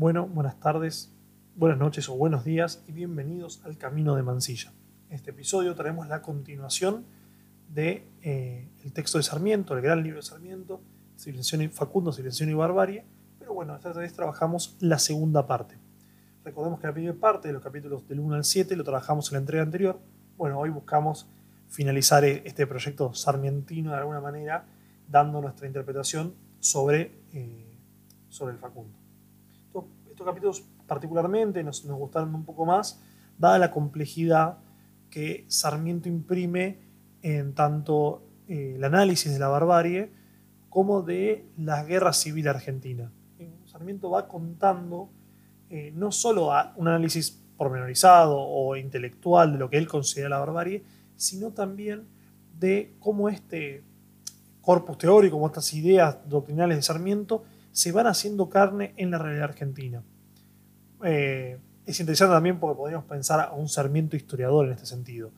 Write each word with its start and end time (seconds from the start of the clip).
Bueno, 0.00 0.26
buenas 0.26 0.58
tardes, 0.58 1.12
buenas 1.56 1.76
noches 1.76 2.08
o 2.08 2.16
buenos 2.16 2.42
días 2.42 2.82
y 2.88 2.92
bienvenidos 2.92 3.60
al 3.66 3.76
Camino 3.76 4.16
de 4.16 4.22
Mansilla. 4.22 4.72
En 5.10 5.16
este 5.16 5.28
episodio 5.28 5.74
traemos 5.74 6.08
la 6.08 6.22
continuación 6.22 7.04
del 7.68 8.04
de, 8.22 8.68
eh, 8.82 8.90
texto 8.94 9.18
de 9.18 9.24
Sarmiento, 9.24 9.76
el 9.76 9.82
gran 9.82 10.02
libro 10.02 10.20
de 10.20 10.22
Sarmiento, 10.22 10.80
Civilización 11.18 11.60
y 11.60 11.68
Facundo, 11.68 12.14
Civilización 12.14 12.48
y 12.48 12.54
Barbarie, 12.54 13.04
pero 13.38 13.52
bueno, 13.52 13.76
esta 13.76 13.92
vez 13.92 14.14
trabajamos 14.14 14.74
la 14.80 14.98
segunda 14.98 15.46
parte. 15.46 15.76
Recordemos 16.44 16.80
que 16.80 16.86
la 16.86 16.94
primera 16.94 17.20
parte 17.20 17.48
de 17.48 17.52
los 17.52 17.62
capítulos 17.62 18.08
del 18.08 18.20
1 18.20 18.36
al 18.36 18.44
7 18.44 18.74
lo 18.76 18.84
trabajamos 18.84 19.30
en 19.30 19.34
la 19.34 19.40
entrega 19.40 19.62
anterior. 19.62 20.00
Bueno, 20.38 20.60
hoy 20.60 20.70
buscamos 20.70 21.28
finalizar 21.68 22.24
e-, 22.24 22.40
este 22.46 22.66
proyecto 22.66 23.12
sarmientino 23.12 23.90
de 23.90 23.98
alguna 23.98 24.22
manera, 24.22 24.64
dando 25.10 25.42
nuestra 25.42 25.66
interpretación 25.66 26.36
sobre, 26.58 27.20
eh, 27.34 27.78
sobre 28.30 28.54
el 28.54 28.58
Facundo. 28.58 28.99
Capítulos 30.24 30.64
particularmente 30.86 31.62
nos, 31.62 31.84
nos, 31.84 31.98
gustaron 31.98 32.34
un 32.34 32.44
poco 32.44 32.66
más, 32.66 33.00
dada 33.38 33.58
la 33.58 33.70
complejidad 33.70 34.58
que 35.08 35.44
Sarmiento 35.48 36.08
imprime 36.08 36.78
en 37.22 37.54
tanto 37.54 38.22
eh, 38.48 38.74
el 38.76 38.84
análisis 38.84 39.32
de 39.32 39.38
la 39.38 39.48
barbarie 39.48 40.12
como 40.68 41.02
de 41.02 41.46
la 41.56 41.84
guerra 41.84 42.12
civil 42.12 42.48
argentina. 42.48 43.10
Sarmiento 43.66 44.10
va 44.10 44.26
contando 44.26 45.10
eh, 45.68 45.92
no 45.94 46.10
solo 46.10 46.50
un 46.76 46.88
análisis 46.88 47.30
pormenorizado 47.56 48.36
o 48.36 48.74
intelectual 48.76 49.52
de 49.52 49.58
lo 49.58 49.70
que 49.70 49.78
él 49.78 49.86
considera 49.86 50.28
la 50.28 50.38
barbarie, 50.38 50.82
sino 51.14 51.52
también 51.52 52.08
de 52.58 52.96
cómo 52.98 53.28
este 53.28 53.84
corpus 54.60 54.98
teórico, 54.98 55.36
como 55.36 55.46
estas 55.46 55.72
ideas 55.74 56.18
doctrinales 56.28 56.78
de 56.78 56.82
Sarmiento, 56.82 57.44
se 57.72 57.92
van 57.92 58.06
haciendo 58.06 58.48
carne 58.48 58.94
en 58.96 59.10
la 59.10 59.18
realidad 59.18 59.44
argentina. 59.44 60.02
Eh, 61.04 61.58
es 61.86 62.00
interesante 62.00 62.34
también 62.34 62.58
porque 62.58 62.76
podríamos 62.76 63.06
pensar 63.06 63.40
a 63.40 63.52
un 63.52 63.68
Sarmiento 63.68 64.16
historiador 64.16 64.66
en 64.66 64.72
este 64.72 64.86
sentido. 64.86 65.30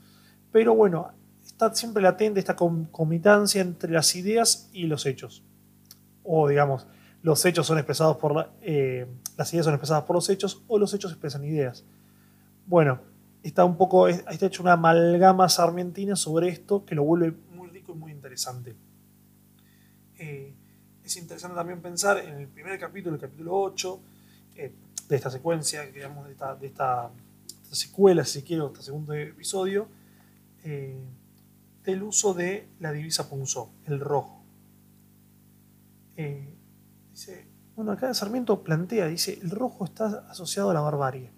Pero 0.50 0.74
bueno, 0.74 1.12
está 1.44 1.74
siempre 1.74 2.02
latente 2.02 2.40
esta 2.40 2.56
comitancia 2.56 3.60
entre 3.60 3.92
las 3.92 4.14
ideas 4.14 4.68
y 4.72 4.86
los 4.86 5.06
hechos. 5.06 5.44
O 6.22 6.48
digamos, 6.48 6.86
los 7.22 7.44
hechos 7.44 7.66
son 7.66 7.78
expresados 7.78 8.16
por 8.16 8.52
eh, 8.60 9.06
las 9.36 9.52
ideas 9.52 9.64
son 9.64 9.74
expresadas 9.74 10.04
por 10.04 10.16
los 10.16 10.28
hechos 10.28 10.62
o 10.68 10.78
los 10.78 10.92
hechos 10.92 11.12
expresan 11.12 11.44
ideas. 11.44 11.84
Bueno, 12.66 13.00
está 13.42 13.64
un 13.64 13.76
poco, 13.76 14.08
está 14.08 14.46
hecho 14.46 14.62
una 14.62 14.72
amalgama 14.72 15.48
sarmientina 15.48 16.16
sobre 16.16 16.48
esto 16.48 16.84
que 16.84 16.94
lo 16.94 17.04
vuelve 17.04 17.34
muy 17.54 17.68
rico 17.68 17.92
y 17.92 17.96
muy 17.96 18.12
interesante. 18.12 18.76
Eh, 20.18 20.54
es 21.12 21.22
interesante 21.22 21.56
también 21.56 21.80
pensar 21.80 22.18
en 22.18 22.36
el 22.38 22.48
primer 22.48 22.78
capítulo, 22.78 23.16
el 23.16 23.20
capítulo 23.20 23.60
8, 23.60 24.00
eh, 24.56 24.72
de 25.08 25.16
esta 25.16 25.30
secuencia, 25.30 25.82
digamos, 25.82 26.26
de 26.26 26.66
esta, 26.66 27.10
secuela, 27.70 28.24
si 28.24 28.42
quiero, 28.42 28.68
este 28.68 28.82
segundo 28.82 29.14
episodio, 29.14 29.88
eh, 30.64 31.00
del 31.84 32.02
uso 32.02 32.34
de 32.34 32.68
la 32.80 32.92
divisa 32.92 33.28
Punzó, 33.28 33.70
el 33.86 34.00
rojo. 34.00 34.42
dice, 37.10 37.46
bueno, 37.76 37.92
acá 37.92 38.12
Sarmiento 38.14 38.62
plantea, 38.62 39.06
dice, 39.06 39.38
el 39.42 39.50
rojo 39.50 39.84
está 39.84 40.26
asociado 40.28 40.70
a 40.70 40.74
la 40.74 40.80
barbarie 40.80 41.30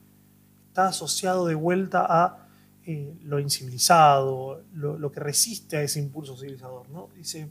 está 0.74 0.88
asociado 0.88 1.46
de 1.46 1.54
vuelta 1.54 2.04
a 2.08 2.48
eh, 2.84 3.16
lo 3.22 3.38
incivilizado, 3.38 4.64
lo, 4.72 5.12
que 5.12 5.20
resiste 5.20 5.76
a 5.76 5.82
ese 5.82 6.00
impulso 6.00 6.36
civilizador. 6.36 6.90
¿no? 6.90 7.10
Dice, 7.14 7.48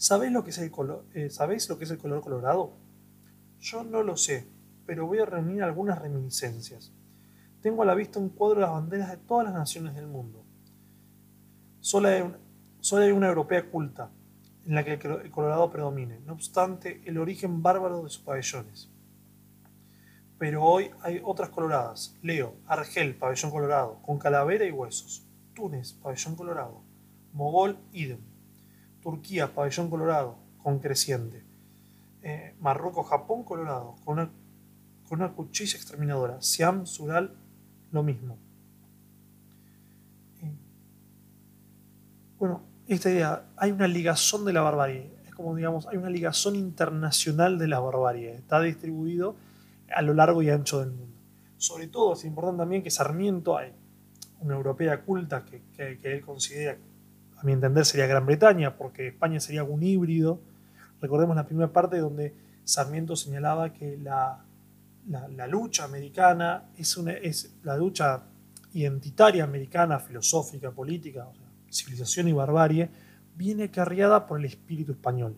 ¿sabéis 0.00 0.32
lo, 0.32 0.42
que 0.42 0.50
es 0.50 0.58
el 0.58 0.70
color, 0.70 1.04
eh, 1.14 1.30
¿sabéis 1.30 1.68
lo 1.68 1.78
que 1.78 1.84
es 1.84 1.90
el 1.90 1.98
color 1.98 2.20
colorado? 2.22 2.72
Yo 3.60 3.84
no 3.84 4.02
lo 4.02 4.16
sé, 4.16 4.48
pero 4.86 5.06
voy 5.06 5.18
a 5.18 5.26
reunir 5.26 5.62
algunas 5.62 6.00
reminiscencias. 6.00 6.92
Tengo 7.60 7.82
a 7.82 7.86
la 7.86 7.94
vista 7.94 8.18
un 8.18 8.30
cuadro 8.30 8.56
de 8.56 8.66
las 8.66 8.72
banderas 8.72 9.10
de 9.10 9.18
todas 9.18 9.44
las 9.44 9.54
naciones 9.54 9.94
del 9.94 10.06
mundo. 10.06 10.44
Solo 11.80 12.08
hay, 12.08 12.24
hay 12.92 13.12
una 13.12 13.28
europea 13.28 13.70
culta, 13.70 14.10
en 14.66 14.74
la 14.74 14.84
que 14.84 14.94
el 14.94 15.30
colorado 15.30 15.70
predomine, 15.70 16.20
no 16.20 16.32
obstante 16.32 17.02
el 17.04 17.18
origen 17.18 17.62
bárbaro 17.62 18.02
de 18.02 18.10
sus 18.10 18.22
pabellones 18.22 18.90
pero 20.40 20.64
hoy 20.64 20.90
hay 21.02 21.20
otras 21.22 21.50
coloradas. 21.50 22.16
Leo, 22.22 22.56
Argel, 22.66 23.14
pabellón 23.14 23.50
colorado, 23.50 24.00
con 24.00 24.18
calavera 24.18 24.64
y 24.64 24.70
huesos. 24.70 25.28
Túnez, 25.52 25.92
pabellón 25.92 26.34
colorado. 26.34 26.82
Mogol, 27.34 27.78
idem. 27.92 28.29
Turquía, 29.02 29.54
pabellón 29.54 29.90
colorado, 29.90 30.36
con 30.62 30.78
creciente. 30.78 31.44
Eh, 32.22 32.54
Marruecos, 32.60 33.08
Japón, 33.08 33.44
colorado, 33.44 33.96
con 34.04 34.30
una, 35.10 35.32
cuchilla 35.32 35.76
exterminadora. 35.76 36.40
Siam, 36.42 36.86
Sural, 36.86 37.34
lo 37.90 38.02
mismo. 38.02 38.38
Eh, 40.42 40.52
bueno, 42.38 42.62
esta 42.86 43.10
idea, 43.10 43.44
hay 43.56 43.72
una 43.72 43.88
ligazón 43.88 44.44
de 44.44 44.52
la 44.52 44.60
barbarie. 44.60 45.10
Es 45.26 45.34
como, 45.34 45.54
digamos, 45.54 45.86
hay 45.86 45.96
una 45.96 46.10
ligazón 46.10 46.56
internacional 46.56 47.58
de 47.58 47.68
la 47.68 47.80
barbarie. 47.80 48.34
Está 48.34 48.60
distribuido 48.60 49.36
a 49.94 50.02
lo 50.02 50.14
largo 50.14 50.42
y 50.42 50.50
ancho 50.50 50.80
del 50.80 50.90
mundo. 50.90 51.16
Sobre 51.56 51.88
todo 51.88 52.14
es 52.14 52.24
importante 52.24 52.60
también 52.60 52.82
que 52.82 52.90
Sarmiento, 52.90 53.56
hay 53.56 53.72
una 54.40 54.54
europea 54.54 55.02
culta 55.02 55.44
que, 55.44 55.98
él 56.02 56.20
considera, 56.22 56.78
a 57.40 57.44
mi 57.44 57.52
entender, 57.52 57.84
sería 57.84 58.06
Gran 58.06 58.26
Bretaña, 58.26 58.76
porque 58.76 59.08
España 59.08 59.40
sería 59.40 59.64
un 59.64 59.82
híbrido. 59.82 60.40
Recordemos 61.00 61.36
la 61.36 61.46
primera 61.46 61.72
parte 61.72 61.98
donde 61.98 62.34
Sarmiento 62.64 63.16
señalaba 63.16 63.72
que 63.72 63.96
la, 63.96 64.44
lucha 65.48 65.84
americana 65.84 66.64
es, 66.76 66.96
una, 66.96 67.12
es 67.12 67.54
la 67.62 67.76
lucha 67.76 68.22
identitaria 68.72 69.44
americana, 69.44 69.98
filosófica, 69.98 70.70
política, 70.70 71.26
civilización 71.70 72.28
y 72.28 72.32
barbarie, 72.32 72.90
viene 73.34 73.64
acarreada 73.64 74.26
por 74.26 74.38
el 74.38 74.44
espíritu 74.44 74.92
español. 74.92 75.36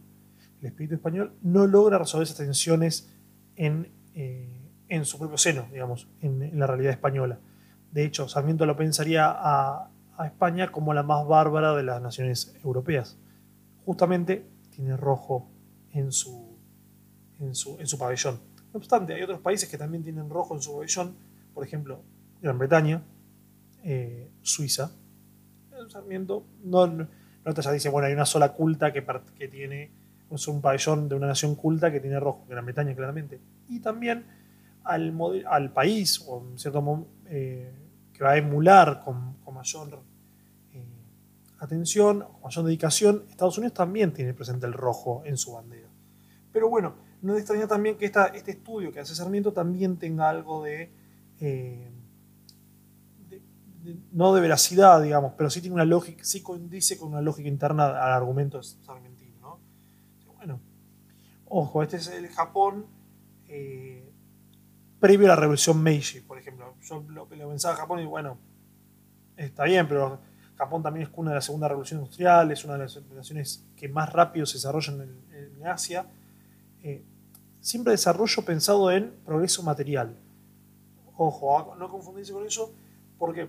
El 0.61 0.67
espíritu 0.67 0.95
español 0.95 1.33
no 1.43 1.67
logra 1.67 1.99
resolver 1.99 2.25
esas 2.25 2.37
tensiones 2.37 3.09
en 3.57 3.89
eh, 4.15 4.63
en 4.93 5.07
su 5.07 5.19
propio 5.19 5.39
seno, 5.39 5.67
digamos, 5.73 6.07
en, 6.21 6.59
la 6.59 6.67
realidad 6.67 6.93
española. 6.93 7.39
De 7.91 8.05
hecho, 8.05 8.29
Sarmiento 8.29 8.67
lo 8.67 8.77
pensaría 8.77 9.25
a, 9.27 9.89
España 10.27 10.71
como 10.71 10.95
la 10.95 11.03
más 11.03 11.27
bárbara 11.27 11.75
de 11.75 11.83
las 11.83 12.01
naciones 12.01 12.55
europeas. 12.65 13.19
Justamente 13.85 14.47
tiene 14.71 14.97
rojo 14.97 15.51
en 15.91 16.13
su, 16.13 16.59
en 17.39 17.55
su, 17.55 17.79
en 17.79 17.87
su 17.87 17.99
pabellón. 17.99 18.41
No 18.73 18.79
obstante, 18.79 19.15
hay 19.15 19.23
otros 19.23 19.41
países 19.41 19.69
que 19.69 19.79
también 19.79 20.03
tienen 20.03 20.31
rojo 20.31 20.55
en 20.55 20.63
su 20.63 20.73
pabellón, 20.73 21.17
por 21.53 21.65
ejemplo, 21.65 22.03
Gran 22.41 22.59
Bretaña, 22.59 23.03
eh, 23.85 24.31
Suiza. 24.43 24.91
Sarmiento 25.89 26.47
no, 26.63 26.87
no, 26.87 27.09
ya 27.45 27.73
dice, 27.73 27.89
bueno, 27.89 28.07
hay 28.07 28.15
una 28.15 28.25
sola 28.25 28.53
culta 28.53 28.93
que, 28.93 29.05
que 29.37 29.49
tiene 29.49 29.91
es 30.35 30.49
un 30.49 30.61
pabellón 30.61 31.09
de 31.09 31.15
una 31.15 31.27
nación 31.27 31.55
culta 31.55 31.93
que 31.93 32.01
tiene 32.01 32.19
rojo, 32.19 32.47
Gran 32.49 32.65
Bretaña 32.65 32.95
claramente. 32.95 33.41
Y 33.69 33.81
también 33.81 34.25
al, 34.85 35.15
al 35.47 35.73
país, 35.73 36.25
o 36.27 36.43
en 36.51 36.59
cierto 36.59 36.81
modo, 36.81 37.07
eh, 37.27 37.73
que 38.13 38.25
va 38.25 38.31
a 38.31 38.37
emular 38.37 39.01
con, 39.05 39.37
mayor 39.53 39.89
eh, 39.89 39.97
atención, 41.65 42.27
mayor 42.43 42.65
dedicación, 42.65 43.25
Estados 43.31 43.59
Unidos 43.59 43.75
también 43.75 44.13
tiene 44.13 44.35
presente 44.35 44.67
el 44.67 44.73
rojo 44.73 45.23
en 45.25 45.37
su 45.37 45.53
bandera. 45.53 45.89
Pero 46.53 46.69
bueno, 46.69 46.97
no 47.23 47.37
extraña 47.37 47.67
también 47.67 47.97
que 47.97 48.05
esta, 48.05 48.27
este 48.27 48.53
estudio 48.53 48.93
que 48.93 49.01
hace 49.01 49.15
Sarmiento 49.15 49.53
también 49.53 49.97
tenga 49.97 50.29
algo 50.29 50.63
de, 50.63 50.91
eh, 51.41 51.91
no 54.13 54.35
de 54.35 54.41
veracidad, 54.41 55.03
digamos, 55.03 55.35
pero 55.37 55.51
sí 55.51 55.61
tiene 55.61 55.75
una 55.75 55.85
lógica, 55.85 56.25
sí 56.25 56.43
condice 56.43 56.99
con 56.99 57.09
una 57.09 57.23
lógica 57.23 57.49
interna 57.49 57.87
al 57.87 58.13
argumento 58.13 58.59
de 58.59 58.65
Sarmiento. 58.65 59.13
Ojo, 61.55 61.83
este 61.83 61.99
es 61.99 62.09
el 62.09 62.29
Japón 62.29 62.87
eh, 63.47 64.11
previo 64.99 65.27
a 65.27 65.29
la 65.29 65.37
revolución 65.37 65.83
Meiji, 65.83 66.21
por 66.21 66.39
ejemplo. 66.39 66.77
Yo 66.81 67.05
lo, 67.11 67.29
lo 67.29 67.49
pensaba 67.51 67.77
Japón 67.77 68.01
y 68.01 68.07
bueno, 68.07 68.39
está 69.37 69.65
bien, 69.65 69.87
pero 69.87 70.19
Japón 70.63 70.83
también 70.83 71.07
es 71.07 71.13
cuna 71.13 71.31
de 71.31 71.37
la 71.37 71.41
segunda 71.41 71.67
revolución 71.67 72.01
industrial, 72.01 72.53
es 72.53 72.65
una 72.65 72.75
de 72.75 72.79
las 72.81 73.03
naciones 73.15 73.65
que 73.77 73.89
más 73.89 74.13
rápido 74.13 74.47
se 74.47 74.59
desarrollan 74.59 75.01
en, 75.01 75.67
Asia. 75.67 76.07
Eh, 76.83 77.05
siempre 77.61 77.93
desarrollo 77.93 78.45
pensado 78.45 78.91
en 78.91 79.13
progreso 79.25 79.63
material. 79.63 80.17
Ojo, 81.17 81.75
no 81.79 81.89
confundirse 81.89 82.33
con 82.33 82.45
eso, 82.45 82.75
porque 83.17 83.49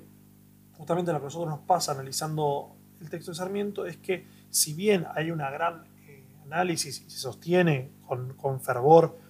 justamente 0.77 1.11
lo 1.11 1.19
que 1.19 1.23
a 1.23 1.27
nosotros 1.27 1.49
nos 1.49 1.61
pasa 1.61 1.91
analizando 1.91 2.75
el 3.01 3.09
texto 3.09 3.31
de 3.31 3.35
Sarmiento 3.35 3.85
es 3.85 3.97
que 3.97 4.27
si 4.49 4.73
bien 4.73 5.05
hay 5.13 5.31
una 5.31 5.49
gran 5.49 5.85
análisis 6.45 7.01
y 7.01 7.09
se 7.09 7.17
sostiene 7.17 7.91
con, 8.07 8.59
fervor 8.59 9.17
eh, 9.17 9.22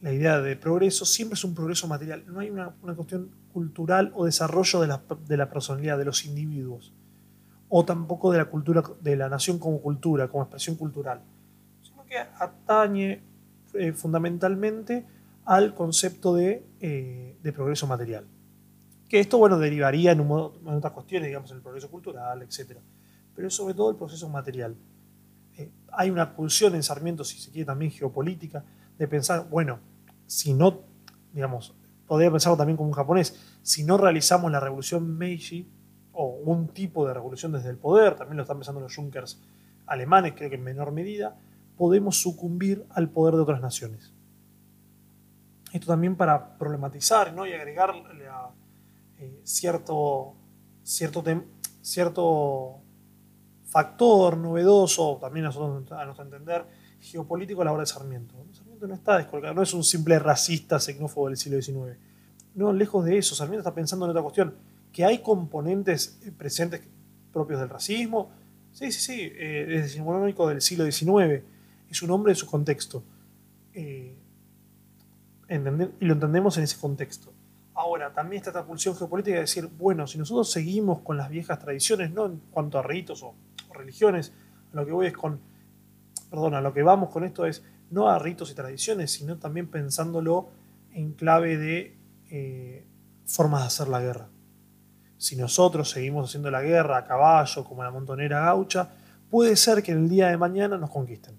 la 0.00 0.12
idea 0.12 0.40
de 0.40 0.56
progreso, 0.56 1.04
siempre 1.04 1.34
es 1.34 1.44
un 1.44 1.54
progreso 1.54 1.88
material. 1.88 2.24
No 2.26 2.40
hay 2.40 2.50
una, 2.50 2.70
cuestión 2.94 3.30
cultural 3.52 4.12
o 4.14 4.24
desarrollo 4.24 4.80
de 4.80 5.36
la, 5.36 5.50
personalidad 5.50 5.98
de 5.98 6.04
los 6.04 6.24
individuos, 6.26 6.92
o 7.68 7.84
tampoco 7.84 8.30
de 8.30 8.38
la 8.38 8.44
cultura, 8.46 8.82
de 9.00 9.16
la 9.16 9.28
nación 9.28 9.58
como 9.58 9.80
cultura, 9.80 10.28
como 10.28 10.44
expresión 10.44 10.76
cultural, 10.76 11.22
sino 11.82 12.04
que 12.04 12.18
atañe 12.18 13.22
eh, 13.74 13.92
fundamentalmente 13.92 15.06
al 15.44 15.74
concepto 15.74 16.34
de, 16.34 16.64
eh, 16.80 17.36
de, 17.42 17.52
progreso 17.52 17.86
material. 17.86 18.26
Que 19.08 19.20
esto, 19.20 19.38
bueno, 19.38 19.58
derivaría 19.58 20.12
en, 20.12 20.20
un 20.20 20.52
en, 20.66 20.74
otras 20.74 20.92
cuestiones, 20.92 21.28
digamos, 21.28 21.50
en 21.50 21.58
el 21.58 21.62
progreso 21.62 21.88
cultural, 21.88 22.42
etc. 22.42 22.78
Pero 23.34 23.50
sobre 23.50 23.74
todo 23.74 23.90
el 23.90 23.96
proceso 23.96 24.28
material. 24.28 24.76
Eh, 25.56 25.70
hay 25.92 26.10
una 26.10 26.34
pulsión 26.34 26.74
en 26.74 26.82
Sarmiento, 26.82 27.24
si 27.24 27.38
se 27.38 27.50
quiere 27.50 27.64
también 27.64 27.90
geopolítica, 27.90 28.64
de 28.98 29.08
pensar, 29.08 29.48
bueno, 29.48 29.80
si 30.26 30.54
no, 30.54 30.82
digamos, 31.32 31.74
podría 32.06 32.30
pensarlo 32.30 32.56
también 32.56 32.76
como 32.76 32.88
un 32.88 32.94
japonés, 32.94 33.58
si 33.62 33.84
no 33.84 33.98
realizamos 33.98 34.50
la 34.50 34.60
revolución 34.60 35.16
Meiji, 35.16 35.70
o 36.16 36.28
un 36.28 36.68
tipo 36.68 37.06
de 37.06 37.12
revolución 37.12 37.52
desde 37.52 37.68
el 37.68 37.76
poder, 37.76 38.16
también 38.16 38.38
lo 38.38 38.42
están 38.42 38.56
pensando 38.56 38.80
los 38.80 38.96
Junkers 38.96 39.38
alemanes, 39.86 40.32
creo 40.34 40.48
que 40.48 40.56
en 40.56 40.64
menor 40.64 40.90
medida, 40.90 41.36
podemos 41.76 42.20
sucumbir 42.20 42.86
al 42.90 43.10
poder 43.10 43.34
de 43.34 43.42
otras 43.42 43.60
naciones. 43.60 44.12
Esto 45.72 45.86
también 45.88 46.16
para 46.16 46.56
problematizar 46.56 47.34
¿no? 47.34 47.46
y 47.46 47.52
agregarle 47.52 48.02
eh, 49.18 49.40
cierto, 49.44 50.34
cierto, 50.82 51.22
cierto 51.82 52.80
factor 53.64 54.38
novedoso, 54.38 55.18
también 55.20 55.44
a, 55.44 55.50
a 55.50 56.04
nuestro 56.06 56.24
entender, 56.24 56.66
geopolítico 56.98 57.60
a 57.60 57.66
la 57.66 57.72
hora 57.72 57.82
de 57.82 57.86
Sarmiento. 57.86 58.34
No 58.80 58.94
está 58.94 59.18
descolgado, 59.18 59.54
no 59.54 59.62
es 59.62 59.72
un 59.74 59.84
simple 59.84 60.18
racista 60.18 60.78
xenófobo 60.78 61.28
del 61.28 61.36
siglo 61.36 61.60
XIX. 61.60 61.98
No, 62.54 62.72
lejos 62.72 63.04
de 63.04 63.18
eso, 63.18 63.34
Sarmiento 63.34 63.60
está 63.60 63.74
pensando 63.74 64.06
en 64.06 64.10
otra 64.10 64.22
cuestión, 64.22 64.54
que 64.92 65.04
hay 65.04 65.18
componentes 65.18 66.18
eh, 66.24 66.32
presentes 66.32 66.82
propios 67.32 67.60
del 67.60 67.68
racismo. 67.68 68.30
Sí, 68.72 68.92
sí, 68.92 69.00
sí, 69.00 69.20
eh, 69.20 69.66
es 69.68 69.82
decimonónico 69.84 70.48
del 70.48 70.60
siglo 70.60 70.90
XIX, 70.90 71.42
es 71.90 72.02
un 72.02 72.10
hombre 72.10 72.32
de 72.32 72.36
su 72.36 72.46
contexto. 72.46 73.02
Eh, 73.74 74.16
y 75.48 76.04
lo 76.04 76.12
entendemos 76.14 76.56
en 76.58 76.64
ese 76.64 76.78
contexto. 76.78 77.32
Ahora, 77.74 78.12
también 78.12 78.40
está 78.40 78.50
esta 78.50 78.64
pulsión 78.64 78.96
geopolítica 78.96 79.34
de 79.34 79.42
decir, 79.42 79.68
bueno, 79.78 80.06
si 80.06 80.16
nosotros 80.16 80.50
seguimos 80.50 81.02
con 81.02 81.18
las 81.18 81.28
viejas 81.28 81.58
tradiciones, 81.58 82.10
no 82.10 82.24
en 82.24 82.40
cuanto 82.50 82.78
a 82.78 82.82
ritos 82.82 83.22
o, 83.22 83.34
religiones, 83.74 84.32
lo 84.72 84.86
que 84.86 84.92
voy 84.92 85.08
es 85.08 85.12
con, 85.12 85.38
perdón, 86.30 86.54
a 86.54 86.62
lo 86.62 86.72
que 86.72 86.82
vamos 86.82 87.10
con 87.10 87.24
esto 87.24 87.44
es 87.44 87.62
no 87.90 88.08
a 88.08 88.18
ritos 88.18 88.50
y 88.50 88.54
tradiciones, 88.54 89.10
sino 89.10 89.38
también 89.38 89.68
pensándolo 89.68 90.50
en 90.92 91.12
clave 91.12 91.56
de 91.56 92.86
formas 93.24 93.62
de 93.62 93.66
hacer 93.66 93.88
la 93.88 94.00
guerra 94.00 94.28
si 95.18 95.36
nosotros 95.36 95.90
seguimos 95.90 96.28
haciendo 96.28 96.50
la 96.50 96.62
guerra 96.62 96.98
a 96.98 97.04
caballo 97.04 97.64
como 97.64 97.82
la 97.82 97.90
montonera 97.90 98.40
gaucha, 98.40 98.88
puede 99.30 99.56
ser 99.56 99.82
que 99.82 99.92
el 99.92 100.08
día 100.08 100.28
de 100.28 100.36
mañana 100.36 100.76
nos 100.76 100.90
conquisten. 100.90 101.34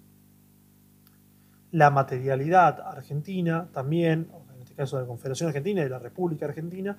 La 1.72 1.90
materialidad 1.90 2.82
argentina 2.82 3.68
también, 3.72 4.30
en 4.56 4.62
este 4.62 4.74
caso 4.74 4.98
de 4.98 5.04
la 5.04 5.08
Confederación 5.08 5.50
Argentina 5.50 5.82
y 5.82 5.84
de 5.84 5.90
la 5.90 6.00
República 6.00 6.46
Argentina, 6.46 6.98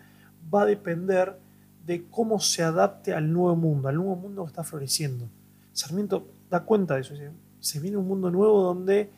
va 0.53 0.63
a 0.63 0.67
depender 0.67 1.39
de 1.85 2.07
cómo 2.11 2.39
se 2.39 2.63
adapte 2.63 3.13
al 3.13 3.33
nuevo 3.33 3.57
mundo, 3.57 3.89
al 3.89 3.97
nuevo 3.97 4.15
mundo 4.15 4.45
que 4.45 4.49
está 4.49 4.63
floreciendo. 4.63 5.29
Sarmiento 5.73 6.29
da 6.51 6.65
cuenta 6.65 6.95
de 6.95 7.01
eso. 7.01 7.15
Se 7.61 7.81
viene 7.81 7.97
un 7.97 8.07
mundo 8.07 8.31
nuevo 8.31 8.63
donde 8.63 9.11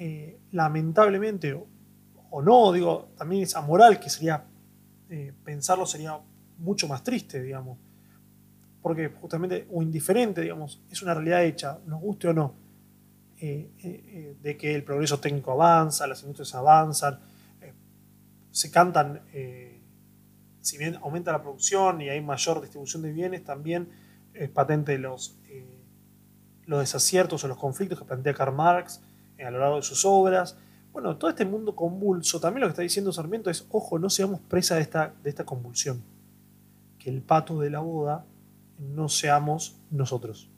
eh, 0.00 0.38
lamentablemente, 0.52 1.60
o, 2.30 2.40
no, 2.40 2.70
digo, 2.70 3.08
también 3.16 3.42
es 3.42 3.56
amoral, 3.56 3.98
que 3.98 4.08
sería, 4.08 4.44
eh, 5.10 5.32
pensarlo 5.42 5.86
sería 5.86 6.20
mucho 6.58 6.86
más 6.86 7.02
triste, 7.02 7.42
digamos. 7.42 7.78
Porque 8.80 9.08
justamente, 9.08 9.66
o 9.72 9.82
indiferente, 9.82 10.40
digamos, 10.40 10.80
es 10.88 11.02
una 11.02 11.14
realidad 11.14 11.42
hecha, 11.44 11.80
nos 11.84 12.00
guste 12.00 12.28
o 12.28 12.32
no, 12.32 12.54
eh, 13.40 14.36
de 14.40 14.56
que 14.56 14.72
el 14.72 14.84
progreso 14.84 15.18
técnico 15.18 15.50
avanza, 15.50 16.06
las 16.06 16.22
industrias 16.22 16.54
avanzan, 16.54 17.18
se 18.52 18.70
cantan, 18.70 19.22
si 20.60 20.78
bien 20.78 20.96
aumenta 21.02 21.32
la 21.32 21.42
producción 21.42 22.00
y 22.00 22.08
hay 22.08 22.20
mayor 22.20 22.60
distribución 22.60 23.02
de 23.02 23.12
bienes, 23.12 23.44
también 23.44 23.88
es 24.32 24.48
patente 24.48 24.96
los, 24.98 25.38
los 26.66 26.80
desaciertos 26.80 27.44
o 27.44 27.48
los 27.48 27.56
conflictos 27.56 27.98
que 27.98 28.04
plantea 28.04 28.34
Karl 28.34 28.54
Marx 28.54 29.00
a 29.44 29.50
lo 29.50 29.58
largo 29.58 29.76
de 29.76 29.82
sus 29.82 30.04
obras. 30.04 30.56
Bueno, 30.92 31.16
todo 31.16 31.30
este 31.30 31.44
mundo 31.44 31.76
convulso, 31.76 32.40
también 32.40 32.62
lo 32.62 32.66
que 32.66 32.72
está 32.72 32.82
diciendo 32.82 33.12
Sarmiento 33.12 33.50
es, 33.50 33.66
ojo, 33.70 33.98
no 33.98 34.10
seamos 34.10 34.40
presa 34.40 34.76
de 34.76 34.82
esta, 34.82 35.14
de 35.22 35.30
esta 35.30 35.44
convulsión 35.44 36.02
que 36.98 37.10
el 37.10 37.22
pato 37.22 37.60
de 37.60 37.70
la 37.70 37.80
boda 37.80 38.26
no 38.78 39.08
seamos 39.08 39.80
nosotros, 39.90 40.50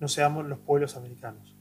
no 0.00 0.08
seamos 0.08 0.46
los 0.46 0.58
pueblos 0.58 0.96
americanos. 0.96 1.54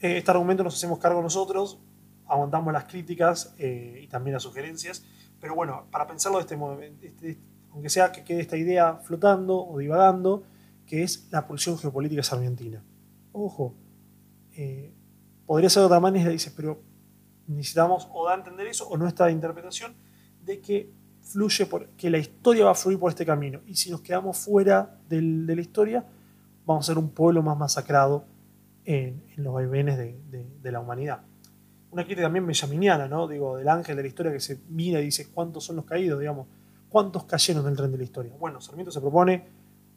Eh, 0.00 0.18
este 0.18 0.30
argumento 0.30 0.62
nos 0.62 0.74
hacemos 0.74 0.98
cargo 0.98 1.20
nosotros, 1.22 1.78
aguantamos 2.26 2.72
las 2.72 2.84
críticas 2.84 3.54
eh, 3.58 4.00
y 4.04 4.06
también 4.06 4.34
las 4.34 4.44
sugerencias, 4.44 5.04
pero 5.40 5.54
bueno, 5.54 5.86
para 5.90 6.06
pensarlo 6.06 6.38
de 6.38 6.42
este 6.42 6.56
modo, 6.56 6.80
este, 6.80 7.38
aunque 7.72 7.90
sea 7.90 8.12
que 8.12 8.24
quede 8.24 8.40
esta 8.40 8.56
idea 8.56 8.96
flotando 8.96 9.66
o 9.66 9.78
divagando, 9.78 10.44
que 10.86 11.02
es 11.02 11.28
la 11.30 11.46
pulsión 11.46 11.78
geopolítica 11.78 12.22
sarmientina. 12.22 12.82
Ojo, 13.32 13.74
eh, 14.52 14.92
podría 15.50 15.68
ser 15.68 15.82
otra 15.82 15.98
manera, 15.98 16.30
dices, 16.30 16.52
pero 16.56 16.80
necesitamos 17.48 18.08
o 18.12 18.24
da 18.24 18.34
a 18.34 18.36
entender 18.36 18.68
eso 18.68 18.86
o 18.86 18.96
nuestra 18.96 19.32
interpretación 19.32 19.96
de 20.44 20.60
que 20.60 20.92
fluye 21.22 21.66
por, 21.66 21.88
que 21.88 22.08
la 22.08 22.18
historia 22.18 22.66
va 22.66 22.70
a 22.70 22.74
fluir 22.76 23.00
por 23.00 23.10
este 23.10 23.26
camino. 23.26 23.60
Y 23.66 23.74
si 23.74 23.90
nos 23.90 24.00
quedamos 24.00 24.38
fuera 24.38 25.00
de 25.08 25.20
la 25.20 25.60
historia, 25.60 26.06
vamos 26.64 26.86
a 26.86 26.92
ser 26.92 26.98
un 26.98 27.10
pueblo 27.10 27.42
más 27.42 27.58
masacrado 27.58 28.26
en, 28.84 29.24
los 29.38 29.52
vaivenes 29.52 29.98
de, 29.98 30.70
la 30.70 30.78
humanidad. 30.78 31.22
Una 31.90 32.04
crítica 32.04 32.26
también 32.26 32.46
benjaminiana, 32.46 33.08
¿no? 33.08 33.26
Digo, 33.26 33.56
del 33.56 33.68
ángel 33.70 33.96
de 33.96 34.02
la 34.02 34.08
historia 34.08 34.30
que 34.30 34.38
se 34.38 34.60
mira 34.68 35.00
y 35.00 35.06
dice 35.06 35.32
cuántos 35.32 35.64
son 35.64 35.74
los 35.74 35.84
caídos, 35.84 36.20
digamos, 36.20 36.46
cuántos 36.88 37.24
cayeron 37.24 37.64
del 37.64 37.74
tren 37.74 37.90
de 37.90 37.98
la 37.98 38.04
historia. 38.04 38.32
Bueno, 38.38 38.60
Sarmiento 38.60 38.92
se 38.92 39.00
propone, 39.00 39.48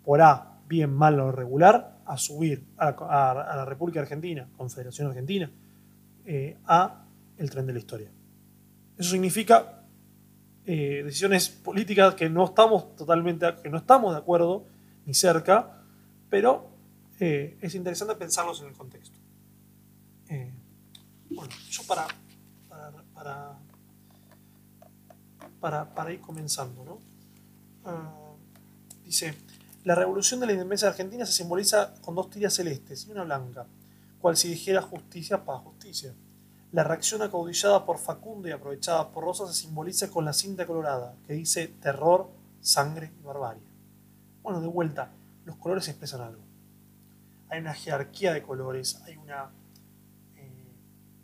por 0.03 0.19
A, 0.19 0.61
bien, 0.67 0.91
mal 0.91 1.19
o 1.19 1.31
regular, 1.31 1.92
a 2.13 2.17
subir 2.17 2.63
a 2.77 3.55
la, 3.55 3.65
República 3.65 3.99
Argentina, 3.99 4.47
Confederación 4.55 5.07
Argentina, 5.07 5.49
eh, 6.25 6.57
a 6.65 7.05
el 7.37 7.49
tren 7.49 7.65
de 7.65 7.73
la 7.73 7.79
historia. 7.79 8.11
Eso 8.97 9.09
significa 9.09 9.83
eh, 10.65 11.01
decisiones 11.03 11.49
políticas 11.49 12.13
que 12.13 12.29
no 12.29 12.45
estamos 12.45 12.95
totalmente, 12.95 13.47
que 13.63 13.69
no 13.69 13.77
estamos 13.77 14.13
de 14.13 14.19
acuerdo 14.19 14.65
ni 15.05 15.13
cerca, 15.15 15.81
pero 16.29 16.69
eh, 17.19 17.57
es 17.61 17.73
interesante 17.73 18.15
pensarlos 18.15 18.61
en 18.61 18.67
el 18.67 18.73
contexto. 18.73 19.17
Eh, 20.29 20.53
bueno, 21.31 21.53
yo 21.69 21.81
para, 21.83 22.07
para, 25.59 25.93
para, 25.93 26.13
ir 26.13 26.21
comenzando, 26.21 26.85
¿no? 26.85 26.99
Ah, 27.85 28.35
dice, 29.03 29.33
la 29.83 29.95
revolución 29.95 30.39
de 30.39 30.45
la 30.45 30.53
independencia 30.53 30.87
de 30.87 30.91
Argentina 30.91 31.25
se 31.25 31.33
simboliza 31.33 31.93
con 32.01 32.15
dos 32.15 32.29
tiras 32.29 32.53
celestes 32.53 33.05
y 33.05 33.11
una 33.11 33.23
blanca, 33.23 33.65
cual 34.21 34.37
si 34.37 34.49
dijera 34.49 34.81
justicia, 34.81 35.43
para 35.43 35.59
justicia. 35.59 36.13
La 36.71 36.83
reacción 36.83 37.21
acaudillada 37.21 37.85
por 37.85 37.97
Facundo 37.97 38.47
y 38.47 38.51
aprovechada 38.51 39.09
por 39.11 39.25
Rosa 39.25 39.45
se 39.47 39.53
simboliza 39.53 40.09
con 40.09 40.25
la 40.25 40.33
cinta 40.33 40.65
colorada, 40.65 41.15
que 41.27 41.33
dice 41.33 41.67
terror, 41.67 42.29
sangre 42.61 43.11
y 43.19 43.23
barbarie. 43.23 43.61
Bueno, 44.41 44.61
de 44.61 44.67
vuelta, 44.67 45.11
los 45.45 45.57
colores 45.57 45.87
expresan 45.89 46.21
algo. 46.21 46.41
Hay 47.49 47.59
una 47.59 47.73
jerarquía 47.73 48.33
de 48.33 48.41
colores, 48.41 49.01
hay 49.05 49.17
una, 49.17 49.51
eh, 50.35 50.73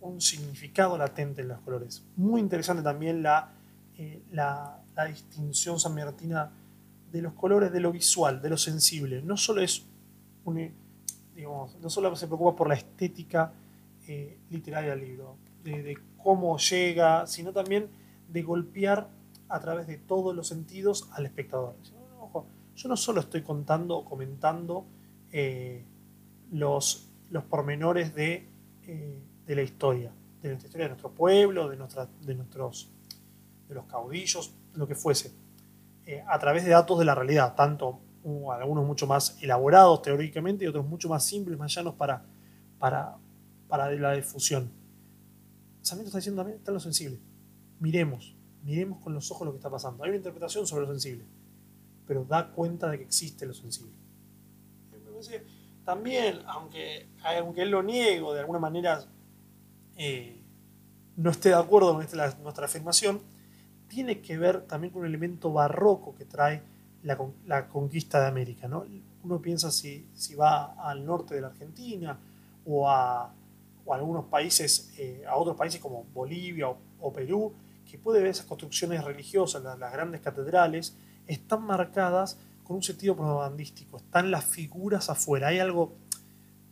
un 0.01 0.21
significado 0.21 0.97
latente 0.97 1.41
en 1.41 1.47
los 1.47 1.61
colores. 1.61 2.03
Muy 2.17 2.41
interesante 2.41 2.83
también 2.83 3.23
la, 3.23 3.53
eh, 3.97 4.21
la, 4.31 4.83
la 4.95 5.05
distinción 5.05 5.79
sanmartina 5.79 6.51
de 7.11 7.21
los 7.21 7.33
colores, 7.33 7.71
de 7.71 7.79
lo 7.79 7.91
visual, 7.91 8.41
de 8.41 8.49
lo 8.49 8.57
sensible. 8.57 9.21
No 9.21 9.37
solo 9.37 9.61
es 9.61 9.85
un, 10.45 10.71
digamos, 11.35 11.77
no 11.79 11.89
solo 11.89 12.15
se 12.15 12.27
preocupa 12.27 12.55
por 12.55 12.67
la 12.67 12.75
estética, 12.75 13.53
eh, 14.07 14.39
literaria 14.49 14.91
del 14.91 15.01
libro, 15.01 15.37
de, 15.63 15.97
cómo 16.17 16.57
llega, 16.57 17.27
sino 17.27 17.53
también 17.53 17.89
de 18.27 18.41
golpear 18.41 19.07
a 19.47 19.59
través 19.59 19.87
de 19.87 19.97
todos 19.97 20.35
los 20.35 20.47
sentidos 20.47 21.07
al 21.13 21.25
espectador. 21.25 21.75
yo 22.75 22.89
no 22.89 22.97
solo 22.97 23.21
estoy 23.21 23.41
contando 23.41 23.97
o 23.97 24.05
comentando 24.05 24.85
eh, 25.31 25.85
los, 26.51 27.09
los 27.29 27.43
pormenores 27.43 28.15
de, 28.15 28.47
eh, 28.83 29.21
de, 29.45 29.55
la 29.55 29.61
historia, 29.61 30.11
de 30.41 30.49
nuestra 30.49 30.67
historia 30.67 30.85
de 30.85 30.89
nuestro 30.89 31.11
pueblo, 31.11 31.69
de, 31.69 31.77
nuestra, 31.77 32.09
de, 32.21 32.35
nuestros, 32.35 32.91
de 33.67 33.75
los 33.75 33.85
caudillos, 33.85 34.55
lo 34.73 34.87
que 34.87 34.95
fuese, 34.95 35.33
a 36.27 36.39
través 36.39 36.63
de 36.63 36.71
datos 36.71 36.97
de 36.99 37.05
la 37.05 37.15
realidad, 37.15 37.55
tanto 37.55 37.99
algunos 38.51 38.85
mucho 38.85 39.07
más 39.07 39.37
elaborados 39.41 40.01
teóricamente 40.01 40.65
y 40.65 40.67
otros 40.67 40.85
mucho 40.85 41.09
más 41.09 41.23
simples, 41.23 41.57
más 41.57 41.73
llanos 41.73 41.95
para, 41.95 42.23
para, 42.77 43.17
para 43.67 43.91
la 43.91 44.13
difusión. 44.13 44.71
Sarmiento 45.81 46.09
está 46.09 46.17
diciendo 46.17 46.41
también, 46.41 46.59
está 46.59 46.71
lo 46.71 46.79
sensible. 46.79 47.19
Miremos, 47.79 48.35
miremos 48.63 48.99
con 48.99 49.13
los 49.13 49.31
ojos 49.31 49.45
lo 49.45 49.53
que 49.53 49.57
está 49.57 49.69
pasando. 49.69 50.03
Hay 50.03 50.09
una 50.09 50.17
interpretación 50.17 50.67
sobre 50.67 50.85
lo 50.85 50.91
sensible, 50.91 51.25
pero 52.05 52.25
da 52.25 52.51
cuenta 52.51 52.89
de 52.89 52.97
que 52.97 53.03
existe 53.05 53.45
lo 53.45 53.53
sensible. 53.53 53.97
También, 55.85 56.41
aunque, 56.45 57.09
aunque 57.23 57.61
él 57.63 57.71
lo 57.71 57.81
niegue, 57.83 58.21
de 58.33 58.39
alguna 58.39 58.59
manera 58.59 59.03
eh, 59.97 60.41
no 61.15 61.29
esté 61.31 61.49
de 61.49 61.55
acuerdo 61.55 61.93
con 61.93 61.97
nuestra 62.43 62.65
afirmación, 62.65 63.21
tiene 63.89 64.21
que 64.21 64.37
ver 64.37 64.61
también 64.61 64.93
con 64.93 65.01
un 65.01 65.07
elemento 65.07 65.51
barroco 65.51 66.15
que 66.15 66.23
trae 66.23 66.61
la, 67.03 67.67
conquista 67.67 68.21
de 68.21 68.27
América. 68.27 68.67
¿no? 68.67 68.85
Uno 69.23 69.41
piensa 69.41 69.71
si, 69.71 70.07
si 70.13 70.35
va 70.35 70.73
al 70.89 71.05
norte 71.05 71.35
de 71.35 71.41
la 71.41 71.47
Argentina 71.47 72.17
o 72.65 72.89
a, 72.89 73.33
algunos 73.91 74.25
países, 74.25 74.93
eh, 74.99 75.23
a 75.27 75.35
otros 75.35 75.57
países 75.57 75.81
como 75.81 76.03
Bolivia 76.13 76.69
o, 76.69 77.11
Perú, 77.11 77.53
que 77.89 77.97
puede 77.97 78.21
ver 78.21 78.29
esas 78.29 78.45
construcciones 78.45 79.03
religiosas, 79.03 79.63
las, 79.63 79.91
grandes 79.91 80.21
catedrales, 80.21 80.95
están 81.25 81.63
marcadas 81.63 82.37
con 82.63 82.77
un 82.77 82.83
sentido 82.83 83.15
propagandístico, 83.15 83.97
están 83.97 84.29
las 84.29 84.45
figuras 84.45 85.09
afuera, 85.09 85.47
hay 85.47 85.57
algo 85.57 85.95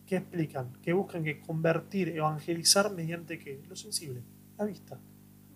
que 0.06 0.18
explican, 0.18 0.74
que 0.84 0.94
buscan 0.94 1.24
que 1.24 1.42
convertir, 1.42 2.10
evangelizar 2.10 2.92
mediante 2.92 3.40
que 3.40 3.64
lo 3.68 3.76
sensible, 3.76 4.22
la 4.56 4.66
vista. 4.66 5.00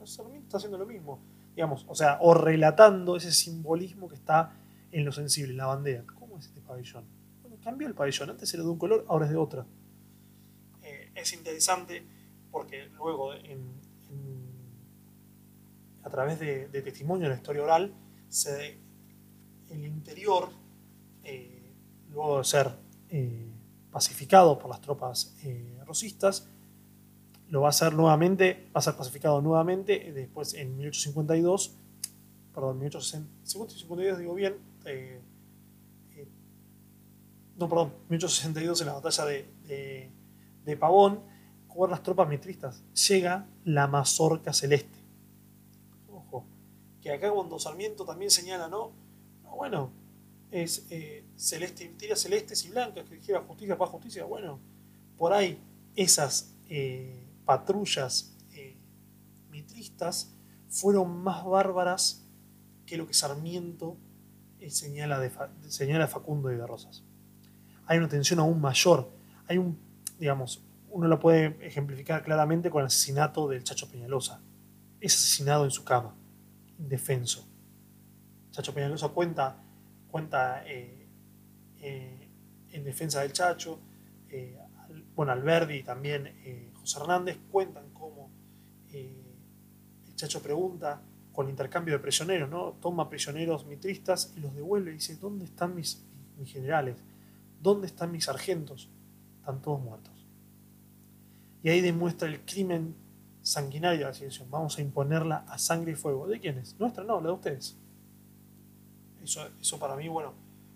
Sarmiento 0.04 0.48
está 0.48 0.58
haciendo 0.58 0.80
lo 0.80 0.86
mismo, 0.88 1.20
digamos, 1.56 1.86
o 1.88 1.96
sea, 1.96 2.18
o 2.22 2.34
relatando 2.34 3.16
ese 3.16 3.32
simbolismo 3.32 4.08
que 4.08 4.16
está 4.16 4.54
en 4.92 5.06
lo 5.06 5.12
sensible, 5.12 5.52
en 5.52 5.58
la 5.58 5.68
bandera. 5.68 6.04
¿Cómo 6.20 6.38
es 6.38 6.46
este 6.46 6.62
pabellón? 6.62 7.06
Bueno, 7.42 7.58
cambió 7.64 7.88
el 7.88 7.94
pabellón, 7.94 8.30
antes 8.30 8.54
era 8.54 8.64
de 8.64 8.70
un 8.70 8.78
color, 8.78 9.06
ahora 9.08 9.26
es 9.26 9.32
de 9.32 9.38
otra. 9.38 9.66
Eh, 10.82 11.12
es 11.16 11.34
interesante 11.34 12.06
porque 12.52 12.88
luego 12.90 13.32
a 16.04 16.10
través 16.10 16.40
de, 16.40 16.68
testimonio 16.82 17.26
en 17.26 17.32
la 17.32 17.38
historia 17.38 17.64
oral, 17.64 17.94
el 19.70 19.86
interior, 19.86 20.50
eh, 21.24 21.74
luego 22.10 22.40
de 22.40 22.44
ser 22.44 22.72
eh, 23.10 23.50
pacificado 23.92 24.58
por 24.58 24.70
las 24.70 24.82
tropas 24.82 25.36
rosistas, 25.86 26.51
lo 27.52 27.60
va 27.60 27.68
a 27.68 27.70
hacer 27.72 27.94
nuevamente, 27.94 28.70
va 28.74 28.80
a 28.80 28.82
ser 28.82 28.96
pacificado 28.96 29.42
nuevamente 29.42 30.14
después 30.14 30.54
en 30.54 30.78
1852, 30.78 31.76
perdón, 32.56 32.80
1852 32.80 34.18
digo 34.18 34.34
bien, 34.34 34.56
eh, 34.86 35.20
eh, 36.12 36.28
no, 37.58 37.68
perdón, 37.68 37.94
1862 38.08 38.82
en 38.82 38.88
la 38.88 38.94
batalla 38.94 39.26
de, 39.26 40.10
de, 40.64 40.78
Pavón, 40.78 41.20
con 41.68 41.92
las 41.92 42.02
tropas 42.02 42.30
mitristas. 42.30 42.84
Llega 43.10 43.46
la 43.66 43.86
mazorca 43.86 44.54
celeste. 44.54 45.00
Ojo, 46.10 46.46
que 47.02 47.12
acá 47.12 47.32
cuando 47.32 47.60
Sarmiento 47.60 48.06
también 48.06 48.32
señala, 48.32 48.70
¿no? 48.70 48.94
No, 49.44 49.58
bueno, 49.58 49.92
es 50.52 50.88
eh, 50.90 51.26
celeste, 51.36 51.86
tira 51.98 52.16
celestes 52.16 52.64
y 52.64 52.70
blancas, 52.70 53.04
que 53.10 53.16
dijera 53.16 53.42
justicia, 53.42 53.78
para 53.78 53.92
justicia. 53.92 54.24
Bueno, 54.24 54.58
por 55.18 55.34
ahí 55.34 55.60
esas 55.98 56.56
patrullas 57.52 58.38
mitristas 59.50 60.34
fueron 60.70 61.22
más 61.22 61.44
bárbaras 61.44 62.26
que 62.86 62.96
lo 62.96 63.06
que 63.06 63.14
Sarmiento 63.14 63.98
señala, 64.70 65.20
de, 65.20 65.32
señala 65.68 66.08
Facundo 66.08 66.50
y 66.50 66.56
de 66.56 66.66
Rosas. 66.66 67.04
Hay 67.88 67.98
una 67.98 68.08
tensión 68.08 68.40
aún 68.40 68.62
mayor. 68.62 69.12
Hay 69.48 69.58
un, 69.58 69.78
digamos, 70.18 70.64
uno 70.90 71.10
lo 71.10 71.20
puede 71.20 71.58
ejemplificar 71.66 72.24
claramente 72.24 72.70
con 72.70 72.82
el 72.82 72.88
asesinato 72.88 73.50
del 73.50 73.66
Chacho 73.66 73.90
Peñalosa. 73.90 74.42
Es 75.02 75.16
asesinado 75.16 75.66
en 75.66 75.72
su 75.72 75.84
cama, 75.84 76.16
indefenso. 76.80 77.46
Chacho 78.52 78.74
Peñalosa 78.74 79.10
cuenta, 79.10 79.62
cuenta 80.10 80.64
eh, 80.66 81.06
eh, 81.82 82.30
en 82.72 82.84
defensa 82.86 83.22
del 83.22 83.34
Chacho. 83.34 83.80
Eh, 84.30 84.58
bueno, 85.16 85.34
Alberdi 85.34 85.84
también 85.84 86.71
José 86.82 87.00
Hernández 87.00 87.38
cuentan 87.52 87.90
cómo 87.94 88.30
el 88.92 89.16
Chacho 90.16 90.42
pregunta 90.42 91.02
con 91.32 91.50
intercambio 91.50 91.94
de 91.94 92.00
prisioneros, 92.00 92.50
¿no? 92.50 92.74
Toma 92.82 93.10
prisioneros 93.10 93.66
mitristas 93.66 94.34
y 94.36 94.42
los 94.42 94.54
devuelve 94.54 94.92
y 94.92 94.96
dice, 94.96 95.16
¿dónde 95.16 95.46
están 95.46 95.74
mis, 95.74 96.04
mis 96.38 96.52
generales? 96.52 96.98
¿Dónde 97.62 97.88
están 97.88 98.12
mis 98.12 98.26
sargentos? 98.26 98.90
Están 99.40 99.62
todos 99.62 99.82
muertos. 99.82 100.14
Y 101.64 101.70
ahí 101.70 101.82
demuestra 101.82 102.28
el 102.28 102.42
crimen 102.42 102.96
sanguinario 103.42 104.00
de 104.00 104.06
la 104.06 104.14
civilización. 104.14 104.52
Vamos 104.52 104.78
a 104.78 104.82
imponerla 104.82 105.46
a 105.48 105.58
sangre 105.58 105.94
y 105.94 105.96
fuego. 105.96 106.28
¿De 106.28 106.40
quiénes? 106.40 106.78
Nuestra, 106.80 107.04
no, 107.04 107.22
la 107.22 107.28
de 107.28 107.34
ustedes. 107.34 107.78
Eso, 109.24 109.48
eso 109.60 109.80
para 109.80 109.96
mí, 109.96 110.08
bueno, 110.08 110.34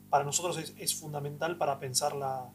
para 0.09 0.23
nosotros 0.23 0.57
es, 0.57 0.73
es 0.77 0.95
fundamental 0.95 1.57
para 1.57 1.79
pensar, 1.79 2.15
la, 2.15 2.49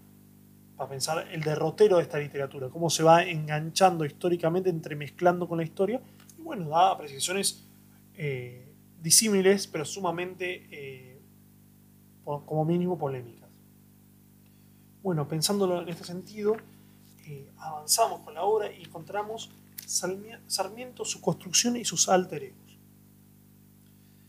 para 0.81 0.89
pensar 0.89 1.29
el 1.31 1.43
derrotero 1.43 1.99
de 1.99 2.05
esta 2.05 2.19
literatura, 2.19 2.71
cómo 2.71 2.89
se 2.89 3.03
va 3.03 3.23
enganchando 3.23 4.07
históricamente, 4.07 4.71
entremezclando 4.71 5.47
con 5.47 5.59
la 5.59 5.65
historia, 5.65 6.01
y 6.39 6.41
bueno, 6.41 6.71
da 6.71 6.93
apreciaciones 6.93 7.69
eh, 8.15 8.73
disímiles, 8.99 9.67
pero 9.67 9.85
sumamente, 9.85 10.69
eh, 10.71 11.21
como 12.25 12.65
mínimo, 12.65 12.97
polémicas. 12.97 13.51
Bueno, 15.03 15.29
pensándolo 15.29 15.83
en 15.83 15.91
este 15.91 16.05
sentido, 16.05 16.57
eh, 17.27 17.53
avanzamos 17.59 18.21
con 18.21 18.33
la 18.33 18.45
obra 18.45 18.73
y 18.73 18.85
encontramos 18.85 19.51
Sarmiento, 19.87 21.05
su 21.05 21.21
construcción 21.21 21.77
y 21.77 21.85
sus 21.85 22.09
alter 22.09 22.43
egos. 22.45 22.79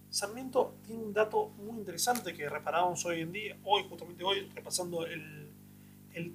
Sarmiento 0.10 0.76
tiene 0.86 1.02
un 1.02 1.14
dato 1.14 1.48
muy 1.52 1.78
interesante 1.78 2.34
que 2.34 2.50
reparábamos 2.50 3.06
hoy 3.06 3.22
en 3.22 3.32
día, 3.32 3.58
hoy, 3.64 3.86
justamente 3.88 4.26
hoy, 4.26 4.50
repasando 4.54 5.06
el, 5.06 5.41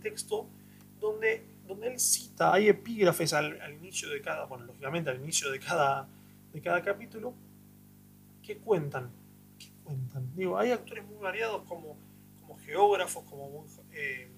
texto, 0.00 0.48
donde, 1.00 1.44
donde 1.66 1.88
él 1.88 2.00
cita, 2.00 2.52
hay 2.52 2.68
epígrafes 2.68 3.32
al, 3.32 3.60
al, 3.60 3.74
inicio 3.74 4.08
de 4.10 4.20
cada, 4.20 4.46
bueno, 4.46 4.64
lógicamente 4.66 5.10
al 5.10 5.20
inicio 5.20 5.50
de 5.50 5.60
cada, 5.60 6.08
de 6.52 6.60
cada 6.60 6.82
capítulo, 6.82 7.34
¿qué 8.42 8.58
cuentan? 8.58 9.10
¿Qué 9.58 9.70
cuentan? 9.84 10.34
Digo, 10.34 10.58
hay 10.58 10.70
actores 10.70 11.04
muy 11.06 11.18
variados 11.18 11.62
como, 11.62 11.96
como 12.40 12.58
geógrafos, 12.58 13.24
como, 13.24 13.66
eh, 13.92 14.30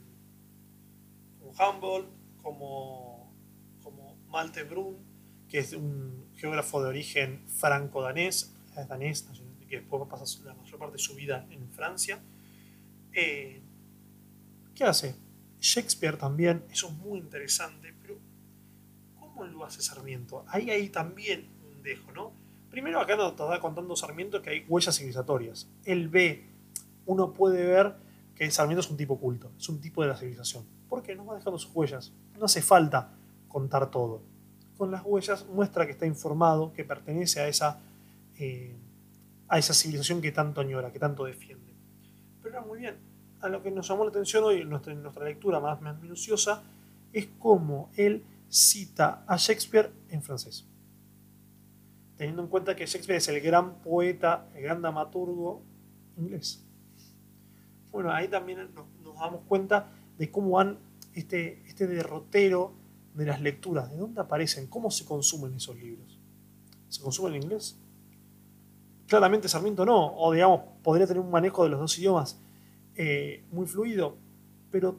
como 1.39 1.53
Humboldt, 1.53 2.09
como, 2.43 3.33
como 3.83 4.17
Malte 4.29 4.65
Brun, 4.65 4.97
que 5.49 5.59
es 5.59 5.73
un 5.73 6.27
geógrafo 6.37 6.83
de 6.83 6.89
origen 6.89 7.45
franco-danés, 7.49 8.55
es 8.77 8.89
danés, 8.89 9.27
que 9.69 9.81
después 9.81 10.03
pasa 10.09 10.25
la 10.45 10.55
mayor 10.55 10.79
parte 10.79 10.95
de 10.95 10.99
su 10.99 11.15
vida 11.15 11.47
en 11.51 11.69
Francia. 11.71 12.21
Eh, 13.13 13.61
¿Qué 14.75 14.85
hace? 14.85 15.15
Shakespeare 15.61 16.17
también, 16.17 16.65
eso 16.71 16.89
es 16.89 16.95
muy 16.95 17.19
interesante, 17.19 17.95
pero 18.01 18.19
¿cómo 19.19 19.45
lo 19.45 19.65
hace 19.65 19.83
Sarmiento? 19.83 20.45
Ahí 20.49 20.71
hay 20.71 20.89
también 20.89 21.49
un 21.71 21.83
dejo, 21.83 22.13
¿no? 22.13 22.33
Primero 22.71 23.01
acá 23.01 23.17
nos 23.17 23.33
está 23.33 23.61
contando 23.61 23.97
Sarmiento 23.97 24.43
que 24.43 24.51
hay 24.51 24.65
huellas 24.69 24.97
civilizatorias. 24.97 25.69
Él 25.85 26.09
ve, 26.09 26.47
uno 27.07 27.33
puede 27.33 27.67
ver 27.67 27.97
que 28.35 28.51
Sarmiento 28.51 28.81
es 28.81 28.91
un 28.91 28.97
tipo 28.97 29.19
culto, 29.19 29.51
es 29.59 29.69
un 29.69 29.81
tipo 29.81 30.03
de 30.03 30.09
la 30.09 30.17
civilización. 30.17 30.65
Porque 30.89 31.15
nos 31.17 31.29
va 31.29 31.37
dejando 31.37 31.59
sus 31.59 31.75
huellas. 31.75 32.13
No 32.39 32.45
hace 32.45 32.63
falta 32.63 33.13
contar 33.49 33.91
todo. 33.91 34.23
Con 34.77 34.91
las 34.91 35.03
huellas 35.05 35.47
muestra 35.47 35.87
que 35.87 35.93
está 35.93 36.07
informado, 36.07 36.73
que 36.73 36.85
pertenece 36.85 37.41
a 37.41 37.49
esa, 37.49 37.81
eh, 38.39 38.77
a 39.49 39.59
esa 39.59 39.75
civilización 39.75 40.21
que 40.21 40.31
tanto 40.31 40.61
añora, 40.61 40.93
que 40.93 40.99
tanto 40.99 41.25
defiende. 41.25 41.75
Pero 42.43 42.65
muy 42.65 42.79
bien, 42.79 42.97
a 43.41 43.49
lo 43.49 43.63
que 43.63 43.71
nos 43.71 43.89
llamó 43.89 44.05
la 44.05 44.11
atención 44.11 44.45
hoy 44.45 44.63
en 44.63 44.71
nuestra, 44.71 44.95
nuestra 44.95 45.25
lectura 45.25 45.61
más, 45.61 45.81
más 45.81 46.01
minuciosa 46.01 46.63
es 47.13 47.29
cómo 47.39 47.91
él 47.97 48.25
cita 48.49 49.25
a 49.27 49.37
Shakespeare 49.37 49.93
en 50.11 50.23
francés 50.23 50.69
teniendo 52.19 52.43
en 52.43 52.49
cuenta 52.49 52.75
que 52.75 52.85
Shakespeare 52.85 53.19
es 53.19 53.29
el 53.29 53.41
gran 53.41 53.77
poeta, 53.77 54.49
el 54.55 54.65
gran 54.65 54.83
dramaturgo 54.83 55.63
inglés. 56.17 56.65
Bueno, 57.93 58.13
ahí 58.13 58.27
también 58.27 58.69
nos, 58.75 59.15
damos 59.15 59.43
cuenta 59.47 59.89
de 60.19 60.31
cómo 60.31 60.51
van 60.51 60.79
este, 61.15 61.63
este 61.69 61.87
derrotero 61.87 62.73
de 63.15 63.25
las 63.25 63.41
lecturas, 63.41 63.91
de 63.91 63.97
dónde 63.97 64.21
aparecen, 64.21 64.67
cómo 64.67 64.91
se 64.91 65.05
consumen 65.05 65.55
esos 65.55 65.77
libros. 65.77 66.19
¿Se 66.89 67.01
consumen 67.01 67.35
en 67.35 67.43
inglés? 67.45 67.79
Claramente 69.07 69.49
Sarmiento 69.49 69.87
no, 69.87 70.17
o 70.17 70.33
digamos, 70.33 70.61
podría 70.83 71.07
tener 71.07 71.23
un 71.23 71.31
manejo 71.31 71.63
de 71.63 71.71
los 71.71 71.81
dos 71.81 71.99
idiomas 71.99 72.41
eh, 73.01 73.45
muy 73.53 73.65
fluido, 73.69 74.19
pero 74.73 74.99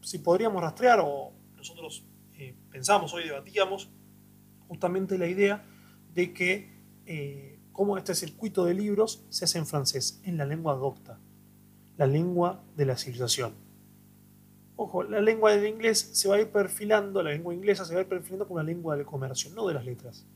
si 0.00 0.20
podríamos 0.20 0.62
rastrear, 0.62 1.00
o 1.04 1.34
nosotros 1.54 2.06
eh, 2.32 2.56
pensamos 2.70 3.12
hoy, 3.12 3.24
debatíamos, 3.24 3.90
justamente 4.68 5.18
la 5.18 5.26
idea 5.26 5.62
de 6.14 6.32
que 6.32 6.72
eh, 7.04 7.60
cómo 7.72 7.98
este 7.98 8.14
circuito 8.14 8.64
de 8.64 8.72
libros 8.72 9.26
se 9.28 9.44
hace 9.44 9.58
en 9.58 9.66
francés, 9.66 10.18
en 10.24 10.38
la 10.38 10.46
lengua 10.46 10.76
docta, 10.76 11.20
la 11.98 12.06
lengua 12.06 12.64
de 12.74 12.86
la 12.86 12.96
civilización. 12.96 13.54
Ojo, 14.76 15.02
la 15.02 15.20
lengua 15.20 15.52
del 15.52 15.66
inglés 15.66 15.98
se 16.14 16.28
va 16.28 16.36
a 16.36 16.40
ir 16.40 16.48
perfilando, 16.48 17.22
la 17.22 17.32
lengua 17.32 17.54
inglesa 17.54 17.84
se 17.84 17.92
va 17.92 18.00
a 18.00 18.02
ir 18.04 18.08
perfilando 18.08 18.46
como 18.46 18.60
la 18.60 18.64
lengua 18.64 18.96
del 18.96 19.04
comercio, 19.04 19.50
no 19.50 19.68
de 19.68 19.74
las 19.74 19.84
letras. 19.84 20.26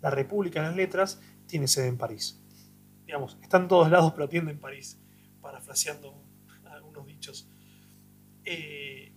La 0.00 0.08
República 0.08 0.62
de 0.62 0.68
las 0.68 0.76
Letras 0.76 1.20
tiene 1.46 1.68
sede 1.68 1.88
en 1.88 1.98
París. 1.98 2.42
Digamos, 3.04 3.36
está 3.42 3.58
en 3.58 3.68
todos 3.68 3.90
lados, 3.90 4.14
pero 4.16 4.30
en 4.32 4.58
París, 4.58 4.98
parafraseando 5.42 6.27
dichos. 7.06 7.48
Eh, 8.44 9.12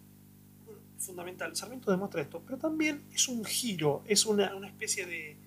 fundamental. 0.97 1.55
Sarmiento 1.55 1.91
demuestra 1.91 2.21
esto, 2.21 2.41
pero 2.45 2.57
también 2.57 3.03
es 3.13 3.27
un 3.27 3.43
giro, 3.43 4.03
es 4.05 4.25
una, 4.25 4.51
especie 4.67 5.05
de, 5.05 5.37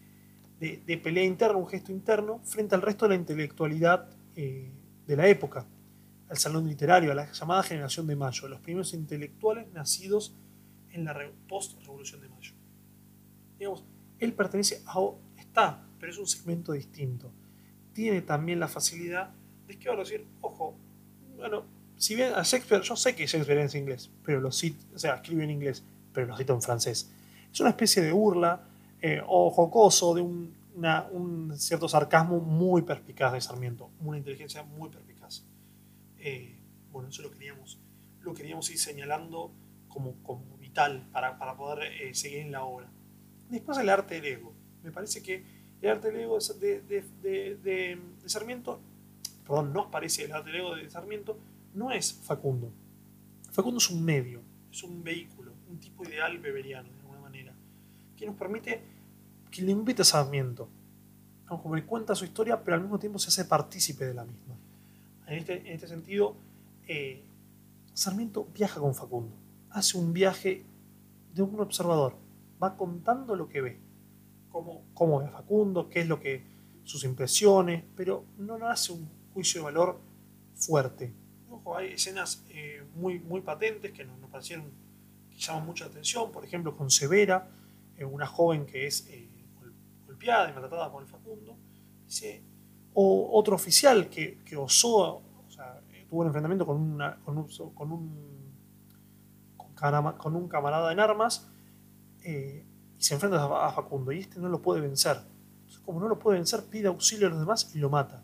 de, 0.85 0.99
pelea 0.99 1.25
interna, 1.25 1.57
un 1.57 1.67
gesto 1.67 1.93
interno 1.93 2.41
frente 2.45 2.75
al 2.75 2.83
resto 2.83 3.07
de 3.07 3.15
la 3.15 3.21
intelectualidad 3.21 4.09
eh, 4.37 4.71
de 5.07 5.17
la 5.17 5.29
época, 5.29 5.67
al 6.29 6.37
salón 6.37 6.67
literario, 6.67 7.13
a 7.13 7.15
la 7.15 7.33
llamada 7.33 7.63
generación 7.63 8.07
de 8.07 8.17
Mayo, 8.17 8.49
los 8.49 8.61
primeros 8.61 8.93
intelectuales 8.95 9.71
nacidos 9.73 10.35
en 10.91 11.05
la 11.05 11.17
post-revolución 11.49 12.21
de 12.21 12.29
Mayo. 12.29 12.53
Digamos, 13.59 13.85
él 14.19 14.33
pertenece 14.33 14.83
a, 14.87 14.99
está, 15.37 15.87
pero 15.99 16.13
es 16.13 16.19
un 16.19 16.27
segmento 16.27 16.73
distinto. 16.73 17.31
Tiene 17.93 18.23
también 18.23 18.59
la 18.59 18.69
facilidad 18.69 19.33
de 19.67 19.91
a 19.91 19.97
decir, 19.97 20.27
ojo, 20.41 20.77
bueno, 21.37 21.65
si 21.97 22.15
bien 22.15 22.33
a 22.35 22.43
Shakespeare, 22.43 22.83
yo 22.83 22.97
sé 22.97 23.15
que 23.15 23.27
Shakespeare 23.27 23.61
es 23.61 23.75
inglés, 23.75 24.11
pero 24.25 24.41
lo 24.41 24.49
o 24.49 24.53
sea, 24.53 25.15
escribe 25.15 25.45
en 25.45 25.51
inglés, 25.51 25.85
pero 26.13 26.27
lo 26.27 26.37
cito 26.37 26.53
en 26.53 26.63
francés. 26.63 27.11
Es 27.53 27.61
una 27.61 27.71
especie 27.71 28.03
de 28.03 28.13
burla 28.13 28.63
eh, 29.01 29.21
o 29.27 29.51
jocoso 29.51 30.15
de 30.15 30.23
un, 30.23 30.55
cierto 31.57 31.89
sarcasmo 31.89 32.41
muy 32.41 32.83
perspicaz 32.83 33.33
de 33.33 33.41
Sarmiento, 33.41 33.91
una 34.01 34.19
inteligencia 34.19 34.63
muy 34.65 34.89
perspicaz. 34.89 35.45
Eh, 36.19 36.59
bueno, 36.91 37.09
eso 37.09 37.23
lo 37.23 37.31
queríamos, 37.31 37.79
lo 38.23 38.35
queríamos 38.35 38.69
ir 38.71 38.79
señalando 38.79 39.53
como, 39.89 40.15
como 40.23 40.57
vital 40.59 41.07
para, 41.13 41.39
para 41.39 41.57
poder 41.57 41.93
eh, 41.93 42.15
seguir 42.15 42.39
en 42.39 42.53
la 42.53 42.65
obra. 42.65 42.91
Después 43.49 43.79
el 43.79 43.89
arte 43.89 44.17
del 44.17 44.25
ego. 44.25 44.53
Me 44.83 44.91
parece 44.91 45.23
que 45.23 45.45
el 45.81 45.91
arte 45.91 46.11
del 46.11 46.23
ego 46.23 46.39
de, 46.39 46.81
de, 46.81 47.05
de, 47.23 47.57
de 47.63 48.29
Sarmiento, 48.29 48.81
perdón, 49.47 49.73
nos 49.73 49.87
parece 49.87 50.25
el 50.25 50.33
arte 50.33 50.51
del 50.51 50.61
ego 50.61 50.75
de 50.75 50.91
Sarmiento, 50.91 51.39
no 51.75 51.91
es 51.91 52.13
Facundo. 52.13 52.73
Facundo 53.51 53.79
es 53.79 53.91
un 53.91 54.05
medio, 54.05 54.41
es 54.71 54.83
un 54.83 55.03
vehículo, 55.03 55.53
un 55.69 55.79
tipo 55.79 56.05
ideal 56.05 56.39
beberiano, 56.39 56.89
de 56.89 57.01
alguna 57.01 57.21
manera, 57.21 57.53
que 58.17 58.27
nos 58.27 58.37
permite, 58.37 58.83
que 59.51 59.63
le 59.63 59.73
invite 59.73 60.03
a 60.03 60.05
Sarmiento. 60.05 60.69
Como 61.47 61.77
le 61.77 61.85
cuenta 61.85 62.15
su 62.15 62.25
historia, 62.25 62.65
pero 62.65 62.77
al 62.77 62.81
mismo 62.81 62.99
tiempo 62.99 63.19
se 63.19 63.29
hace 63.29 63.45
partícipe 63.45 64.07
de 64.07 64.15
la 64.15 64.25
misma. 64.25 64.57
En 65.27 65.39
este, 65.39 65.61
en 65.61 65.75
este 65.75 65.87
sentido, 65.87 66.37
eh, 66.89 67.23
Sarmiento 67.93 68.49
viaja 68.53 68.81
con 68.81 68.95
Facundo, 68.95 69.37
hace 69.71 69.97
un 69.99 70.13
viaje 70.13 70.65
de 71.33 71.43
un 71.43 71.61
observador, 71.61 72.17
va 72.63 72.77
contando 72.77 73.37
lo 73.37 73.49
que 73.49 73.61
ve, 73.61 73.79
cómo, 74.51 74.83
cómo 74.95 75.21
ve 75.21 75.27
a 75.27 75.31
Facundo, 75.31 75.89
qué 75.89 76.01
es 76.01 76.09
lo 76.09 76.19
que 76.19 76.43
sus 76.83 77.05
impresiones, 77.05 77.85
pero 77.95 78.25
no 78.39 78.57
hace 78.69 78.93
un 78.93 79.09
juicio 79.33 79.61
de 79.61 79.65
valor 79.65 80.01
fuerte, 80.55 81.13
hay 81.73 81.95
escenas 81.95 82.45
eh, 82.51 82.85
muy, 82.95 83.19
muy 83.21 83.41
patentes 83.41 83.93
que 83.93 84.05
nos, 84.05 84.19
parecieron 84.31 84.67
que 85.31 85.39
llaman 85.39 85.67
mucha 85.67 85.87
atención, 85.87 86.31
por 86.31 86.45
ejemplo 86.45 86.77
con 86.77 86.91
Severa, 86.91 87.49
eh, 87.97 88.05
una 88.05 88.27
joven 88.27 88.67
que 88.67 88.87
es 88.87 89.07
eh, 89.09 89.29
golpeada 90.07 90.51
y 90.51 90.53
maltratada 90.53 90.93
por 90.93 91.03
el 91.03 91.09
Facundo, 91.09 91.57
o 92.93 93.39
otro 93.39 93.57
oficial 93.57 94.09
que, 94.09 94.57
osó, 94.57 95.23
o 95.47 95.51
sea, 95.51 95.81
tuvo 96.09 96.21
un 96.21 96.27
enfrentamiento 96.27 96.67
con, 96.67 96.77
una, 96.77 97.17
con, 97.25 97.39
un, 97.39 97.49
con, 97.75 97.93
un, 97.93 98.45
con, 100.19 100.37
un 100.37 100.49
camarada 100.49 100.93
en 100.93 101.01
armas 101.01 101.49
y 102.23 102.63
se 102.99 103.15
enfrenta 103.15 103.45
a 103.45 103.73
Facundo 103.73 104.13
y 104.13 104.21
este 104.21 104.39
no 104.39 104.49
lo 104.49 104.63
puede 104.63 104.81
vencer. 104.81 105.19
Como 105.85 105.99
no 105.99 106.09
lo 106.09 106.19
puede 106.19 106.39
vencer, 106.39 106.65
pide 106.67 106.89
auxilio 106.89 107.27
a 107.27 107.31
los 107.31 107.41
demás 107.41 107.75
y 107.75 107.79
lo 107.79 107.91
mata. 107.91 108.23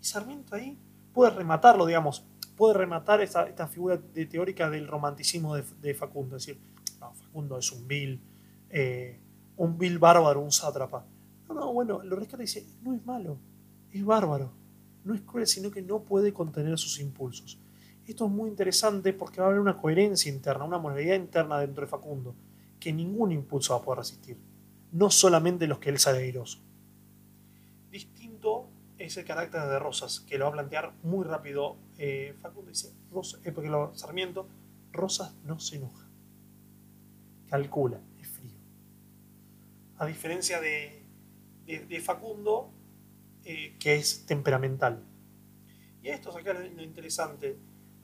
Y 0.00 0.04
Sarmiento 0.04 0.56
ahí 0.56 0.76
puede 1.12 1.30
rematarlo, 1.30 1.86
digamos, 1.86 2.24
puede 2.60 2.74
rematar 2.74 3.22
esta, 3.22 3.66
figura 3.68 3.98
teórica 4.30 4.68
del 4.68 4.86
romanticismo 4.86 5.56
de, 5.56 5.94
Facundo. 5.94 6.36
Es 6.36 6.44
decir, 6.44 6.60
Facundo 6.98 7.56
es 7.56 7.72
un 7.72 7.88
vil, 7.88 8.20
eh, 8.68 9.18
un 9.56 9.78
vil 9.78 9.98
bárbaro, 9.98 10.42
un 10.42 10.52
sátrapa. 10.52 11.06
No, 11.48 11.54
no, 11.54 11.72
bueno, 11.72 12.02
lo 12.02 12.16
rescata 12.16 12.42
dice, 12.42 12.66
no 12.82 12.92
es 12.92 13.02
malo, 13.06 13.38
es 13.90 14.04
bárbaro. 14.04 14.52
No 15.04 15.14
es 15.14 15.22
cruel, 15.22 15.46
sino 15.46 15.70
que 15.70 15.80
no 15.80 16.02
puede 16.02 16.34
contener 16.34 16.76
sus 16.76 17.00
impulsos. 17.00 17.58
Esto 18.06 18.26
es 18.26 18.30
muy 18.30 18.50
interesante 18.50 19.14
porque 19.14 19.40
va 19.40 19.46
a 19.46 19.48
haber 19.48 19.60
una 19.60 19.78
coherencia 19.78 20.30
interna, 20.30 20.62
una 20.64 20.76
moralidad 20.76 21.16
interna 21.16 21.60
dentro 21.60 21.86
de 21.86 21.90
Facundo, 21.90 22.34
que 22.78 22.92
ningún 22.92 23.32
impulso 23.32 23.72
va 23.72 23.80
a 23.80 23.82
poder 23.82 24.00
resistir. 24.00 24.36
No 24.92 25.08
solamente 25.08 25.66
los 25.66 25.78
que 25.78 25.88
él 25.88 25.98
sabe 25.98 26.18
airoso. 26.18 26.58
Es 29.00 29.16
el 29.16 29.24
carácter 29.24 29.62
de 29.62 29.78
Rosas, 29.78 30.20
que 30.20 30.36
lo 30.36 30.44
va 30.44 30.50
a 30.50 30.52
plantear 30.52 30.92
muy 31.02 31.24
rápido 31.24 31.78
eh, 31.96 32.36
Facundo. 32.42 32.68
Dice, 32.68 32.92
eh, 33.44 33.50
porque 33.50 33.70
lo, 33.70 33.94
Sarmiento, 33.94 34.46
Rosas 34.92 35.34
no 35.42 35.58
se 35.58 35.76
enoja. 35.76 36.06
Calcula, 37.48 37.98
es 38.20 38.28
frío. 38.28 38.58
A 39.96 40.04
diferencia 40.04 40.60
de, 40.60 41.06
de, 41.64 42.00
Facundo, 42.00 42.74
eh, 43.42 43.74
que 43.80 43.94
es 43.94 44.26
temperamental. 44.26 45.02
Y 46.02 46.08
esto 46.08 46.28
es 46.28 46.36
acá 46.36 46.52
lo 46.52 46.82
interesante. 46.82 47.58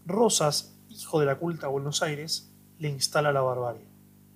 Rosas, 0.07 0.81
hijo 0.89 1.21
de 1.21 1.27
la 1.27 1.39
culta 1.39 1.69
Buenos 1.69 2.03
Aires, 2.03 2.55
le 2.79 2.89
instala 2.89 3.33
la 3.33 3.43
barbarie. 3.43 3.87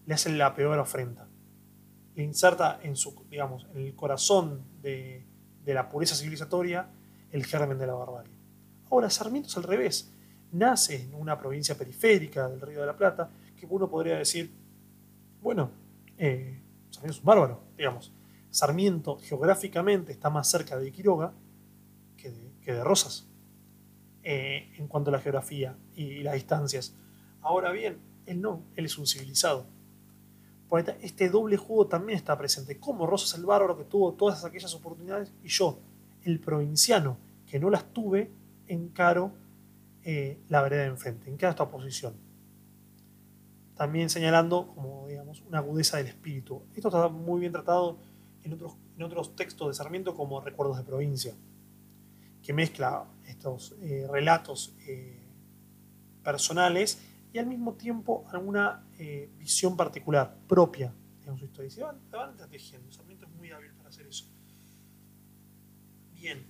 Le 0.05 0.12
hace 0.12 0.31
la 0.31 0.55
peor 0.55 0.79
ofrenda. 0.79 1.27
Le 2.16 2.23
inserta 2.23 2.79
en 2.83 2.96
su, 2.96 3.25
digamos, 3.31 3.66
en 3.73 3.79
el 3.79 3.96
corazón 3.96 4.66
de, 4.83 5.30
de 5.64 5.75
la 5.75 5.88
pureza 5.88 6.14
civilizatoria 6.14 6.88
el 7.31 7.44
germen 7.44 7.79
de 7.79 7.87
la 7.87 7.94
barbarie. 7.94 8.33
Ahora, 8.90 9.09
Sarmiento 9.11 9.49
es 9.49 9.57
al 9.57 9.62
revés. 9.62 10.12
Nace 10.53 11.03
en 11.03 11.14
una 11.14 11.38
provincia 11.38 11.77
periférica 11.77 12.49
del 12.49 12.61
Río 12.61 12.81
de 12.81 12.87
la 12.87 12.96
Plata, 12.96 13.31
que 13.57 13.66
uno 13.68 13.88
podría 13.88 14.18
decir, 14.18 14.51
bueno, 15.40 15.70
eh, 16.18 16.61
Sarmiento 16.90 17.14
es 17.14 17.18
un 17.20 17.25
bárbaro, 17.25 17.62
digamos. 17.77 18.12
Sarmiento 18.51 19.18
geográficamente 19.18 20.11
está 20.12 20.29
más 20.29 20.49
cerca 20.51 20.77
de 20.77 20.90
Quiroga 20.90 21.33
que 22.16 22.31
de, 22.73 22.85
Rosas, 22.85 23.27
eh, 24.23 24.73
en 24.77 24.87
cuanto 24.87 25.11
a 25.11 25.12
la 25.12 25.20
geografía 25.20 25.77
y 25.94 26.23
las 26.23 26.35
distancias. 26.35 26.94
Ahora 27.40 27.73
bien, 27.73 27.99
él 28.27 28.40
no, 28.40 28.64
él 28.77 28.85
es 28.87 28.99
un 28.99 29.07
civilizado. 29.07 29.66
Este 30.79 31.29
doble 31.29 31.57
juego 31.57 31.87
también 31.87 32.17
está 32.17 32.39
presente. 32.39 32.79
Como 32.79 33.07
Rosas 33.07 33.37
el 33.39 33.45
bárbaro 33.45 33.77
que 33.77 33.85
tuvo 33.85 34.13
todas 34.15 34.45
aquellas 34.45 34.73
oportunidades 34.75 35.33
y 35.43 35.49
yo, 35.49 35.81
el 36.23 36.39
provinciano, 36.39 37.17
que 37.47 37.59
no 37.59 37.71
las 37.71 37.93
tuve, 37.93 38.31
encaro 38.69 39.33
eh, 40.05 40.39
la 40.49 40.63
vereda 40.63 40.83
de 40.83 40.89
enfrente, 40.89 41.29
encaro 41.29 41.51
esta 41.51 41.65
oposición. 41.65 42.15
También 43.75 44.11
señalando 44.11 44.69
como 44.69 45.09
digamos 45.09 45.43
una 45.43 45.59
agudeza 45.59 45.97
del 45.97 46.07
espíritu. 46.07 46.63
Esto 46.75 46.89
está 46.89 47.09
muy 47.09 47.41
bien 47.41 47.53
tratado 47.53 47.99
en 48.45 48.53
otros, 48.53 48.77
en 48.97 49.03
otros 49.03 49.35
textos 49.35 49.69
de 49.69 49.75
Sarmiento 49.75 50.15
como 50.15 50.41
Recuerdos 50.41 50.77
de 50.79 50.85
provincia, 50.85 51.35
que 52.43 52.53
mezcla 52.53 53.07
estos 53.27 53.75
eh, 53.81 54.07
relatos 54.09 54.75
eh, 54.87 55.19
personales 56.23 57.03
y 57.33 57.39
al 57.39 57.47
mismo 57.47 57.75
tiempo 57.75 58.25
alguna 58.31 58.85
eh, 59.03 59.31
visión 59.39 59.79
particular, 59.79 60.37
propia 60.47 60.93
de 61.25 61.39
su 61.39 61.47
historia. 61.47 61.73
Y 61.75 61.81
van, 61.81 61.99
van 62.11 62.51
tejiendo. 62.51 62.93
Sarmiento 62.93 63.25
es 63.25 63.33
muy 63.33 63.51
hábil 63.51 63.73
para 63.73 63.89
hacer 63.89 64.07
eso. 64.07 64.27
Bien, 66.13 66.45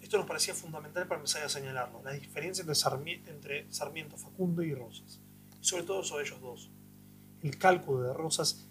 esto, 0.00 0.16
nos 0.16 0.26
parecía 0.26 0.54
fundamental 0.54 1.06
para 1.06 1.18
empezar 1.18 1.42
a 1.42 1.50
señalarlo, 1.50 2.02
la 2.02 2.12
diferencia 2.12 2.62
entre 2.62 2.74
Sarmiento, 2.74 3.30
entre 3.30 3.70
Sarmiento, 3.70 4.16
Facundo 4.16 4.62
y 4.62 4.72
Rosas. 4.72 5.20
Y 5.60 5.64
sobre 5.64 5.82
todo 5.82 6.02
sobre 6.02 6.24
ellos 6.24 6.40
dos. 6.40 6.70
El 7.42 7.58
cálculo 7.58 8.00
de 8.00 8.14
Rosas 8.14 8.66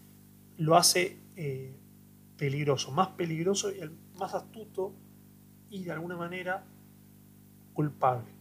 lo 0.58 0.76
hace 0.76 1.20
eh, 1.36 1.76
peligroso, 2.36 2.90
más 2.90 3.10
peligroso 3.10 3.72
y 3.72 3.80
el 3.80 3.92
más 4.18 4.34
astuto 4.34 4.96
y 5.70 5.84
de 5.84 5.92
alguna 5.92 6.18
manera 6.18 6.66
culpable 7.74 8.39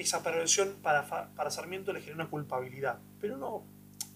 esa 0.00 0.22
perversión 0.22 0.76
para, 0.82 1.06
para 1.34 1.50
Sarmiento 1.50 1.92
le 1.92 2.00
genera 2.00 2.16
una 2.16 2.30
culpabilidad. 2.30 2.98
Pero 3.20 3.36
no, 3.36 3.62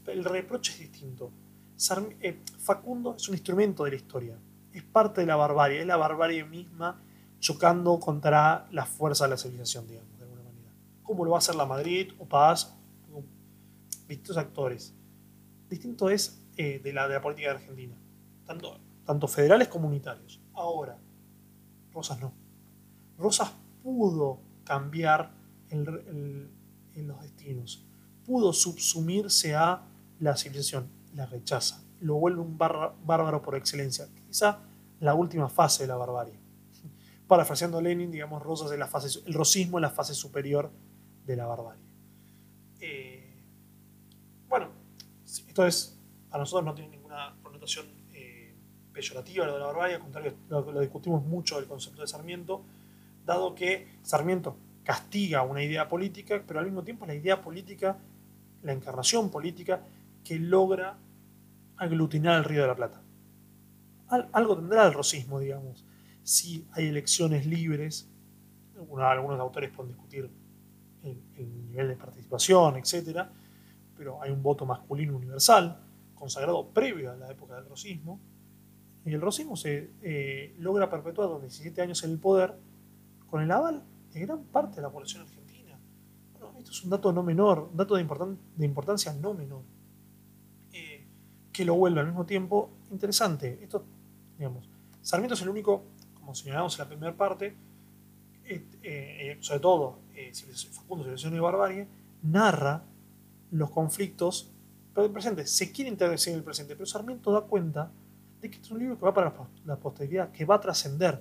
el 0.06 0.24
reproche 0.24 0.72
es 0.72 0.78
distinto. 0.80 1.30
Eh, 2.20 2.40
Facundo 2.58 3.16
es 3.16 3.28
un 3.28 3.34
instrumento 3.34 3.84
de 3.84 3.90
la 3.90 3.96
historia, 3.96 4.38
es 4.72 4.82
parte 4.82 5.22
de 5.22 5.26
la 5.26 5.36
barbarie, 5.36 5.80
es 5.80 5.86
la 5.86 5.96
barbarie 5.96 6.44
misma 6.44 7.00
chocando 7.40 7.98
contra 7.98 8.66
la 8.70 8.86
fuerza 8.86 9.24
de 9.24 9.30
la 9.30 9.36
civilización, 9.36 9.86
digamos, 9.86 10.16
de 10.16 10.24
alguna 10.24 10.42
manera. 10.44 10.70
Como 11.02 11.24
lo 11.24 11.32
va 11.32 11.36
a 11.36 11.38
hacer 11.38 11.56
la 11.56 11.66
Madrid 11.66 12.12
o 12.18 12.26
Paz, 12.26 12.74
distintos 14.08 14.36
actores. 14.36 14.94
Distinto 15.68 16.08
es 16.08 16.40
eh, 16.56 16.80
de, 16.82 16.92
la, 16.92 17.08
de 17.08 17.18
política 17.20 17.50
de 17.50 17.54
Argentina, 17.56 17.96
tanto, 18.46 18.78
tanto 19.04 19.28
federales 19.28 19.68
como 19.68 19.88
unitarios. 19.88 20.40
Ahora, 20.54 20.96
Rosas 21.92 22.20
no. 22.20 22.32
Rosas 23.18 23.52
pudo 23.82 24.40
cambiar 24.64 25.30
en, 25.74 27.06
los 27.06 27.20
destinos. 27.22 27.84
Pudo 28.24 28.52
subsumirse 28.52 29.54
a 29.54 29.82
la 30.20 30.36
civilización, 30.36 30.88
la 31.14 31.26
rechaza, 31.26 31.82
lo 32.00 32.14
vuelve 32.14 32.40
un 32.40 32.56
bárbaro 32.56 33.42
por 33.42 33.56
excelencia, 33.56 34.08
quizá 34.26 34.60
la 35.00 35.14
última 35.14 35.48
fase 35.48 35.84
de 35.84 35.88
la 35.88 35.96
barbarie. 35.96 36.38
Parafraseando 37.26 37.78
a 37.78 37.82
Lenin, 37.82 38.10
digamos, 38.10 38.42
Rosas 38.42 38.70
es 38.72 38.78
la 38.78 38.86
fase, 38.86 39.20
el 39.26 39.34
rosismo 39.34 39.78
es 39.78 39.82
la 39.82 39.90
fase 39.90 40.14
superior 40.14 40.70
de 41.26 41.36
la 41.36 41.46
barbarie. 41.46 41.82
Eh, 42.80 43.20
esto 45.54 45.66
es, 45.66 45.96
para 46.30 46.42
nosotros 46.42 46.64
no 46.64 46.74
tiene 46.74 46.90
ninguna 46.90 47.36
connotación 47.40 47.86
eh, 48.12 48.54
peyorativa 48.92 49.46
lo 49.46 49.54
de 49.54 49.60
la 49.60 49.66
barbarie, 49.66 49.94
al 49.94 50.00
contrario, 50.00 50.34
lo, 50.48 50.72
lo 50.72 50.80
discutimos 50.80 51.24
mucho 51.24 51.60
el 51.60 51.66
concepto 51.66 52.02
de 52.02 52.08
Sarmiento, 52.08 52.64
dado 53.24 53.54
que 53.54 53.86
Sarmiento 54.02 54.56
castiga 54.84 55.42
una 55.42 55.62
idea 55.62 55.88
política, 55.88 56.42
pero 56.46 56.60
al 56.60 56.66
mismo 56.66 56.84
tiempo 56.84 57.06
la 57.06 57.14
idea 57.14 57.40
política, 57.40 57.96
la 58.62 58.72
encarnación 58.72 59.30
política 59.30 59.82
que 60.22 60.38
logra 60.38 60.98
aglutinar 61.76 62.36
al 62.36 62.44
Río 62.44 62.62
de 62.62 62.68
la 62.68 62.76
Plata. 62.76 63.02
algo 64.08 64.56
tendrá 64.56 64.86
el 64.86 64.92
rosismo, 64.92 65.40
digamos. 65.40 65.84
Si 66.22 66.66
hay 66.72 66.86
elecciones 66.86 67.46
libres, 67.46 68.08
algunos 68.76 69.40
autores 69.40 69.70
pueden 69.70 69.92
discutir 69.92 70.30
el, 71.02 71.66
nivel 71.68 71.88
de 71.88 71.96
participación, 71.96 72.76
etc., 72.76 73.26
pero 73.96 74.22
hay 74.22 74.30
un 74.30 74.42
voto 74.42 74.66
masculino 74.66 75.16
universal, 75.16 75.78
consagrado 76.14 76.68
previo 76.68 77.12
a 77.12 77.16
la 77.16 77.30
época 77.30 77.56
del 77.56 77.66
rosismo, 77.66 78.20
y 79.04 79.12
el 79.12 79.20
rosismo 79.20 79.56
se 79.56 79.90
eh, 80.02 80.54
logra 80.58 80.88
perpetuar 80.88 81.28
los 81.28 81.42
17 81.42 81.82
años 81.82 82.02
en 82.04 82.12
el 82.12 82.18
poder 82.18 82.54
con 83.26 83.42
el 83.42 83.50
aval 83.50 83.82
de 84.14 84.20
gran 84.20 84.44
parte 84.44 84.76
de 84.76 84.82
la 84.82 84.90
población 84.90 85.22
argentina. 85.22 85.78
Esto 86.58 86.70
es 86.70 86.82
un 86.84 86.90
dato 86.90 87.12
no 87.12 87.22
menor, 87.22 87.68
un 87.70 87.76
dato 87.76 87.96
de, 87.96 88.04
de 88.56 88.64
importancia 88.64 89.12
no 89.12 89.34
menor, 89.34 89.62
eh, 90.72 91.06
que 91.52 91.64
lo 91.64 91.74
vuelve 91.74 92.00
al 92.00 92.06
mismo 92.06 92.24
tiempo 92.24 92.70
interesante. 92.90 93.58
Esto, 93.62 93.84
digamos, 94.38 94.70
Sarmiento 95.02 95.34
es 95.34 95.42
el 95.42 95.50
único, 95.50 95.84
como 96.14 96.34
señalamos 96.34 96.78
en 96.78 96.84
la 96.84 96.88
primera 96.88 97.14
parte, 97.14 97.54
eh, 98.44 98.66
eh, 98.82 99.36
sobre 99.40 99.60
todo 99.60 99.98
Facundo, 100.72 101.04
Civilización 101.04 101.34
y 101.34 101.40
Barbarie, 101.40 101.88
narra 102.22 102.82
los 103.50 103.70
conflictos 103.70 104.54
pero 104.94 105.06
el 105.06 105.12
presente. 105.12 105.46
Se 105.46 105.72
quiere 105.72 105.90
interesar 105.90 106.32
en 106.32 106.38
el 106.38 106.44
presente, 106.44 106.74
pero 106.74 106.86
Sarmiento 106.86 107.32
da 107.32 107.42
cuenta 107.42 107.90
de 108.40 108.48
que 108.50 108.60
es 108.60 108.70
un 108.70 108.78
libro 108.78 108.96
que 108.96 109.04
va 109.04 109.12
para 109.12 109.34
la 109.66 109.76
posteridad, 109.76 110.30
que 110.30 110.44
va 110.44 110.54
a 110.54 110.60
trascender 110.60 111.20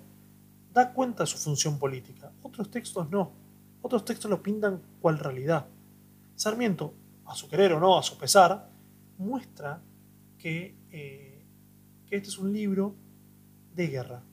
da 0.73 0.91
cuenta 0.91 1.23
de 1.23 1.27
su 1.27 1.38
función 1.38 1.77
política. 1.77 2.31
Otros 2.41 2.69
textos 2.71 3.09
no. 3.09 3.31
Otros 3.81 4.03
textos 4.03 4.29
lo 4.29 4.41
pintan 4.41 4.81
cual 4.99 5.19
realidad. 5.19 5.67
Sarmiento, 6.36 6.93
a 7.25 7.36
su 7.36 7.47
querer 7.47 7.73
o 7.73 7.79
no, 7.79 7.97
a 7.97 8.03
su 8.03 8.17
pesar, 8.17 8.69
muestra 9.17 9.81
que, 10.38 10.75
eh, 10.91 11.45
que 12.07 12.15
este 12.15 12.29
es 12.29 12.38
un 12.38 12.51
libro 12.51 12.95
de 13.75 13.88
guerra. 13.88 14.23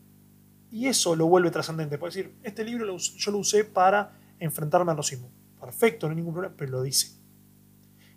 Y 0.70 0.86
eso 0.86 1.14
lo 1.14 1.26
vuelve 1.26 1.50
trascendente. 1.50 1.98
Puede 1.98 2.14
decir, 2.14 2.34
este 2.42 2.64
libro 2.64 2.96
yo 2.96 3.30
lo 3.30 3.38
usé 3.38 3.64
para 3.64 4.12
enfrentarme 4.38 4.92
al 4.92 4.96
racismo. 4.96 5.28
Perfecto, 5.60 6.06
no 6.06 6.12
hay 6.12 6.16
ningún 6.16 6.32
problema, 6.32 6.54
pero 6.56 6.72
lo 6.72 6.82
dice. 6.82 7.18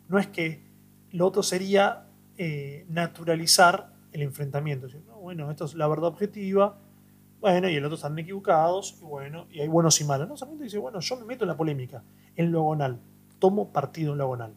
No 0.07 0.17
es 0.17 0.27
que 0.27 0.63
lo 1.11 1.27
otro 1.27 1.43
sería 1.43 2.07
eh, 2.37 2.85
naturalizar 2.89 3.93
el 4.11 4.21
enfrentamiento. 4.21 4.87
bueno, 5.21 5.49
esto 5.49 5.65
es 5.65 5.73
la 5.73 5.87
verdad 5.87 6.05
objetiva, 6.05 6.77
bueno, 7.43 7.67
y 7.67 7.75
el 7.75 7.83
otro 7.83 7.95
están 7.95 8.17
equivocados, 8.17 8.95
y 9.01 9.03
bueno, 9.03 9.47
y 9.51 9.59
hay 9.59 9.67
buenos 9.67 9.99
y 9.99 10.05
malos. 10.05 10.29
No, 10.29 10.37
Sarmiento 10.37 10.63
dice, 10.63 10.77
bueno, 10.77 11.01
yo 11.01 11.17
me 11.17 11.25
meto 11.25 11.43
en 11.43 11.49
la 11.49 11.57
polémica, 11.57 12.01
en 12.37 12.53
logonal, 12.53 13.01
tomo 13.37 13.73
partido 13.73 14.13
en 14.13 14.19
logonal. 14.19 14.53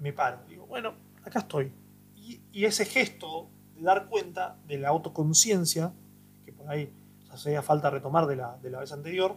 Me 0.00 0.12
paro, 0.12 0.40
digo, 0.48 0.66
bueno, 0.66 0.92
acá 1.24 1.38
estoy. 1.38 1.72
Y, 2.16 2.64
ese 2.64 2.84
gesto 2.84 3.48
de 3.76 3.82
dar 3.82 4.08
cuenta 4.08 4.56
de 4.66 4.78
la 4.78 4.88
autoconciencia, 4.88 5.92
que 6.44 6.52
por 6.52 6.68
ahí 6.68 6.92
hacía 7.30 7.62
falta 7.62 7.90
retomar 7.90 8.26
de 8.26 8.34
la, 8.34 8.56
de 8.56 8.70
la 8.70 8.80
vez 8.80 8.90
anterior, 8.90 9.36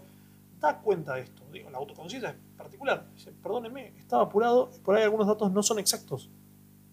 da 0.60 0.80
cuenta 0.80 1.14
de 1.14 1.22
esto. 1.22 1.44
Digo, 1.52 1.70
la 1.70 1.78
autoconciencia 1.78 2.32
es 2.32 2.36
particular. 2.58 3.06
Dice, 3.14 3.34
perdónenme, 3.34 3.94
estaba 4.00 4.24
apurado 4.24 4.72
y 4.76 4.80
por 4.80 4.96
ahí 4.96 5.04
algunos 5.04 5.28
datos 5.28 5.52
no 5.52 5.62
son 5.62 5.78
exactos, 5.78 6.28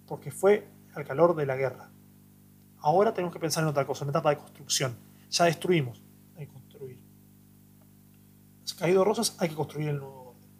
porque 0.07 0.31
fue 0.31 0.69
al 0.95 1.07
calor 1.07 1.35
de 1.35 1.47
la 1.47 1.57
guerra. 1.57 1.88
Ahora 2.81 3.14
tenemos 3.14 3.33
que 3.33 3.40
pensar 3.40 3.62
en 3.62 3.71
otra 3.71 3.87
cosa, 3.87 4.05
en 4.05 4.11
etapa 4.11 4.29
de 4.29 4.37
construcción 4.37 5.09
ya 5.31 5.45
destruimos, 5.45 6.03
hay 6.37 6.47
que 6.47 6.53
construir. 6.53 6.99
Has 8.64 8.75
caído 8.75 9.05
rosas, 9.05 9.37
hay 9.38 9.49
que 9.49 9.55
construir 9.55 9.88
el 9.88 9.99
nuevo 9.99 10.31
orden. 10.31 10.51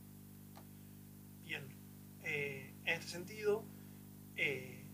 Bien, 1.45 1.77
eh, 2.23 2.75
en 2.85 2.95
este 2.95 3.09
sentido, 3.09 3.65
eh, 4.37 4.87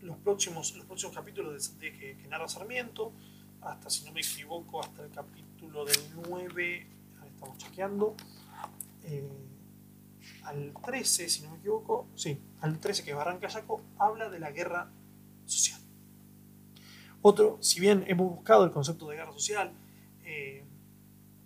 los, 0.00 0.18
próximos, 0.18 0.76
los 0.76 0.86
próximos 0.86 1.14
capítulos 1.14 1.78
de, 1.78 1.92
que, 1.92 2.26
narra 2.28 2.48
Sarmiento, 2.48 3.12
hasta, 3.62 3.88
si 3.88 4.04
no 4.04 4.12
me 4.12 4.20
equivoco, 4.20 4.82
hasta 4.82 5.04
el 5.04 5.10
capítulo 5.10 5.84
del 5.86 6.00
9, 6.28 6.86
ahí 7.22 7.28
estamos 7.28 7.56
chequeando, 7.58 8.14
eh, 9.04 9.48
al 10.44 10.74
13, 10.84 11.30
si 11.30 11.42
no 11.42 11.50
me 11.52 11.58
equivoco, 11.58 12.08
sí, 12.14 12.38
al 12.60 12.78
13 12.78 13.04
que 13.04 13.10
es 13.10 13.16
Barranca 13.16 13.48
Yaco, 13.48 13.80
habla 13.98 14.28
de 14.28 14.38
la 14.38 14.50
guerra 14.50 14.90
social. 15.46 15.83
Otro, 17.26 17.56
si 17.62 17.80
bien 17.80 18.04
hemos 18.06 18.28
buscado 18.28 18.66
el 18.66 18.70
concepto 18.70 19.08
de 19.08 19.16
guerra 19.16 19.32
social, 19.32 19.72
eh, 20.24 20.62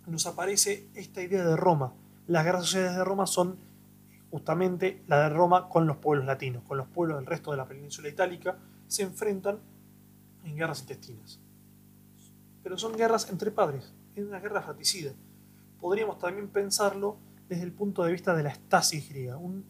nos 0.07 0.25
aparece 0.25 0.89
esta 0.93 1.21
idea 1.21 1.45
de 1.45 1.55
Roma. 1.55 1.93
Las 2.27 2.43
guerras 2.43 2.65
sociales 2.65 2.97
de 2.97 3.03
Roma 3.05 3.25
son 3.25 3.57
justamente 4.29 5.01
la 5.07 5.21
de 5.21 5.29
Roma 5.29 5.69
con 5.69 5.87
los 5.87 5.95
pueblos 5.95 6.25
latinos, 6.25 6.63
con 6.63 6.77
los 6.77 6.89
pueblos 6.89 7.17
del 7.17 7.25
resto 7.25 7.51
de 7.51 7.57
la 7.57 7.65
península 7.65 8.09
itálica, 8.09 8.57
se 8.87 9.03
enfrentan 9.03 9.59
en 10.43 10.57
guerras 10.57 10.81
intestinas. 10.81 11.39
Pero 12.61 12.77
son 12.77 12.97
guerras 12.97 13.29
entre 13.29 13.49
padres, 13.49 13.93
es 14.17 14.25
una 14.25 14.41
guerra 14.41 14.61
fratricida. 14.61 15.13
Podríamos 15.79 16.19
también 16.19 16.49
pensarlo 16.49 17.15
desde 17.47 17.63
el 17.63 17.71
punto 17.71 18.03
de 18.03 18.11
vista 18.11 18.35
de 18.35 18.43
la 18.43 18.49
estasis 18.49 19.07
griega, 19.07 19.37
un, 19.37 19.63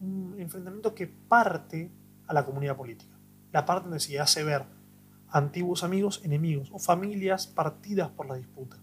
un 0.00 0.34
enfrentamiento 0.38 0.94
que 0.94 1.08
parte 1.08 1.90
a 2.26 2.32
la 2.32 2.42
comunidad 2.42 2.74
política, 2.74 3.14
la 3.52 3.66
parte 3.66 3.90
donde 3.90 4.00
se 4.00 4.18
hace 4.18 4.44
ver 4.44 4.64
antiguos 5.32 5.82
amigos, 5.82 6.20
enemigos 6.24 6.68
o 6.72 6.78
familias 6.78 7.46
partidas 7.46 8.10
por 8.10 8.26
la 8.26 8.36
disputa. 8.36 8.78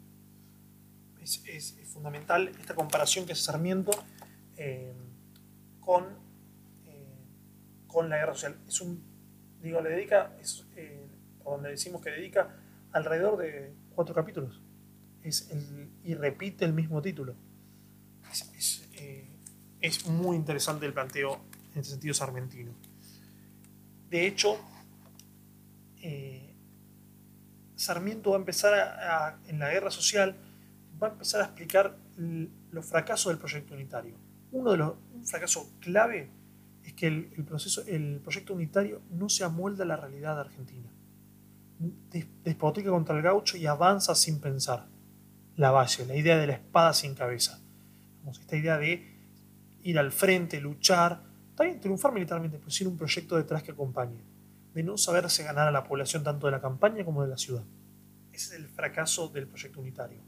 Es, 1.21 1.77
fundamental 1.85 2.47
esta 2.47 2.75
comparación 2.75 3.25
que 3.25 3.33
hace 3.33 3.41
Sarmiento 3.43 3.91
eh, 4.57 4.93
con, 5.79 6.05
eh, 6.85 7.17
con 7.87 8.09
la 8.09 8.17
guerra 8.17 8.33
social. 8.33 8.57
Es 8.67 8.81
un, 8.81 9.03
digo, 9.61 9.81
le 9.81 9.89
dedica, 9.89 10.35
es, 10.39 10.65
eh, 10.75 11.07
donde 11.43 11.69
decimos 11.69 12.01
que 12.01 12.11
dedica 12.11 12.55
alrededor 12.93 13.37
de 13.37 13.73
cuatro 13.93 14.15
capítulos. 14.15 14.61
Es 15.21 15.51
y 16.03 16.15
repite 16.15 16.65
el 16.65 16.73
mismo 16.73 17.01
título. 17.01 17.35
Es, 18.57 18.87
es 19.81 20.07
muy 20.07 20.35
interesante 20.35 20.85
el 20.85 20.93
planteo 20.93 21.41
en 21.73 21.79
este 21.79 21.91
sentido 21.91 22.13
sarmentino. 22.13 22.73
De 24.09 24.25
hecho, 24.25 24.57
eh, 26.01 26.55
Sarmiento 27.75 28.31
va 28.31 28.35
a 28.35 28.39
empezar 28.39 28.73
a, 28.73 29.39
en 29.47 29.59
la 29.59 29.69
guerra 29.69 29.89
social, 29.89 30.35
va 31.01 31.07
a 31.07 31.11
empezar 31.11 31.41
a 31.41 31.45
explicar 31.45 31.97
los 32.71 32.85
fracasos 32.85 33.31
del 33.31 33.39
proyecto 33.39 33.73
unitario. 33.73 34.15
Uno 34.51 34.71
de 34.71 34.77
los 34.77 34.95
un 35.13 35.25
fracaso 35.25 35.69
clave 35.79 36.29
es 36.83 36.93
que 36.93 37.07
el, 37.07 37.45
proceso, 37.45 37.83
el 37.87 38.19
proyecto 38.21 38.53
unitario 38.53 39.01
no 39.11 39.29
se 39.29 39.43
amolda 39.43 39.83
a 39.83 39.87
la 39.87 39.95
realidad 39.95 40.39
Argentina. 40.39 40.89
Despotica 42.43 42.89
contra 42.89 43.15
el 43.15 43.21
gaucho 43.21 43.55
y 43.55 43.65
avanza 43.65 44.13
sin 44.15 44.41
pensar. 44.41 44.87
La 45.55 45.71
valle, 45.71 46.05
la 46.05 46.15
idea 46.15 46.37
de 46.37 46.47
la 46.47 46.53
espada 46.53 46.93
sin 46.93 47.15
cabeza. 47.15 47.61
esta 48.29 48.57
idea 48.57 48.77
de 48.77 49.19
ir 49.83 49.99
al 49.99 50.11
frente, 50.11 50.59
luchar, 50.59 51.21
también 51.55 51.79
triunfar 51.79 52.11
militarmente, 52.11 52.57
pero 52.57 52.71
sin 52.71 52.87
un 52.87 52.97
proyecto 52.97 53.37
detrás 53.37 53.63
que 53.63 53.71
acompañe 53.71 54.38
de 54.73 54.83
no 54.83 54.97
saberse 54.97 55.43
ganar 55.43 55.67
a 55.67 55.71
la 55.71 55.83
población 55.83 56.23
tanto 56.23 56.47
de 56.47 56.51
la 56.51 56.61
campaña 56.61 57.03
como 57.03 57.23
de 57.23 57.29
la 57.29 57.37
ciudad. 57.37 57.63
Ese 58.31 58.55
es 58.55 58.61
el 58.61 58.67
fracaso 58.67 59.29
del 59.29 59.47
proyecto 59.47 59.81
unitario. 59.81 60.21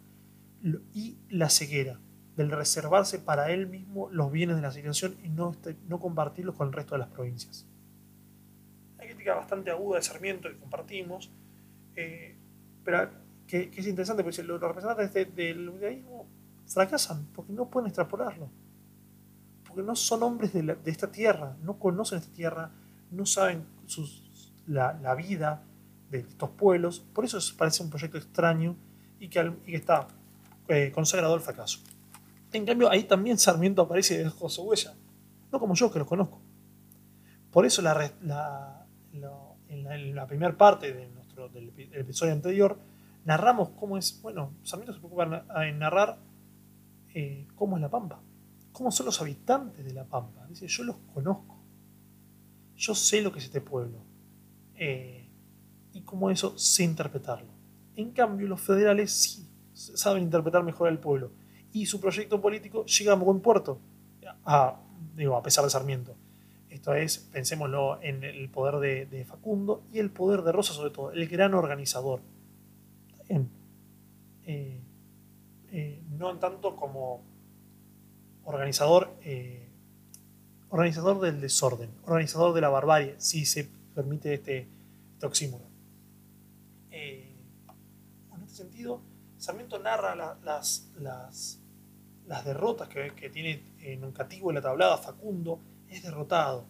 Y 0.94 1.18
la 1.30 1.50
ceguera, 1.50 2.00
del 2.36 2.52
reservarse 2.52 3.20
para 3.20 3.52
él 3.52 3.68
mismo 3.68 4.10
los 4.10 4.32
bienes 4.32 4.56
de 4.56 4.62
la 4.62 4.72
civilización 4.72 5.18
y 5.24 5.30
no, 5.30 5.52
este, 5.52 5.76
no 5.88 6.00
compartirlos 6.00 6.56
con 6.56 6.68
el 6.68 6.74
resto 6.74 6.96
de 6.96 7.00
las 7.00 7.10
provincias. 7.10 7.66
Una 8.96 9.06
crítica 9.06 9.36
bastante 9.36 9.72
aguda 9.72 9.98
de 9.98 10.04
Sarmiento 10.04 10.50
que 10.50 10.58
compartimos, 10.58 11.32
eh, 11.96 12.36
pero 12.84 13.10
que, 13.48 13.72
es 13.76 13.88
interesante 13.88 14.24
porque 14.24 14.42
los 14.44 14.62
representantes 14.62 15.36
del 15.36 15.70
unitarismo 15.70 16.28
fracasan 16.68 17.28
porque 17.34 17.52
no 17.54 17.70
pueden 17.70 17.88
extrapolarlo. 17.88 18.50
Porque 19.66 19.84
no 19.84 19.96
son 19.96 20.24
hombres 20.24 20.54
de, 20.54 20.64
de 20.64 20.92
esta 20.92 21.12
tierra, 21.12 21.58
no 21.62 21.80
conocen 21.80 22.20
esta 22.20 22.34
tierra, 22.34 22.72
no 23.10 23.26
saben 23.26 23.66
sus, 23.86 24.21
la, 24.72 25.16
vida 25.16 25.64
de 26.10 26.20
estos 26.20 26.50
pueblos. 26.52 27.00
Por 27.00 27.26
eso 27.26 27.40
parece 27.58 27.84
un 27.84 27.90
proyecto 27.90 28.18
extraño 28.18 28.76
y 29.20 29.30
que, 29.30 29.54
está 29.68 30.08
eh, 30.68 30.92
consagrado 30.94 31.34
al 31.34 31.42
fracaso. 31.42 31.80
En 32.54 32.66
cambio, 32.66 32.90
ahí 32.90 33.04
también 33.04 33.38
Sarmiento 33.38 33.82
aparece 33.82 34.18
de 34.18 34.24
dejó 34.26 34.50
su 34.50 34.64
huella. 34.64 34.94
No 35.52 35.60
como 35.60 35.76
yo, 35.76 35.92
que 35.92 36.00
los 36.00 36.08
conozco. 36.08 36.42
Por 37.52 37.66
eso 37.66 37.82
la, 37.82 38.16
en, 39.70 40.16
la, 40.16 40.28
primera 40.28 40.58
parte 40.58 40.94
de 40.94 41.10
nuestro, 41.10 41.50
del, 41.50 41.74
episodio 41.94 42.32
anterior 42.32 42.80
narramos 43.26 43.70
cómo 43.72 43.98
es, 43.98 44.22
bueno, 44.22 44.54
Sarmiento 44.64 44.94
se 44.94 45.00
preocupa 45.00 45.46
en 45.68 45.80
narrar 45.80 46.18
eh, 47.14 47.48
cómo 47.56 47.76
es 47.76 47.82
la 47.82 47.90
Pampa, 47.90 48.20
cómo 48.72 48.90
son 48.92 49.06
los 49.06 49.22
habitantes 49.22 49.86
de 49.86 49.94
la 49.94 50.06
Pampa. 50.06 50.46
Dice, 50.48 50.68
yo 50.68 50.84
los 50.84 50.96
conozco. 51.14 51.58
yo 52.76 52.96
sé 52.96 53.22
lo 53.22 53.32
que 53.32 53.40
es 53.40 53.46
este 53.46 53.62
pueblo 53.62 54.11
eh, 54.84 55.30
y 55.94 56.02
cómo 56.02 56.32
eso 56.32 56.58
sé 56.58 56.84
interpretarlo. 56.84 57.52
En 57.96 58.10
cambio, 58.14 58.48
los 58.48 58.60
federales 58.60 59.12
sí 59.12 59.48
saben 59.76 60.24
interpretar 60.24 60.64
mejor 60.64 60.88
al 60.88 61.00
pueblo 61.00 61.30
y 61.72 61.86
su 61.86 62.02
proyecto 62.02 62.42
político 62.42 62.84
llega 62.88 63.12
a 63.12 63.16
buen 63.16 63.42
puerto, 63.42 63.78
a, 64.44 64.82
digo, 65.16 65.36
a 65.36 65.44
pesar 65.44 65.64
de 65.66 65.70
Sarmiento. 65.70 66.16
Esto 66.68 66.96
es, 66.96 67.20
pensémoslo 67.20 68.02
en 68.02 68.24
el 68.24 68.50
poder 68.50 69.08
de, 69.08 69.24
Facundo 69.24 69.84
y 69.94 70.00
el 70.00 70.10
poder 70.10 70.42
de 70.42 70.52
Rosa 70.52 70.74
sobre 70.74 70.90
todo, 70.90 71.12
el 71.12 71.28
gran 71.28 71.54
organizador. 71.54 72.22
Eh, 73.30 74.82
eh, 75.72 76.04
no 76.10 76.40
tanto 76.40 76.76
como 76.76 77.22
organizador, 78.46 79.12
organizador 80.70 81.22
del 81.22 81.40
desorden, 81.40 81.92
organizador 82.04 82.56
de 82.56 82.62
la 82.62 82.70
barbarie, 82.70 83.14
si 83.20 83.46
se 83.46 83.70
permite 83.94 84.34
este, 84.34 84.68
este 85.14 85.26
en 86.92 88.44
este 88.44 88.56
sentido, 88.56 89.02
Sarmiento 89.38 89.80
narra 89.80 90.16
las, 90.16 90.92
las, 91.00 91.60
las, 92.28 92.46
derrotas 92.46 92.88
que, 92.88 93.14
que 93.16 93.30
tiene 93.30 93.74
en 93.80 94.04
un 94.04 94.12
cativo 94.12 94.52
en 94.52 94.56
la 94.56 94.62
tablada 94.62 94.98
Facundo, 94.98 95.60
es 95.90 96.04
derrotado, 96.04 96.66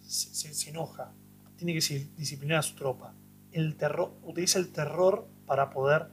se, 0.00 0.70
enoja, 0.70 1.12
tiene 1.56 1.72
que 1.72 2.08
disciplinar 2.16 2.58
a 2.58 2.62
su 2.62 2.74
tropa. 2.74 3.14
El 3.52 3.76
terror, 3.76 4.12
utiliza 4.22 4.58
el 4.58 4.72
terror 4.72 5.26
para 5.46 5.70
poder 5.70 6.08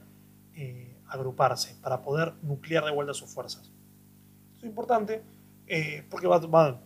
eh, 0.54 0.96
agruparse, 1.06 1.76
para 1.82 2.02
poder 2.02 2.34
nuclear 2.42 2.84
de 2.84 2.90
vuelta 2.90 3.14
sus 3.14 3.30
fuerzas. 3.30 3.72
Es 4.56 4.64
importante 4.64 5.22
eh, 5.66 6.06
porque 6.10 6.28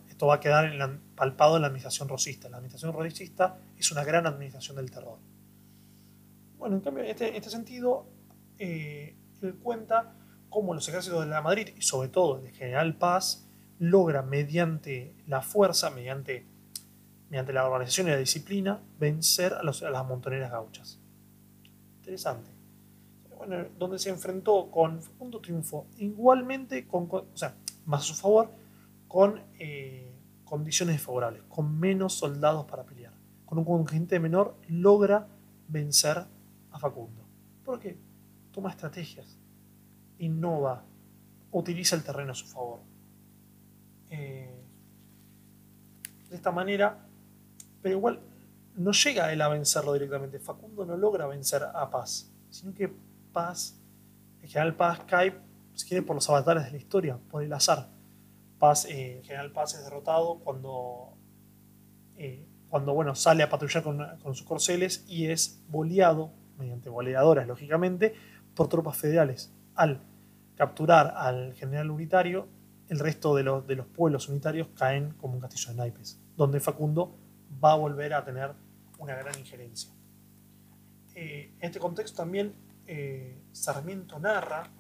esto 0.09 0.27
va 0.27 0.35
a 0.35 0.41
quedar 0.41 0.67
en 0.67 1.01
palpado 1.19 1.57
en 1.57 1.63
la 1.63 1.69
administración 1.69 2.09
rosista. 2.09 2.49
La 2.49 2.59
administración 2.59 2.93
rosista 2.93 3.59
es 3.77 3.91
una 3.91 4.05
gran 4.05 4.27
administración 4.27 4.77
del 4.77 4.91
terror. 4.91 5.19
Bueno, 6.57 6.77
en 6.77 6.83
cambio, 6.83 7.03
en 7.05 7.11
este, 7.11 7.37
este 7.37 7.51
sentido, 7.51 8.07
eh, 8.59 9.17
él 9.43 9.57
cuenta 9.57 10.15
cómo 10.49 10.75
los 10.75 10.89
ejércitos 10.89 11.21
de 11.21 11.27
la 11.27 11.43
Madrid, 11.43 11.71
y 11.77 11.83
sobre 11.83 12.09
todo 12.09 12.39
el 12.39 12.53
general 12.53 12.97
Paz, 12.97 13.49
logra 13.79 14.23
mediante 14.23 15.15
la 15.27 15.43
fuerza, 15.43 15.91
mediante, 15.91 16.47
mediante 17.31 17.53
la 17.53 17.67
organización 17.67 18.09
y 18.09 18.11
la 18.11 18.17
disciplina, 18.17 18.81
vencer 18.99 19.55
a, 19.55 19.63
las 19.63 20.07
montoneras 20.07 20.51
gauchas. 20.51 21.01
Interesante. 21.99 22.51
Bueno, 23.37 23.67
donde 23.77 23.99
se 23.99 24.11
enfrentó 24.11 24.71
con 24.71 25.01
punto 25.19 25.41
triunfo, 25.41 25.87
igualmente, 25.97 26.87
con, 26.87 27.09
o 27.11 27.27
sea, 27.35 27.55
más 27.87 28.03
a 28.03 28.05
su 28.05 28.15
favor, 28.15 28.51
con 29.07 29.43
eh, 29.59 30.18
condiciones 30.49 30.97
desfavorables, 30.97 31.43
con 31.49 31.79
menos 31.79 32.15
soldados 32.15 32.65
para 32.67 32.85
pelear. 32.85 33.13
Con 33.45 33.59
un 33.59 33.65
contingente 33.65 34.19
menor 34.19 34.57
logra 34.69 35.29
vencer 35.69 36.25
a 36.71 36.79
Facundo. 36.79 37.23
¿Por 37.65 37.79
qué? 37.79 37.99
Toma 38.51 38.71
estrategias, 38.71 39.39
innova, 40.19 40.85
utiliza 41.51 41.97
el 41.97 42.03
terreno 42.03 42.33
a 42.33 42.35
su 42.35 42.47
favor. 42.47 42.81
Eh, 44.11 44.55
de 46.31 46.37
esta 46.37 46.51
manera, 46.51 46.99
pero 47.83 47.97
igual 47.97 48.21
no 48.77 48.93
llega 48.93 49.33
él 49.33 49.43
a 49.43 49.49
vencerlo 49.49 49.93
directamente. 49.93 50.39
Facundo 50.39 50.85
no 50.85 50.97
logra 50.97 51.27
vencer 51.27 51.63
a 51.63 51.91
Paz, 51.91 52.31
sino 52.51 52.75
que 52.75 52.93
Paz, 53.33 53.79
el 54.43 54.49
general 54.49 54.77
Paz 54.77 55.01
cae, 55.07 55.39
si 55.75 55.87
quiere, 55.87 56.03
por 56.03 56.17
los 56.17 56.29
avatares 56.29 56.65
de 56.65 56.71
la 56.71 56.77
historia, 56.77 57.19
por 57.31 57.43
el 57.43 57.53
azar. 57.53 57.98
Paz, 58.59 58.87
eh, 58.87 59.21
general 59.25 59.53
Paz 59.53 59.75
es 59.75 59.85
derrotado 59.85 60.41
cuando, 60.41 61.17
eh, 62.17 62.47
cuando 62.69 62.93
bueno, 62.93 63.15
sale 63.15 63.43
a 63.43 63.49
patrullar 63.49 63.83
con, 63.83 64.05
con, 64.23 64.35
sus 64.35 64.47
corceles 64.47 65.05
y 65.09 65.27
es 65.27 65.63
boleado, 65.69 66.33
mediante 66.59 66.89
boleadoras, 66.89 67.47
lógicamente, 67.47 68.15
por 68.55 68.69
tropas 68.69 68.97
federales. 68.97 69.53
Al 69.75 70.01
capturar 70.57 71.15
al 71.17 71.55
general 71.55 71.91
unitario, 71.91 72.49
el 72.89 72.99
resto 72.99 73.35
de 73.37 73.45
los, 73.45 73.67
de 73.67 73.77
los 73.77 73.87
pueblos 73.87 74.29
unitarios 74.29 74.69
caen 74.75 75.13
como 75.13 75.35
un 75.35 75.41
castillo 75.41 75.71
de 75.71 75.77
naipes, 75.77 76.21
donde 76.37 76.59
Facundo 76.59 77.17
va 77.63 77.73
a 77.73 77.77
volver 77.77 78.15
a 78.15 78.25
tener 78.25 78.53
una 78.99 79.15
gran 79.15 79.39
injerencia. 79.39 79.93
Eh, 81.15 81.53
en 81.61 81.67
este 81.67 81.79
contexto 81.79 82.17
también 82.17 82.55
Sarmiento 83.53 84.19
narra 84.19 84.71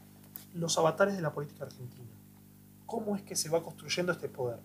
los 0.55 0.79
avatares 0.79 1.15
de 1.15 1.21
la 1.21 1.31
política 1.31 1.65
argentina. 1.65 2.08
¿Cómo 2.89 3.15
es 3.17 3.23
que 3.23 3.37
se 3.37 3.51
va 3.51 3.63
construyendo 3.63 4.13
este 4.13 4.31
poder? 4.31 4.61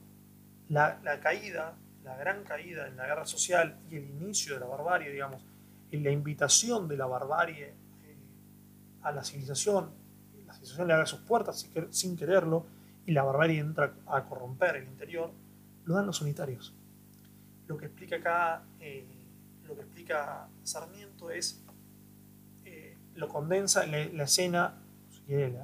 La, 0.69 0.97
caída, 1.21 1.75
la 2.05 2.15
gran 2.15 2.45
caída 2.45 2.87
en 2.87 2.95
la 2.95 3.05
guerra 3.05 3.25
social 3.25 3.77
y 3.91 3.97
el 3.97 4.09
inicio 4.09 4.53
de 4.53 4.61
la 4.61 4.65
barbarie, 4.65 5.11
digamos, 5.11 5.45
en 5.91 6.05
la 6.05 6.09
invitación 6.09 6.87
de 6.87 6.95
la 6.95 7.05
barbarie 7.05 7.65
eh, 7.65 8.17
a 9.01 9.11
la 9.11 9.25
civilización, 9.25 9.91
la 10.47 10.53
civilización 10.53 10.87
le 10.87 10.93
abre 10.93 11.05
sus 11.05 11.19
puertas 11.19 11.69
sin 11.89 12.15
quererlo, 12.15 12.65
y 13.05 13.11
la 13.11 13.23
barbarie 13.23 13.59
entra 13.59 13.93
a 14.07 14.23
corromper 14.23 14.77
el 14.77 14.85
interior, 14.85 15.29
lo 15.83 15.93
dan 15.93 16.05
los 16.05 16.21
unitarios. 16.21 16.73
Lo 17.67 17.75
que 17.75 17.87
explica 17.87 18.15
acá, 18.15 18.63
eh, 18.79 19.05
lo 19.65 19.75
que 19.75 19.81
explica 19.81 20.47
Sarmiento 20.63 21.29
es, 21.29 21.61
eh, 22.63 22.97
lo 23.15 23.27
condensa 23.27 23.85
la, 23.85 24.05
la 24.05 24.23
escena, 24.23 24.81
el 25.27 25.57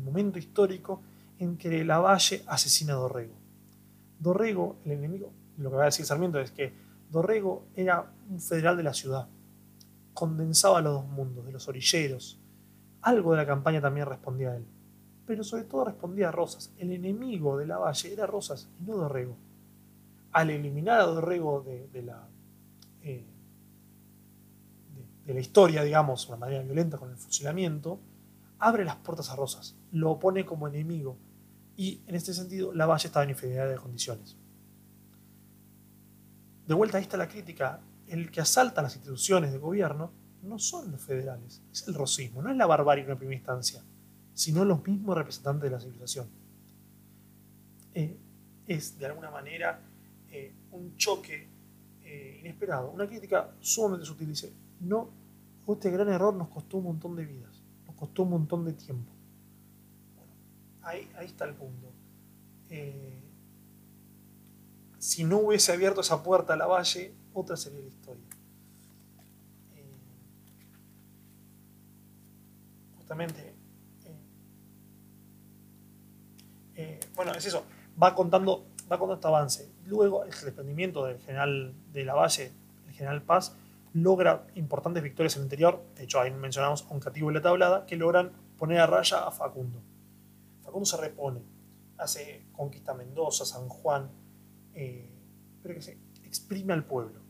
momento 0.00 0.38
histórico 0.38 1.02
en 1.38 1.56
que 1.56 1.84
Lavalle 1.84 2.42
asesina 2.46 2.94
a 2.94 2.96
Dorrego. 2.96 3.34
Dorrego, 4.18 4.76
el 4.84 4.92
enemigo, 4.92 5.32
lo 5.56 5.70
que 5.70 5.76
va 5.76 5.82
a 5.82 5.86
decir 5.86 6.04
Sarmiento 6.04 6.40
es 6.40 6.50
que 6.50 6.72
Dorrego 7.10 7.66
era 7.76 8.12
un 8.28 8.40
federal 8.40 8.76
de 8.76 8.82
la 8.82 8.94
ciudad, 8.94 9.28
condensaba 10.14 10.80
los 10.80 10.94
dos 10.94 11.06
mundos, 11.06 11.46
de 11.46 11.52
los 11.52 11.68
orilleros. 11.68 12.40
Algo 13.02 13.32
de 13.32 13.38
la 13.38 13.46
campaña 13.46 13.80
también 13.80 14.06
respondía 14.06 14.50
a 14.50 14.56
él 14.56 14.66
pero 15.28 15.44
sobre 15.44 15.64
todo 15.64 15.84
respondía 15.84 16.30
a 16.30 16.32
Rosas. 16.32 16.72
El 16.78 16.90
enemigo 16.90 17.58
de 17.58 17.66
la 17.66 17.76
Valle 17.76 18.10
era 18.10 18.24
Rosas 18.24 18.66
y 18.80 18.84
no 18.84 18.96
Dorrego. 18.96 19.36
Al 20.32 20.48
eliminar 20.48 21.00
a 21.00 21.04
Dorrego 21.04 21.60
de, 21.60 22.02
la, 22.02 22.26
eh, 23.02 23.26
de, 25.26 25.34
la 25.34 25.40
historia, 25.40 25.82
digamos, 25.82 26.26
de 26.26 26.32
una 26.32 26.40
manera 26.40 26.62
violenta 26.62 26.96
con 26.96 27.10
el 27.10 27.18
fusilamiento, 27.18 28.00
abre 28.58 28.86
las 28.86 28.96
puertas 28.96 29.28
a 29.28 29.36
Rosas, 29.36 29.76
lo 29.92 30.18
pone 30.18 30.46
como 30.46 30.66
enemigo 30.66 31.18
y 31.78 32.02
en 32.06 32.14
este 32.14 32.34
sentido 32.34 32.74
la 32.74 32.84
Valle 32.84 33.06
estaba 33.06 33.24
en 33.24 33.30
inferioridad 33.30 33.70
de 33.70 33.76
condiciones. 33.76 34.36
De 36.66 36.74
vuelta 36.74 36.98
ahí 36.98 37.04
está 37.04 37.16
la 37.16 37.28
crítica, 37.28 37.80
el 38.06 38.30
que 38.30 38.42
asalta 38.42 38.82
las 38.82 38.94
instituciones 38.94 39.52
de 39.52 39.58
gobierno 39.58 40.12
no 40.42 40.58
son 40.58 40.92
los 40.92 41.00
federales, 41.00 41.62
es 41.72 41.88
el 41.88 41.94
rosismo, 41.94 42.42
no 42.42 42.50
es 42.50 42.56
la 42.56 42.66
barbarie 42.66 43.10
en 43.10 43.16
primera 43.16 43.38
instancia 43.38 43.82
sino 44.38 44.64
los 44.64 44.86
mismos 44.86 45.16
representantes 45.16 45.64
de 45.64 45.70
la 45.70 45.80
civilización. 45.80 46.28
Eh, 47.92 48.16
es 48.68 48.96
de 48.96 49.06
alguna 49.06 49.32
manera 49.32 49.82
eh, 50.30 50.54
un 50.70 50.96
choque 50.96 51.48
eh, 52.04 52.38
inesperado, 52.38 52.92
una 52.92 53.08
crítica 53.08 53.50
sumamente 53.58 54.06
sutil. 54.06 54.28
Dice, 54.28 54.52
no, 54.78 55.10
este 55.66 55.90
gran 55.90 56.08
error 56.08 56.32
nos 56.34 56.50
costó 56.50 56.76
un 56.76 56.84
montón 56.84 57.16
de 57.16 57.26
vidas, 57.26 57.64
nos 57.84 57.96
costó 57.96 58.22
un 58.22 58.30
montón 58.30 58.64
de 58.64 58.74
tiempo. 58.74 59.10
Ahí, 60.88 61.08
está 61.20 61.44
el 61.44 61.54
punto. 61.54 61.92
si 64.98 65.24
no 65.24 65.38
hubiese 65.38 65.72
abierto 65.72 66.00
esa 66.00 66.22
puerta 66.22 66.54
a 66.54 66.56
la 66.56 66.66
valle, 66.66 67.14
otra 67.32 67.56
sería 67.56 67.80
la 67.80 67.88
historia. 67.88 68.24
justamente 72.96 73.58
Eh, 76.80 77.00
bueno, 77.16 77.32
es 77.32 77.44
eso, 77.44 77.64
va 78.00 78.14
contando, 78.14 78.68
va 78.82 78.98
contando 78.98 79.14
este 79.14 79.26
avance. 79.26 79.68
Luego 79.84 80.22
el 80.22 80.30
desprendimiento 80.30 81.04
del 81.04 81.18
general 81.18 81.74
de 81.92 82.04
la 82.04 82.14
Valle, 82.14 82.52
el 82.86 82.94
general 82.94 83.20
Paz, 83.22 83.56
logra 83.94 84.46
importantes 84.54 85.02
victorias 85.02 85.34
en 85.34 85.40
el 85.40 85.46
interior. 85.46 85.82
De 85.96 86.04
hecho, 86.04 86.20
ahí 86.20 86.30
mencionamos 86.30 86.86
a 86.88 86.94
un 86.94 87.00
cativo 87.00 87.30
en 87.30 87.34
la 87.34 87.42
tablada 87.42 87.84
que 87.84 87.96
logran 87.96 88.30
poner 88.56 88.78
a 88.78 88.86
raya 88.86 89.26
a 89.26 89.32
Facundo. 89.32 89.82
Facundo 90.68 90.84
se 90.84 90.98
repone, 90.98 91.40
hace 91.96 92.44
conquista 92.52 92.92
Mendoza, 92.92 93.46
San 93.46 93.70
Juan, 93.70 94.10
eh, 94.74 95.08
pero 95.62 95.74
que 95.74 95.80
se 95.80 95.98
exprime 96.24 96.74
al 96.74 96.84
pueblo, 96.84 97.22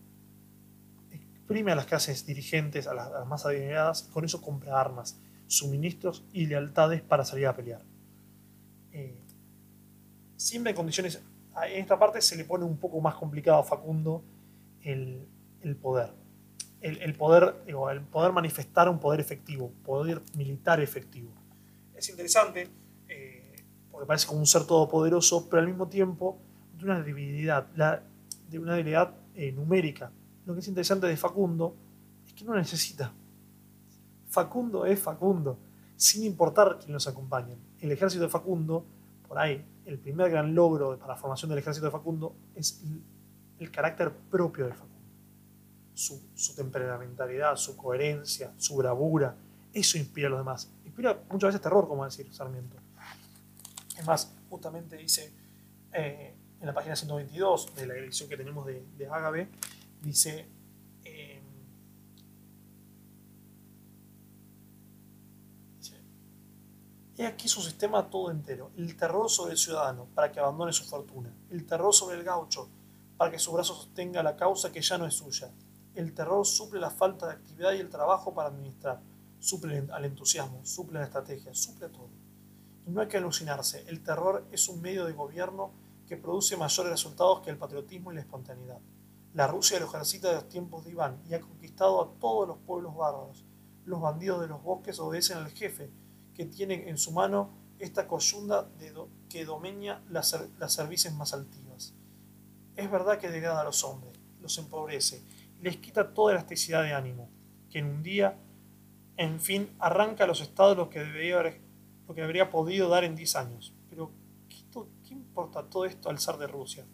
exprime 1.13 1.71
a 1.71 1.77
las 1.77 1.87
clases 1.87 2.27
dirigentes, 2.27 2.89
a 2.89 2.95
las, 2.95 3.29
más 3.29 3.47
adineradas, 3.47 4.03
con 4.13 4.25
eso 4.25 4.43
compra 4.43 4.81
armas, 4.81 5.21
suministros 5.47 6.25
y 6.33 6.47
lealtades 6.47 7.01
para 7.01 7.25
salir 7.25 7.47
a 7.47 7.55
pelear. 7.55 7.81
Eh, 8.91 9.17
siempre 10.37 10.71
en 10.71 10.77
condiciones, 10.77 11.23
en 11.65 11.81
esta 11.81 11.97
parte 11.97 12.21
se 12.21 12.35
le 12.35 12.45
pone 12.45 12.65
un 12.65 12.77
poco 12.77 13.01
más 13.01 13.15
complicado 13.15 13.61
a 13.61 13.63
Facundo 13.63 14.25
el, 14.83 15.29
poder. 15.81 16.13
El, 16.81 17.15
poder, 17.15 17.55
el 17.69 18.01
poder 18.01 18.33
manifestar 18.33 18.89
un 18.89 18.99
poder 18.99 19.21
efectivo, 19.21 19.71
poder 19.85 20.23
militar 20.35 20.81
efectivo. 20.81 21.31
Es 21.95 22.09
interesante, 22.09 22.69
porque 23.99 24.07
parece 24.07 24.29
como 24.29 24.39
un 24.39 24.47
ser 24.47 24.63
todopoderoso, 24.63 25.49
pero 25.51 25.61
al 25.61 25.67
mismo 25.67 25.89
tiempo 25.89 26.39
de 26.79 26.85
una 26.85 27.03
debilidad, 27.03 27.67
de 27.67 28.59
una 28.61 28.75
debilidad 28.75 29.13
eh, 29.35 29.51
numérica. 29.51 30.13
Lo 30.47 30.55
que 30.55 30.61
es 30.61 30.69
interesante 30.69 31.09
de 31.09 31.17
Facundo 31.17 31.75
es 32.25 32.33
que 32.33 32.45
no 32.45 32.55
necesita. 32.55 33.13
Facundo 34.29 34.87
es 34.87 35.01
Facundo, 35.01 35.59
sin 35.97 36.23
importar 36.23 36.79
quién 36.79 36.93
los 36.93 37.09
acompañe. 37.09 37.57
El 37.81 37.91
ejército 37.91 38.23
de 38.23 38.29
Facundo, 38.29 38.85
por 39.27 39.37
ahí, 39.37 39.67
el 39.85 39.99
primer 39.99 40.31
gran 40.31 40.55
logro 40.55 40.97
para 40.97 41.15
la 41.15 41.19
formación 41.19 41.49
del 41.49 41.59
ejército 41.59 41.87
de 41.87 41.91
Facundo 41.91 42.37
es 42.55 42.81
el, 43.59 43.69
carácter 43.73 44.13
propio 44.13 44.67
de 44.67 44.75
Facundo. 44.75 44.95
Su, 45.93 46.23
su, 46.37 46.55
temperamentalidad, 46.55 47.57
su 47.57 47.77
coherencia, 47.77 48.53
su 48.59 48.77
bravura, 48.77 49.35
eso 49.73 49.99
inspira 49.99 50.29
a 50.29 50.31
los 50.31 50.39
demás. 50.39 50.71
Inspira 50.85 51.21
muchas 51.33 51.49
veces 51.49 51.61
terror, 51.61 51.89
como 51.89 52.05
decir 52.05 52.33
Sarmiento. 52.33 52.77
Es 53.99 54.07
más, 54.07 54.33
justamente 54.49 54.97
dice 54.97 55.35
eh, 55.93 56.37
en 56.61 56.67
la 56.67 56.73
página 56.73 56.95
122 56.95 57.75
de 57.75 57.87
la 57.87 57.95
edición 57.97 58.29
que 58.29 58.37
tenemos 58.37 58.65
de, 58.65 58.87
de 58.97 59.09
Ágave, 59.09 59.51
dice, 60.01 60.49
eh, 61.05 61.43
He 67.17 67.27
aquí 67.27 67.49
su 67.49 67.61
sistema 67.61 68.09
todo 68.09 68.31
entero, 68.31 68.71
el 68.77 68.97
terror 68.97 69.29
sobre 69.29 69.51
el 69.51 69.59
ciudadano 69.59 70.07
para 70.15 70.31
que 70.31 70.39
abandone 70.39 70.73
su 70.73 70.85
fortuna, 70.85 71.35
el 71.51 71.67
terror 71.67 71.93
sobre 71.93 72.17
el 72.17 72.23
gaucho 72.23 72.71
para 73.17 73.33
que 73.33 73.41
su 73.41 73.51
brazo 73.51 73.75
sostenga 73.75 74.23
la 74.23 74.37
causa 74.37 74.71
que 74.71 74.81
ya 74.81 74.97
no 74.99 75.07
es 75.07 75.15
suya, 75.15 75.51
el 75.97 76.15
terror 76.15 76.47
suple 76.47 76.79
la 76.79 76.91
falta 76.91 77.27
de 77.27 77.33
actividad 77.33 77.73
y 77.73 77.81
el 77.81 77.89
trabajo 77.89 78.33
para 78.33 78.51
administrar, 78.51 79.01
suple 79.41 79.89
al 79.91 80.05
entusiasmo, 80.05 80.65
suple 80.65 81.01
la 81.01 81.07
estrategia, 81.07 81.53
suple 81.53 81.89
todo. 81.89 82.18
No 82.89 83.03
hay 83.03 83.09
que 83.09 83.19
alucinarse, 83.19 83.85
el 83.87 84.03
terror 84.03 84.47
es 84.51 84.67
un 84.71 84.81
medio 84.81 85.05
de 85.05 85.13
gobierno 85.13 85.73
que 86.07 86.17
produce 86.17 86.57
mayores 86.57 86.91
resultados 86.91 87.41
que 87.41 87.51
el 87.51 87.59
patriotismo 87.59 88.11
y 88.11 88.15
la 88.15 88.23
espontaneidad. 88.23 88.81
La 89.35 89.47
Rusia 89.47 89.79
lo 89.79 89.85
ejercita 89.85 90.29
de 90.29 90.37
los 90.37 90.49
tiempos 90.49 90.87
de 90.87 90.93
Iván 90.93 91.23
y 91.29 91.35
ha 91.35 91.41
conquistado 91.41 92.01
a 92.01 92.19
todos 92.19 92.49
los 92.49 92.57
pueblos 92.57 92.97
bárbaros. 92.97 93.45
Los 93.85 94.01
bandidos 94.01 94.41
de 94.41 94.49
los 94.49 94.63
bosques 94.63 94.99
obedecen 95.01 95.37
al 95.37 95.51
jefe, 95.51 95.91
que 96.33 96.47
tiene 96.47 96.89
en 96.89 96.97
su 96.97 97.13
mano 97.13 97.51
esta 97.79 98.09
coyunda 98.09 98.71
que 99.29 99.45
domeña 99.45 100.03
las, 100.09 100.35
las 100.59 100.73
cervices 100.73 101.13
más 101.13 101.35
altivas. 101.35 101.95
Es 102.75 102.91
verdad 102.91 103.19
que 103.19 103.29
degrada 103.29 103.61
a 103.61 103.65
los 103.65 103.85
hombres, 103.85 104.19
los 104.41 104.57
empobrece, 104.57 105.23
les 105.61 105.77
quita 105.77 106.15
toda 106.15 106.33
elasticidad 106.33 106.83
de 106.85 106.95
ánimo, 106.95 107.29
que 107.71 107.81
en 107.81 107.87
un 107.87 108.03
día, 108.03 108.39
en 109.19 109.41
fin, 109.41 109.77
arranca 109.79 110.25
a 110.25 110.27
los 110.27 110.41
estados 110.41 110.75
lo 110.75 110.89
que 110.89 111.01
debería, 111.01 111.61
lo 112.09 112.15
que 112.15 112.23
habría 112.23 112.51
podido 112.51 112.89
dar 112.89 113.05
en 113.05 113.15
10 113.15 113.37
años. 113.37 113.75
Pero, 113.91 114.11
¿qué, 114.49 115.15
importa 115.15 115.63
todo 115.65 115.85
esto 115.85 116.09
al 116.09 116.19
zar 116.19 116.39
de 116.39 116.47
Rusia? 116.47 116.87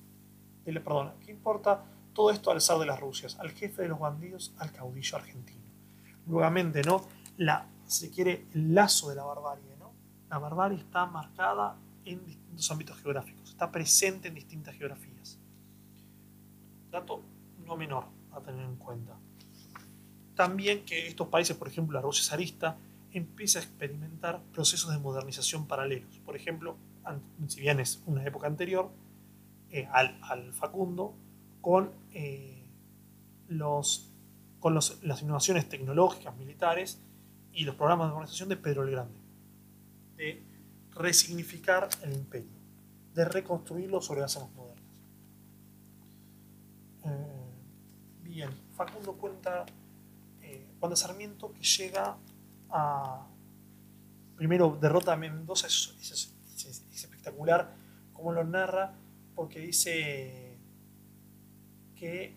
De, 0.65 0.73
perdón, 0.81 1.13
¿qué 1.25 1.31
importa 1.31 1.85
todo 2.15 2.31
esto 2.31 2.51
al 2.51 2.61
zar 2.61 2.79
de 2.79 2.87
las 2.87 2.99
Rusias, 2.99 3.39
al 3.39 3.51
jefe 3.51 3.83
de 3.83 3.89
los 3.89 3.99
bandidos, 3.99 4.55
al 4.59 4.73
caudillo 4.73 5.17
argentino. 5.17 5.65
Nuevamente, 6.27 6.83
¿no? 6.83 7.05
Se 7.87 8.11
quiere, 8.11 8.47
el 8.55 8.75
lazo 8.75 9.11
de 9.11 9.17
la 9.17 9.25
barbarie, 9.25 9.77
¿no? 9.79 9.93
La 10.31 10.39
barbarie 10.39 10.79
está 10.79 11.05
marcada 11.05 11.77
en 12.05 12.25
distintos 12.25 12.71
ámbitos 12.71 12.99
geográficos, 13.01 13.51
está 13.51 13.71
presente 13.71 14.29
en 14.29 14.35
distintas 14.35 14.75
geografías. 14.77 15.39
Dato 16.91 17.21
no 17.67 17.77
menor 17.77 18.05
a 18.33 18.41
tener 18.41 18.65
en 18.65 18.77
cuenta. 18.77 19.17
También 20.35 20.85
que 20.85 21.07
estos 21.07 21.29
países, 21.29 21.57
por 21.57 21.69
ejemplo, 21.69 21.95
la 21.95 22.03
Rusia 22.03 22.25
zarista, 22.25 22.77
empieza 23.19 23.59
a 23.59 23.63
experimentar 23.63 24.43
procesos 24.53 24.91
de 24.93 24.99
modernización 24.99 25.67
paralelos. 25.67 26.19
Por 26.19 26.37
ejemplo, 26.37 26.77
si 27.49 27.61
bien 27.61 27.81
es 27.81 28.03
una 28.07 28.25
época 28.25 28.47
anterior 28.47 28.91
eh, 29.71 29.89
al, 29.93 30.19
al 30.23 30.53
Facundo, 30.53 31.15
con, 31.61 31.93
eh, 32.13 32.67
los, 33.49 34.13
con 34.61 34.75
las 34.75 35.23
innovaciones 35.23 35.69
tecnológicas, 35.69 36.37
militares 36.37 37.01
y 37.53 37.65
los 37.65 37.77
programas 37.77 38.09
de 38.09 38.13
organización 38.13 38.49
de 38.49 38.57
Pedro 38.57 38.83
el 38.83 38.91
Grande, 38.91 39.19
de 40.17 40.43
resignificar 40.91 41.89
el 42.03 42.13
imperio, 42.13 42.59
de 43.15 43.25
reconstruirlo 43.25 44.01
sobre 44.01 44.23
bases 44.23 44.43
modernas. 44.55 44.85
Eh, 47.05 47.51
bien, 48.23 48.51
Facundo 48.75 49.15
cuenta 49.15 49.65
cuando 50.79 50.97
Sarmiento 50.97 51.51
que 51.55 51.63
llega 51.63 52.19
Primero 54.37 54.77
derrota 54.81 55.13
a 55.13 55.17
Mendoza, 55.17 55.67
es, 55.69 55.95
es 56.01 56.35
espectacular 56.93 57.75
como 58.13 58.33
lo 58.33 58.45
narra, 58.45 58.95
porque 59.35 59.61
dice 59.61 60.59
que, 61.95 62.37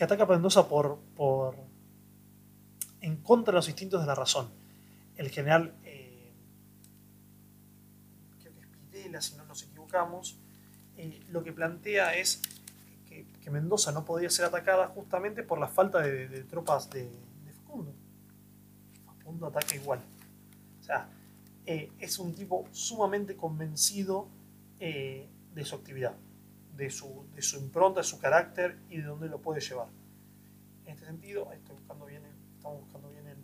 ataca 0.00 0.24
a 0.24 0.26
Mendoza 0.26 0.68
por, 0.68 0.98
por, 1.14 1.56
en 3.00 3.16
contra 3.18 3.52
de 3.52 3.56
los 3.56 3.68
instintos 3.68 4.00
de 4.00 4.06
la 4.06 4.14
razón. 4.14 4.50
El 5.16 5.30
general, 5.30 5.74
eh, 5.84 6.32
creo 8.40 8.52
que 8.52 8.60
es 8.60 8.66
Pidela, 8.66 9.20
si 9.20 9.36
no 9.36 9.44
nos 9.44 9.62
equivocamos, 9.62 10.38
eh, 10.96 11.20
lo 11.28 11.44
que 11.44 11.52
plantea 11.52 12.16
es 12.16 12.40
que, 13.08 13.50
Mendoza 13.50 13.92
no 13.92 14.06
podía 14.06 14.30
ser 14.30 14.46
atacada 14.46 14.86
justamente 14.86 15.42
por 15.42 15.58
la 15.58 15.68
falta 15.68 16.00
de, 16.00 16.44
tropas 16.44 16.88
de, 16.88 17.10
Facundo. 17.64 17.92
Facundo 19.22 19.46
ataca 19.46 19.74
igual. 19.74 20.00
O 20.80 20.82
sea, 20.84 21.08
eh, 21.66 21.90
es 21.98 22.18
un 22.18 22.34
tipo 22.34 22.66
sumamente 22.72 23.36
convencido 23.36 24.28
de 24.78 25.64
su 25.64 25.76
actividad 25.76 26.16
de 26.76 26.90
su, 26.90 27.26
de 27.34 27.42
su 27.42 27.58
impronta, 27.58 28.00
de 28.00 28.04
su 28.04 28.18
carácter 28.18 28.78
y 28.88 28.98
de 28.98 29.04
dónde 29.04 29.28
lo 29.28 29.40
puede 29.40 29.60
llevar. 29.60 29.88
En 30.84 30.92
este 30.92 31.06
sentido, 31.06 31.52
estoy 31.52 31.76
buscando 31.76 32.06
bien 32.06 32.22
estamos 32.56 32.80
buscando 32.80 33.10
bien 33.10 33.26
el. 33.26 33.38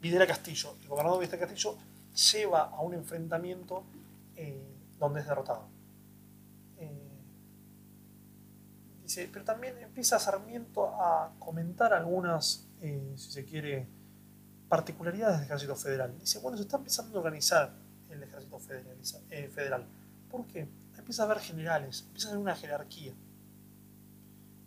Videla 0.00 0.26
Castillo, 0.26 0.76
el 0.82 0.88
gobernador 0.88 1.20
de 1.20 1.26
Videla 1.26 1.46
Castillo, 1.46 1.76
lleva 2.32 2.62
a 2.64 2.80
un 2.80 2.94
enfrentamiento 2.94 3.84
eh, 4.36 4.66
donde 4.98 5.20
es 5.20 5.26
derrotado. 5.26 5.68
Eh, 6.78 7.08
dice, 9.06 9.30
pero 9.32 9.44
también 9.44 9.78
empieza 9.78 10.18
Sarmiento 10.18 10.88
a 11.00 11.32
comentar 11.38 11.94
algunas, 11.94 12.68
eh, 12.80 13.14
si 13.16 13.30
se 13.30 13.44
quiere, 13.44 13.86
particularidades 14.68 15.38
del 15.38 15.46
ejército 15.46 15.76
federal. 15.76 16.18
Dice, 16.18 16.40
bueno, 16.40 16.56
se 16.56 16.64
está 16.64 16.76
empezando 16.76 17.16
a 17.16 17.20
organizar 17.20 17.72
el 18.10 18.22
ejército 18.22 18.58
eh, 19.30 19.48
federal. 19.48 19.86
¿Por 20.28 20.46
qué? 20.46 20.68
Empieza 20.98 21.22
a 21.22 21.26
haber 21.26 21.38
generales, 21.38 22.02
empieza 22.06 22.28
a 22.28 22.30
haber 22.32 22.42
una 22.42 22.56
jerarquía. 22.56 23.12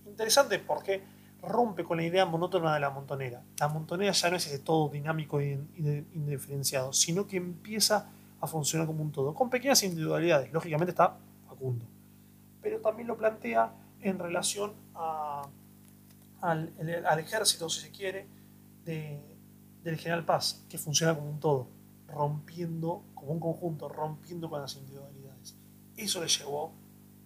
Interesante 0.06 0.58
porque 0.60 1.04
rompe 1.41 1.84
con 1.84 1.97
la 1.97 2.04
idea 2.04 2.25
monótona 2.25 2.73
de 2.73 2.80
la 2.80 2.89
montonera. 2.89 3.43
La 3.60 3.67
montonera 3.67 4.13
ya 4.13 4.30
no 4.30 4.38
es 4.38 4.47
ese 4.47 4.60
todo 4.60 4.89
dinámico 4.89 5.41
e 5.41 5.60
indiferenciado, 6.13 6.93
sino 6.93 7.28
que 7.28 7.38
empieza 7.38 8.10
a 8.39 8.47
funcionar 8.47 8.88
como 8.88 9.04
un 9.04 9.12
todo, 9.12 9.34
con 9.34 9.49
pequeñas 9.49 9.84
individualidades. 9.84 10.52
Lógicamente 10.54 10.91
está 10.91 11.17
Facundo. 11.47 11.86
Pero 12.62 12.80
también 12.80 13.08
lo 13.08 13.17
plantea 13.17 13.71
en 14.02 14.20
relación 14.20 14.74
al, 16.42 16.72
ejército, 17.20 17.70
si 17.70 17.82
se 17.82 17.92
quiere, 17.92 18.28
del 18.86 19.98
general 19.98 20.26
Paz, 20.26 20.64
que 20.70 20.78
funciona 20.78 21.16
como 21.16 21.30
un 21.30 21.40
todo 21.40 21.68
rompiendo, 22.08 23.04
como 23.14 23.32
un 23.34 23.40
conjunto, 23.40 23.88
rompiendo 23.88 24.50
con 24.50 24.62
las 24.62 24.76
individualidades. 24.76 25.56
Eso 25.96 26.22
le 26.22 26.28
llevó 26.28 26.74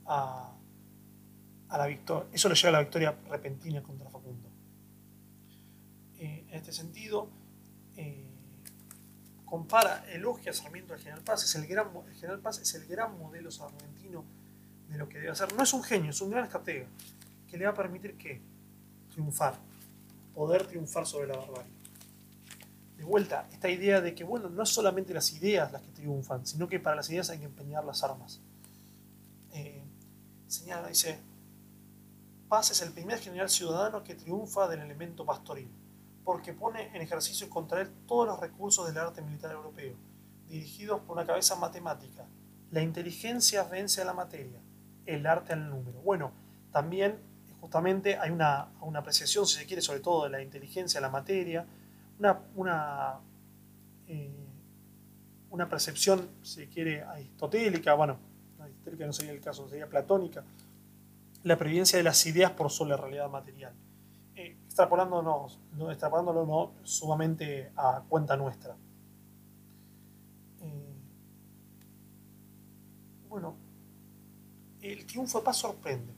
a, 0.06 0.52
a 1.70 1.78
la 1.78 1.88
victoria, 1.88 2.28
eso 2.34 2.50
le 2.50 2.56
llevó 2.56 2.70
a 2.70 2.72
la 2.72 2.80
victoria 2.80 3.18
repentina 3.30 3.82
contra 3.82 4.10
Facundo. 4.10 4.50
Eh, 6.18 6.46
en 6.50 6.56
este 6.56 6.72
sentido, 6.72 7.30
eh, 7.96 8.26
compara, 9.46 10.06
elogia 10.12 10.52
a 10.52 10.54
Sarmiento 10.54 10.94
al 10.94 11.00
General 11.00 11.24
Paz, 11.24 11.44
es 11.44 11.56
el, 11.56 11.67
gran, 11.67 11.88
el 12.08 12.13
General 12.15 12.40
Paz 12.40 12.60
es 12.60 12.74
el 12.76 12.86
gran 12.88 13.17
modelo 13.17 13.50
argentino 13.62 14.24
de 14.90 14.98
lo 14.98 15.10
que 15.10 15.19
debe 15.19 15.31
hacer. 15.31 15.54
No 15.54 15.63
es 15.63 15.73
un 15.73 15.84
genio, 15.84 16.12
es 16.12 16.21
un 16.21 16.31
gran 16.31 16.46
estratega 16.46 16.88
que 17.48 17.58
le 17.58 17.65
va 17.65 17.71
a 17.71 17.75
permitir 17.75 18.17
que 18.17 18.42
triunfar, 19.10 19.56
poder 20.34 20.65
triunfar 20.65 21.06
sobre 21.06 21.27
la 21.27 21.38
barbarie 21.38 21.84
de 23.04 23.10
vuelta, 23.10 23.48
esta 23.52 23.69
idea 23.69 24.00
de 24.00 24.15
que, 24.15 24.23
bueno, 24.23 24.50
no 24.50 24.63
es 24.63 24.69
solamente 24.69 25.13
las 25.13 25.34
ideas 25.34 25.71
las 25.73 25.81
que 25.81 25.92
triunfan, 25.92 26.46
sino 26.48 26.69
que 26.69 26.79
para 26.79 26.96
las 26.96 27.10
ideas 27.10 27.29
hay 27.29 27.40
que 27.40 27.46
empeñar 27.46 27.84
las 27.84 28.02
armas. 28.02 28.40
Eh, 29.52 29.84
señala, 30.48 30.88
dice, 30.88 31.19
Paz 32.48 32.71
es 32.71 32.81
el 32.81 32.94
primer 32.94 33.19
general 33.19 33.50
ciudadano 33.50 34.04
que 34.04 34.15
triunfa 34.15 34.69
del 34.69 34.79
elemento 34.79 35.25
pastoril, 35.25 35.69
porque 36.23 36.54
pone 36.54 36.96
en 36.96 37.02
ejercicio 37.02 37.50
contra 37.50 37.81
él 37.81 37.92
todos 38.08 38.25
los 38.25 38.40
recursos 38.40 38.88
del 38.88 38.98
arte 38.98 39.21
militar 39.21 39.52
europeo, 39.52 39.96
dirigidos 40.48 41.02
por 41.02 41.17
una 41.17 41.25
cabeza 41.25 41.56
matemática. 41.56 42.25
La 42.71 42.81
inteligencia 42.81 43.63
vence 43.65 44.02
a 44.02 44.06
la 44.06 44.13
materia, 44.13 44.62
el 45.06 45.25
arte 45.25 45.54
al 45.54 45.69
número. 45.69 46.01
Bueno, 46.01 46.31
también 46.71 47.19
justamente 47.60 48.17
hay 48.17 48.29
una, 48.31 48.69
una 48.81 48.99
apreciación, 48.99 49.45
si 49.47 49.60
se 49.60 49.65
quiere, 49.65 49.81
sobre 49.81 49.99
todo 49.99 50.25
de 50.25 50.29
la 50.29 50.41
inteligencia 50.41 50.99
la 50.99 51.10
materia, 51.10 51.65
una, 52.19 52.39
una, 52.56 53.19
eh, 54.08 54.47
una 55.49 55.69
percepción, 55.69 56.29
si 56.41 56.67
quiere, 56.67 57.04
aristotélica, 57.04 57.93
bueno, 57.93 58.17
aristotélica 58.60 59.06
no 59.06 59.13
sería 59.13 59.31
el 59.31 59.41
caso, 59.41 59.69
sería 59.69 59.87
platónica, 59.87 60.43
la 61.43 61.58
previdencia 61.58 61.97
de 61.97 62.04
las 62.04 62.25
ideas 62.25 62.51
por 62.51 62.69
sobre 62.69 62.91
la 62.91 62.97
realidad 62.97 63.29
material. 63.29 63.73
Eh, 64.35 64.58
extrapolándonos, 64.65 65.60
no, 65.77 65.91
extrapolándolo 65.91 66.45
no, 66.45 66.73
sumamente 66.83 67.71
a 67.75 68.04
cuenta 68.10 68.35
nuestra. 68.35 68.75
Eh, 70.62 70.95
bueno, 73.29 73.63
el 74.84 75.06
triunfo 75.06 75.40
de 75.40 75.46
paz 75.46 75.58
sorprende. 75.58 76.13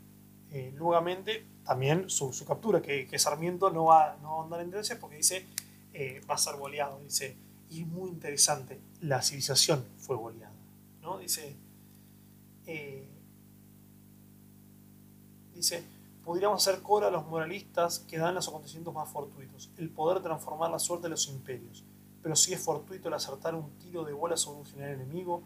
Eh, 0.52 0.74
nuevamente, 0.76 1.46
también 1.64 2.10
su, 2.10 2.32
captura, 2.46 2.82
que, 2.82 3.20
Sarmiento 3.20 3.70
no 3.70 3.86
va, 3.86 4.18
no 4.22 4.42
a 4.42 4.44
andar 4.44 4.62
en 4.62 4.70
tendencia 4.70 5.00
porque 5.00 5.18
dice 5.18 5.46
eh, 5.94 6.22
va 6.30 6.36
a 6.36 6.38
ser 6.38 6.56
boleado. 6.56 7.00
Dice, 7.02 7.38
y 7.70 7.84
muy 7.86 8.10
interesante, 8.10 8.80
la 9.02 9.22
civilización 9.22 9.86
fue 9.98 10.16
boleada. 10.16 10.54
¿no? 11.02 11.18
Dice, 11.20 11.56
eh, 12.66 13.08
dice, 15.54 15.84
podríamos 16.24 16.66
hacer 16.66 16.82
coro 16.82 17.08
a 17.08 17.12
los 17.12 17.26
moralistas 17.28 18.00
que 18.00 18.18
dan 18.18 18.36
los 18.36 18.48
acontecimientos 18.48 18.94
más 18.94 19.10
fortuitos, 19.10 19.72
el 19.78 19.90
poder 19.90 20.22
transformar 20.22 20.72
la 20.72 20.80
suerte 20.80 21.04
de 21.04 21.10
los 21.12 21.28
imperios. 21.28 21.84
Pero 22.22 22.36
si 22.36 22.54
es 22.54 22.60
fortuito 22.60 23.08
el 23.08 23.14
acertar 23.14 23.54
un 23.54 23.70
tiro 23.78 24.04
de 24.04 24.14
bola 24.14 24.36
sobre 24.36 24.60
un 24.60 24.66
general 24.66 24.96
enemigo, 24.96 25.44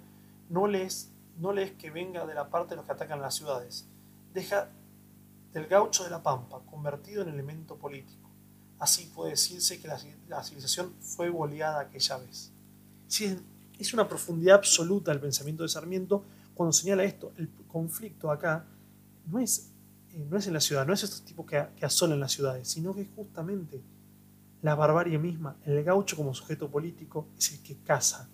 no 0.50 0.66
les 0.66 1.12
no 1.40 1.54
lees 1.54 1.72
que 1.72 1.90
venga 1.90 2.26
de 2.26 2.34
la 2.34 2.50
parte 2.50 2.72
de 2.72 2.76
los 2.78 2.86
que 2.86 2.92
atacan 2.92 3.22
las 3.22 3.36
ciudades. 3.36 3.88
Deja 4.34 4.70
del 5.54 5.68
gaucho 5.68 6.04
de 6.04 6.10
la 6.10 6.22
pampa, 6.22 6.60
convertido 6.66 7.24
en 7.24 7.30
elemento 7.30 7.78
político. 7.78 8.30
Así 8.78 9.12
puede 9.14 9.32
decirse 9.32 9.80
que 9.80 9.88
la, 9.88 10.44
civilización 10.44 10.94
fue 11.00 11.30
boleada 11.30 11.82
aquella 11.82 12.18
vez. 12.18 12.52
es 13.78 13.94
una 13.94 14.08
profundidad 14.08 14.58
absoluta 14.58 15.12
el 15.12 15.20
pensamiento 15.20 15.64
de 15.64 15.70
Sarmiento 15.70 16.24
cuando 16.54 16.74
señala 16.74 17.04
esto. 17.04 17.34
El 17.38 17.50
conflicto 17.68 18.32
acá 18.32 18.66
no 19.26 19.40
es, 19.40 19.72
eh, 20.12 20.26
no 20.30 20.38
es 20.38 20.48
en 20.48 20.54
la 20.54 20.62
ciudad, 20.62 20.86
no 20.86 20.94
es 20.94 21.04
estos 21.04 21.24
tipos 21.24 21.46
que, 21.46 21.66
que 21.76 21.86
asolan 21.86 22.20
las 22.20 22.32
ciudades, 22.32 22.68
sino 22.68 22.94
que 22.94 23.06
justamente 23.06 23.82
la 24.62 24.76
barbarie 24.76 25.18
misma, 25.18 25.58
el 25.66 25.84
gaucho 25.84 26.18
como 26.18 26.34
sujeto 26.34 26.70
político, 26.70 27.28
es 27.38 27.54
el 27.54 27.64
que 27.64 27.78
caza, 27.78 28.30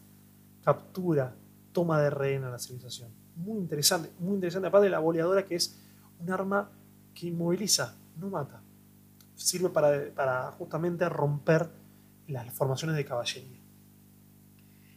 captura, 0.64 1.36
toma 1.76 2.02
de 2.02 2.10
rehén 2.10 2.46
a 2.46 2.50
la 2.50 2.58
civilización. 2.58 3.12
Muy 3.36 3.60
interesante, 3.60 4.10
muy 4.20 4.36
interesante. 4.36 4.70
Aparte 4.70 4.86
de 4.86 4.92
la 4.92 5.00
boleadora, 5.00 5.44
que 5.44 5.56
es 5.56 5.78
un 6.22 6.32
arma 6.32 6.72
que 7.14 7.28
inmoviliza, 7.28 7.96
no 8.18 8.30
mata. 8.30 8.62
Sirve 9.36 9.68
para, 9.70 10.52
justamente 10.58 11.08
romper 11.10 11.70
las 12.30 12.50
formaciones 12.54 12.96
de 12.96 13.04
caballería. 13.04 13.60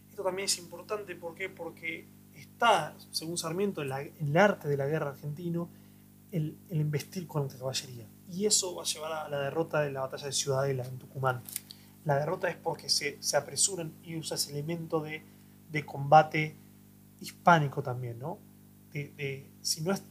Esto 0.09 0.23
también 0.23 0.45
es 0.45 0.57
importante 0.57 1.15
¿por 1.17 1.35
porque 1.53 2.07
está, 2.33 2.95
según 3.11 3.37
Sarmiento, 3.37 3.81
en, 3.81 3.91
el 3.91 4.37
arte 4.37 4.69
de 4.69 4.77
la 4.77 4.87
guerra 4.87 5.09
argentino 5.09 5.69
el, 6.31 6.57
el 6.69 6.79
investir 6.79 7.27
con 7.27 7.45
la 7.45 7.53
caballería. 7.53 8.07
Y 8.31 8.45
eso 8.45 8.73
va 8.73 8.83
a 8.83 8.85
llevar 8.85 9.11
a 9.11 9.27
la 9.27 9.39
derrota 9.41 9.81
de 9.81 9.91
la 9.91 10.01
batalla 10.01 10.27
de 10.27 10.31
Ciudadela 10.31 10.85
en 10.85 10.97
Tucumán. 10.97 11.41
La 12.05 12.17
derrota 12.17 12.49
es 12.49 12.55
porque 12.55 12.87
se, 12.87 13.19
apresuran 13.35 13.91
y 14.01 14.15
usa 14.15 14.35
ese 14.35 14.51
elemento 14.51 15.01
de, 15.01 15.21
de 15.69 15.85
combate 15.85 16.55
hispánico 17.19 17.81
también, 17.81 18.19
¿no? 18.19 18.39
Si 19.61 19.81
no, 19.81 19.91
es, 19.91 20.03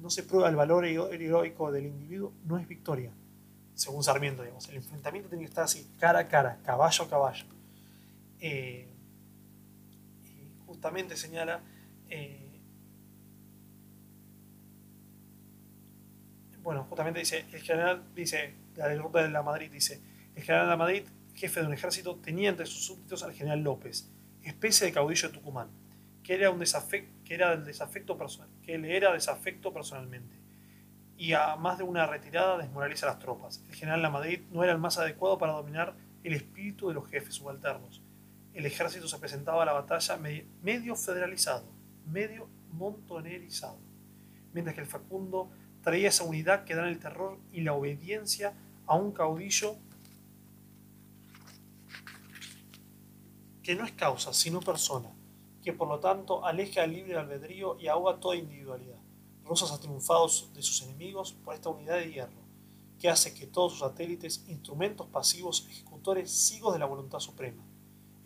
no 0.00 0.10
se 0.10 0.22
prueba 0.22 0.48
el 0.48 0.56
valor 0.56 0.84
heroico 0.86 1.70
del 1.70 1.86
individuo, 1.86 2.32
no 2.44 2.58
es 2.58 2.66
victoria, 2.66 3.12
según 3.74 4.02
Sarmiento, 4.02 4.42
digamos. 4.42 4.68
El 4.68 4.76
enfrentamiento 4.76 5.28
tiene 5.28 5.44
que 5.44 5.48
estar 5.48 5.64
así, 5.64 5.90
cara 5.98 6.20
a 6.20 6.28
cara, 6.28 6.58
caballo 6.64 7.04
a 7.04 7.08
caballo. 7.08 7.46
Eh, 8.40 8.88
justamente 10.66 11.16
señala 11.16 11.62
eh, 12.08 12.44
bueno, 16.62 16.84
justamente 16.84 17.20
dice, 17.20 17.44
el 17.52 17.60
general 17.60 18.02
dice, 18.14 18.54
la 18.76 18.88
derrota 18.88 19.22
de 19.22 19.28
la 19.28 19.42
Madrid 19.42 19.70
dice, 19.70 20.00
el 20.34 20.42
general 20.42 20.66
de 20.66 20.70
la 20.70 20.76
Madrid, 20.78 21.04
jefe 21.34 21.60
de 21.60 21.66
un 21.66 21.74
ejército, 21.74 22.16
tenía 22.16 22.48
entre 22.48 22.64
sus 22.64 22.86
súbditos 22.86 23.22
al 23.22 23.34
general 23.34 23.62
López, 23.62 24.10
especie 24.42 24.86
de 24.86 24.92
caudillo 24.92 25.28
de 25.28 25.34
Tucumán 25.34 25.83
que 26.24 26.34
era 26.34 26.50
un 26.50 26.58
desafecto, 26.58 27.12
que 27.24 27.34
era 27.34 27.56
desafecto 27.56 28.18
que 28.62 28.78
le 28.78 28.96
era 28.96 29.12
desafecto 29.12 29.72
personalmente. 29.72 30.34
Y 31.16 31.34
a 31.34 31.54
más 31.54 31.78
de 31.78 31.84
una 31.84 32.06
retirada 32.06 32.58
desmoraliza 32.58 33.06
las 33.06 33.18
tropas. 33.18 33.62
El 33.68 33.74
general 33.74 34.02
La 34.02 34.10
Madrid 34.10 34.40
no 34.50 34.64
era 34.64 34.72
el 34.72 34.78
más 34.78 34.98
adecuado 34.98 35.38
para 35.38 35.52
dominar 35.52 35.94
el 36.24 36.32
espíritu 36.32 36.88
de 36.88 36.94
los 36.94 37.06
jefes 37.08 37.34
subalternos. 37.34 38.02
El 38.54 38.64
ejército 38.66 39.06
se 39.06 39.18
presentaba 39.18 39.62
a 39.62 39.66
la 39.66 39.74
batalla 39.74 40.18
medio 40.62 40.96
federalizado, 40.96 41.70
medio 42.06 42.48
montonerizado, 42.72 43.78
mientras 44.52 44.74
que 44.74 44.80
el 44.80 44.86
Facundo 44.86 45.50
traía 45.82 46.08
esa 46.08 46.24
unidad 46.24 46.64
que 46.64 46.74
da 46.74 46.88
el 46.88 46.98
terror 46.98 47.38
y 47.52 47.60
la 47.60 47.74
obediencia 47.74 48.54
a 48.86 48.96
un 48.96 49.12
caudillo 49.12 49.76
que 53.62 53.74
no 53.74 53.84
es 53.84 53.92
causa, 53.92 54.32
sino 54.32 54.60
persona, 54.60 55.10
que 55.64 55.72
por 55.72 55.88
lo 55.88 55.98
tanto 55.98 56.44
aleja 56.44 56.84
el 56.84 56.92
libre 56.92 57.16
albedrío 57.16 57.78
y 57.80 57.88
ahoga 57.88 58.20
toda 58.20 58.36
individualidad. 58.36 58.98
Rosas 59.44 59.72
ha 59.72 59.80
triunfado 59.80 60.26
de 60.52 60.62
sus 60.62 60.82
enemigos 60.82 61.32
por 61.32 61.54
esta 61.54 61.70
unidad 61.70 61.96
de 61.96 62.12
hierro, 62.12 62.42
que 62.98 63.08
hace 63.08 63.34
que 63.34 63.46
todos 63.46 63.72
sus 63.72 63.80
satélites, 63.80 64.44
instrumentos 64.46 65.06
pasivos, 65.06 65.66
ejecutores 65.70 66.30
ciegos 66.30 66.74
de 66.74 66.78
la 66.78 66.86
voluntad 66.86 67.18
suprema. 67.18 67.64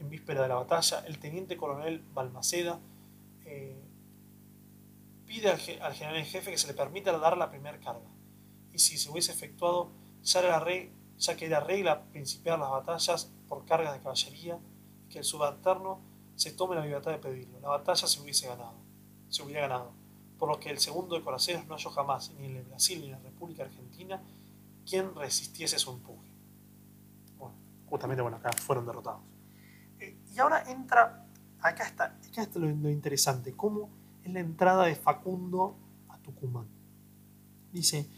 En 0.01 0.11
víspera 0.11 0.43
de 0.43 0.49
la 0.49 0.57
batalla, 0.57 1.05
el 1.07 1.19
teniente 1.21 1.57
coronel 1.57 2.05
Balmaceda 2.13 2.81
eh, 3.45 3.81
pide 5.25 5.51
al, 5.51 5.59
general 5.59 6.17
en 6.17 6.27
jefe 6.27 6.51
que 6.51 6.59
se 6.59 6.67
le 6.67 6.75
permita 6.75 7.17
dar 7.19 7.37
la 7.37 7.51
primera 7.51 7.79
carga. 7.79 8.11
Y 8.73 8.81
si 8.81 8.99
se 8.99 9.11
hubiese 9.11 9.31
efectuado, 9.31 9.93
ya, 10.23 10.41
era 10.41 10.65
ya 11.19 11.37
que 11.37 11.47
era 11.47 11.61
regla 11.61 12.03
principiar 12.11 12.59
las 12.59 12.71
batallas 12.71 13.33
por 13.49 13.65
cargas 13.65 13.93
de 13.93 14.01
caballería, 14.01 14.59
que 15.09 15.19
el 15.19 15.25
subalterno 15.25 16.08
se 16.39 16.53
tome 16.53 16.77
la 16.77 16.83
libertad 16.83 17.11
de 17.11 17.19
pedirlo. 17.19 17.59
La 17.61 17.69
batalla 17.69 18.07
se 18.07 18.21
hubiese 18.21 18.47
ganado, 18.47 18.77
se 19.29 19.43
hubiera 19.43 19.63
ganado, 19.63 19.91
por 20.39 20.49
lo 20.49 20.61
que 20.61 20.71
el 20.71 20.79
segundo 20.79 21.17
de 21.17 21.23
Coraceros 21.23 21.67
no 21.67 21.75
halló 21.75 21.91
jamás, 21.91 22.33
ni 22.39 22.47
en 22.47 22.57
el 22.57 22.63
Brasil 22.63 23.01
ni 23.01 23.07
en 23.07 23.13
la 23.13 23.19
República 23.19 23.65
Argentina, 23.65 24.23
quien 24.89 25.17
resistiese 25.17 25.81
su 25.81 25.91
empuje. 25.91 26.31
Bueno, 27.37 27.57
justamente, 27.87 28.23
bueno, 28.23 28.37
acá 28.37 28.53
fueron 28.53 28.87
derrotados. 28.87 29.21
Eh, 29.99 30.17
y 30.33 30.39
ahora 30.39 30.63
entra, 30.71 31.27
acá 31.59 31.85
está, 31.85 32.05
acá 32.05 32.43
está 32.43 32.61
lo, 32.61 32.69
interesante, 32.89 33.53
cómo 33.55 33.91
es 34.23 34.33
la 34.33 34.39
entrada 34.39 34.85
de 34.85 34.95
Facundo 34.95 35.77
a 36.09 36.19
Tucumán. 36.19 36.69
Dice, 37.73 38.09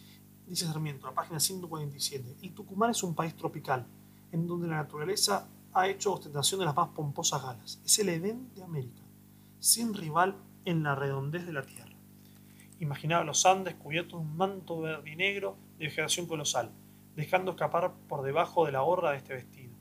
dice 0.47 0.67
Sarmiento, 0.67 1.07
la 1.07 1.15
página 1.15 1.41
147, 1.41 2.37
el 2.43 2.53
Tucumán 2.53 2.91
es 2.91 3.03
un 3.03 3.15
país 3.15 3.35
tropical, 3.35 3.87
en 4.31 4.47
donde 4.47 4.69
la 4.69 4.77
naturaleza 4.77 5.49
ha 5.73 5.89
hecho 5.89 6.15
ostentación 6.15 6.61
de 6.61 6.67
las 6.67 6.77
más 6.77 6.89
pomposas 6.89 7.43
galas. 7.43 7.81
Es 7.85 7.99
el 7.99 8.09
Edén 8.09 8.53
de 8.55 8.63
América, 8.63 9.03
sin 9.59 9.95
rival 9.95 10.37
en 10.65 10.83
la 10.83 10.95
redondez 10.95 11.47
de 11.47 11.53
la 11.53 11.63
tierra. 11.63 11.95
Imaginaba 12.81 13.25
los 13.25 13.45
Andes 13.47 13.75
cubiertos 13.75 14.21
de 14.21 14.27
un 14.27 14.37
manto 14.37 14.81
verde 14.81 15.11
y 15.11 15.17
negro 15.17 15.57
de 15.79 15.87
vegetación 15.87 16.27
colosal, 16.27 16.71
dejando 17.15 17.53
escapar 17.53 17.93
por 18.09 18.23
debajo 18.23 18.67
de 18.67 18.73
la 18.73 18.83
horra 18.83 19.13
de 19.13 19.19
este 19.19 19.35
vestido. 19.35 19.75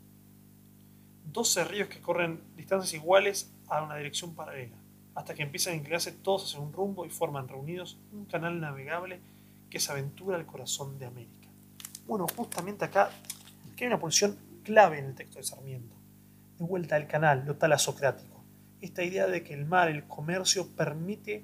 Doce 1.26 1.64
ríos 1.64 1.88
que 1.88 2.02
corren 2.02 2.42
distancias 2.56 2.94
iguales 2.94 3.54
a 3.68 3.84
una 3.84 3.96
dirección 3.96 4.36
paralela, 4.36 4.78
hasta 5.16 5.34
que 5.34 5.44
empiezan 5.44 5.74
a 5.74 5.78
inclinarse 5.78 6.12
todos 6.12 6.46
hacia 6.46 6.60
un 6.60 6.74
rumbo 6.74 7.06
y 7.06 7.10
forman 7.10 7.48
reunidos 7.48 7.98
un 8.12 8.26
canal 8.26 8.60
navegable 8.60 9.22
que 9.70 9.80
se 9.80 9.92
aventura 9.92 10.38
al 10.38 10.46
corazón 10.46 10.98
de 11.00 11.06
América. 11.06 11.48
Bueno, 12.08 12.26
justamente 12.36 12.86
acá, 12.86 13.12
aquí 13.72 13.84
hay 13.84 13.88
una 13.88 14.00
posición 14.00 14.38
clave 14.70 15.00
en 15.00 15.06
el 15.06 15.16
texto 15.16 15.40
de 15.40 15.44
Sarmiento. 15.44 15.96
De 16.60 16.64
vuelta 16.64 16.96
al 16.96 17.08
canal, 17.08 17.44
lo 17.44 17.56
talasocrático. 17.56 18.46
Esta 18.82 19.04
idea 19.04 19.26
de 19.26 19.44
que 19.44 19.56
el 19.56 19.66
mar, 19.66 19.90
el 19.90 20.08
comercio, 20.08 20.76
permite 20.76 21.44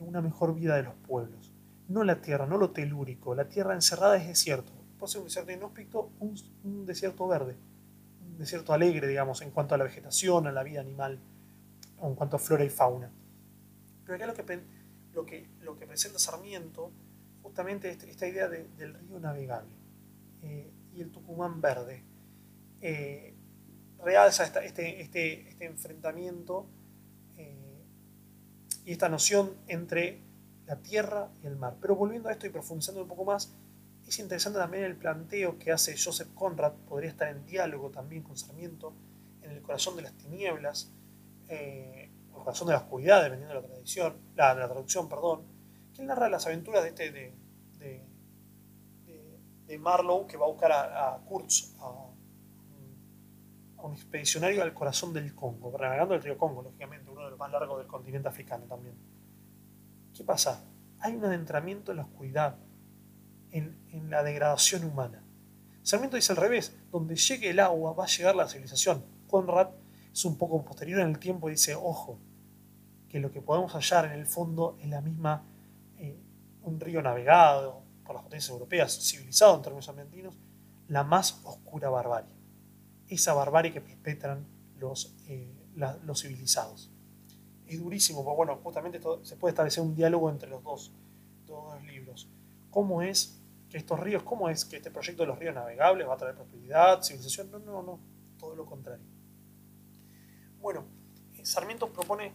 una 0.00 0.20
mejor 0.20 0.52
vida 0.52 0.74
de 0.74 0.82
los 0.82 0.94
pueblos. 0.94 1.54
No 1.86 2.02
la 2.02 2.20
tierra, 2.20 2.44
no 2.44 2.58
lo 2.58 2.72
telúrico. 2.72 3.36
La 3.36 3.48
tierra 3.48 3.74
encerrada 3.74 4.16
es 4.16 4.26
desierto. 4.26 4.72
Puede 4.98 5.12
ser 5.12 5.20
un 5.20 5.28
desierto 5.28 5.52
inhóspito, 5.52 6.10
un, 6.18 6.34
un 6.64 6.86
desierto 6.86 7.28
verde. 7.28 7.56
Un 8.20 8.36
desierto 8.36 8.72
alegre, 8.72 9.06
digamos, 9.06 9.42
en 9.42 9.52
cuanto 9.52 9.76
a 9.76 9.78
la 9.78 9.84
vegetación, 9.84 10.48
a 10.48 10.52
la 10.52 10.64
vida 10.64 10.80
animal, 10.80 11.20
o 11.98 12.08
en 12.08 12.16
cuanto 12.16 12.34
a 12.34 12.40
flora 12.40 12.64
y 12.64 12.68
fauna. 12.68 13.12
Pero 14.04 14.16
acá 14.16 14.26
lo 14.26 14.34
que, 14.34 14.60
lo 15.14 15.24
que, 15.24 15.48
lo 15.60 15.76
que 15.78 15.86
presenta 15.86 16.18
Sarmiento, 16.18 16.90
justamente 17.44 17.90
es 17.90 18.02
esta 18.02 18.26
idea 18.26 18.48
del 18.48 18.94
río 18.94 19.20
navegable 19.20 19.76
eh, 20.42 20.68
y 20.92 21.00
el 21.00 21.12
Tucumán 21.12 21.60
verde 21.60 22.15
eh, 22.80 23.34
realza 24.02 24.44
este, 24.44 24.66
este, 24.66 25.00
este, 25.00 25.64
enfrentamiento 25.64 26.66
eh, 27.36 27.84
y 28.84 28.92
esta 28.92 29.08
noción 29.08 29.54
entre 29.68 30.20
la 30.66 30.76
tierra 30.76 31.30
y 31.42 31.46
el 31.46 31.56
mar. 31.56 31.76
Pero 31.80 31.96
volviendo 31.96 32.28
a 32.28 32.32
esto 32.32 32.46
y 32.46 32.50
profundizando 32.50 33.02
un 33.02 33.08
poco 33.08 33.24
más, 33.24 33.54
es 34.06 34.18
interesante 34.18 34.58
también 34.58 34.84
el 34.84 34.96
planteo 34.96 35.58
que 35.58 35.72
hace 35.72 35.96
Joseph 35.96 36.28
Conrad, 36.34 36.72
podría 36.88 37.10
estar 37.10 37.28
en 37.28 37.44
diálogo 37.44 37.90
también 37.90 38.22
con 38.22 38.36
Sarmiento, 38.36 38.92
en 39.42 39.50
el 39.50 39.62
corazón 39.62 39.96
de 39.96 40.02
las 40.02 40.12
tinieblas, 40.12 40.92
eh, 41.48 42.10
El 42.28 42.42
corazón 42.42 42.68
de 42.68 42.74
la 42.74 42.80
oscuridad, 42.80 43.22
dependiendo 43.22 43.54
de 43.54 43.60
la 43.60 43.66
tradición, 43.66 44.16
la, 44.36 44.54
la 44.54 44.68
traducción, 44.68 45.08
perdón, 45.08 45.42
que 45.94 46.02
él 46.02 46.08
narra 46.08 46.28
las 46.28 46.46
aventuras 46.46 46.82
de 46.82 46.88
este 46.90 47.10
de, 47.10 47.34
de, 49.66 49.78
Marlowe 49.78 50.26
que 50.26 50.36
va 50.36 50.46
a 50.46 50.48
buscar 50.48 50.72
a, 50.72 51.14
a 51.14 51.18
Kurtz, 51.18 51.74
a, 51.80 52.05
un 53.82 53.92
expedicionario 53.92 54.62
al 54.62 54.74
corazón 54.74 55.12
del 55.12 55.34
Congo, 55.34 55.76
navegando 55.78 56.14
el 56.14 56.22
río 56.22 56.36
Congo, 56.38 56.62
lógicamente, 56.62 57.10
uno 57.10 57.24
de 57.24 57.30
los 57.30 57.38
más 57.38 57.50
largos 57.50 57.78
del 57.78 57.86
continente 57.86 58.28
africano 58.28 58.64
también. 58.64 58.96
¿Qué 60.14 60.24
pasa? 60.24 60.64
Hay 61.00 61.14
un 61.14 61.24
adentramiento 61.24 61.92
en 61.92 61.98
la 61.98 62.04
oscuridad, 62.04 62.56
en, 63.50 63.76
la 64.10 64.22
degradación 64.22 64.84
humana. 64.84 65.22
Sarmiento 65.82 66.16
dice 66.16 66.32
al 66.32 66.38
revés, 66.38 66.76
donde 66.90 67.16
llegue 67.16 67.50
el 67.50 67.60
agua 67.60 67.92
va 67.92 68.04
a 68.04 68.08
llegar 68.08 68.34
la 68.34 68.48
civilización. 68.48 69.04
Conrad 69.28 69.68
es 70.12 70.24
un 70.24 70.36
poco 70.36 70.64
posterior 70.64 71.00
en 71.00 71.08
el 71.08 71.18
tiempo 71.18 71.48
y 71.48 71.52
dice, 71.52 71.74
ojo, 71.74 72.18
que 73.08 73.20
lo 73.20 73.30
que 73.30 73.40
podemos 73.40 73.72
hallar 73.72 74.06
en 74.06 74.12
el 74.12 74.26
fondo 74.26 74.76
es 74.80 74.88
la 74.88 75.00
misma, 75.00 75.44
eh, 75.96 76.18
un 76.62 76.80
río 76.80 77.02
navegado 77.02 77.82
por 78.04 78.14
las 78.14 78.24
potencias 78.24 78.50
europeas, 78.50 78.98
civilizado 79.00 79.56
en 79.56 79.62
términos 79.62 79.88
ambientinos, 79.88 80.34
la 80.88 81.04
más 81.04 81.40
oscura 81.44 81.88
barbarie. 81.88 82.35
Esa 83.08 83.34
barbarie 83.34 83.72
que 83.72 83.80
perpetran 83.80 84.46
los, 84.78 85.14
eh, 85.28 85.52
los 86.04 86.22
civilizados. 86.22 86.90
Es 87.66 87.80
durísimo, 87.80 88.24
porque 88.24 88.36
bueno, 88.36 88.60
justamente 88.62 89.00
se 89.22 89.36
puede 89.36 89.52
establecer 89.52 89.82
un 89.82 89.94
diálogo 89.94 90.30
entre 90.30 90.48
los 90.48 90.62
dos, 90.62 90.92
dos 91.46 91.82
libros. 91.84 92.28
¿Cómo 92.70 93.02
es 93.02 93.40
que 93.68 93.78
estos 93.78 93.98
ríos, 93.98 94.22
cómo 94.22 94.48
es 94.48 94.64
que 94.64 94.76
este 94.76 94.90
proyecto 94.90 95.22
de 95.22 95.28
los 95.28 95.38
ríos 95.38 95.54
navegables 95.54 96.08
va 96.08 96.14
a 96.14 96.16
traer 96.16 96.34
prosperidad, 96.34 97.02
civilización? 97.02 97.50
No, 97.50 97.58
no, 97.58 97.82
no, 97.82 98.00
todo 98.38 98.54
lo 98.54 98.66
contrario. 98.66 99.04
Bueno, 100.60 100.84
Sarmiento 101.42 101.92
propone 101.92 102.32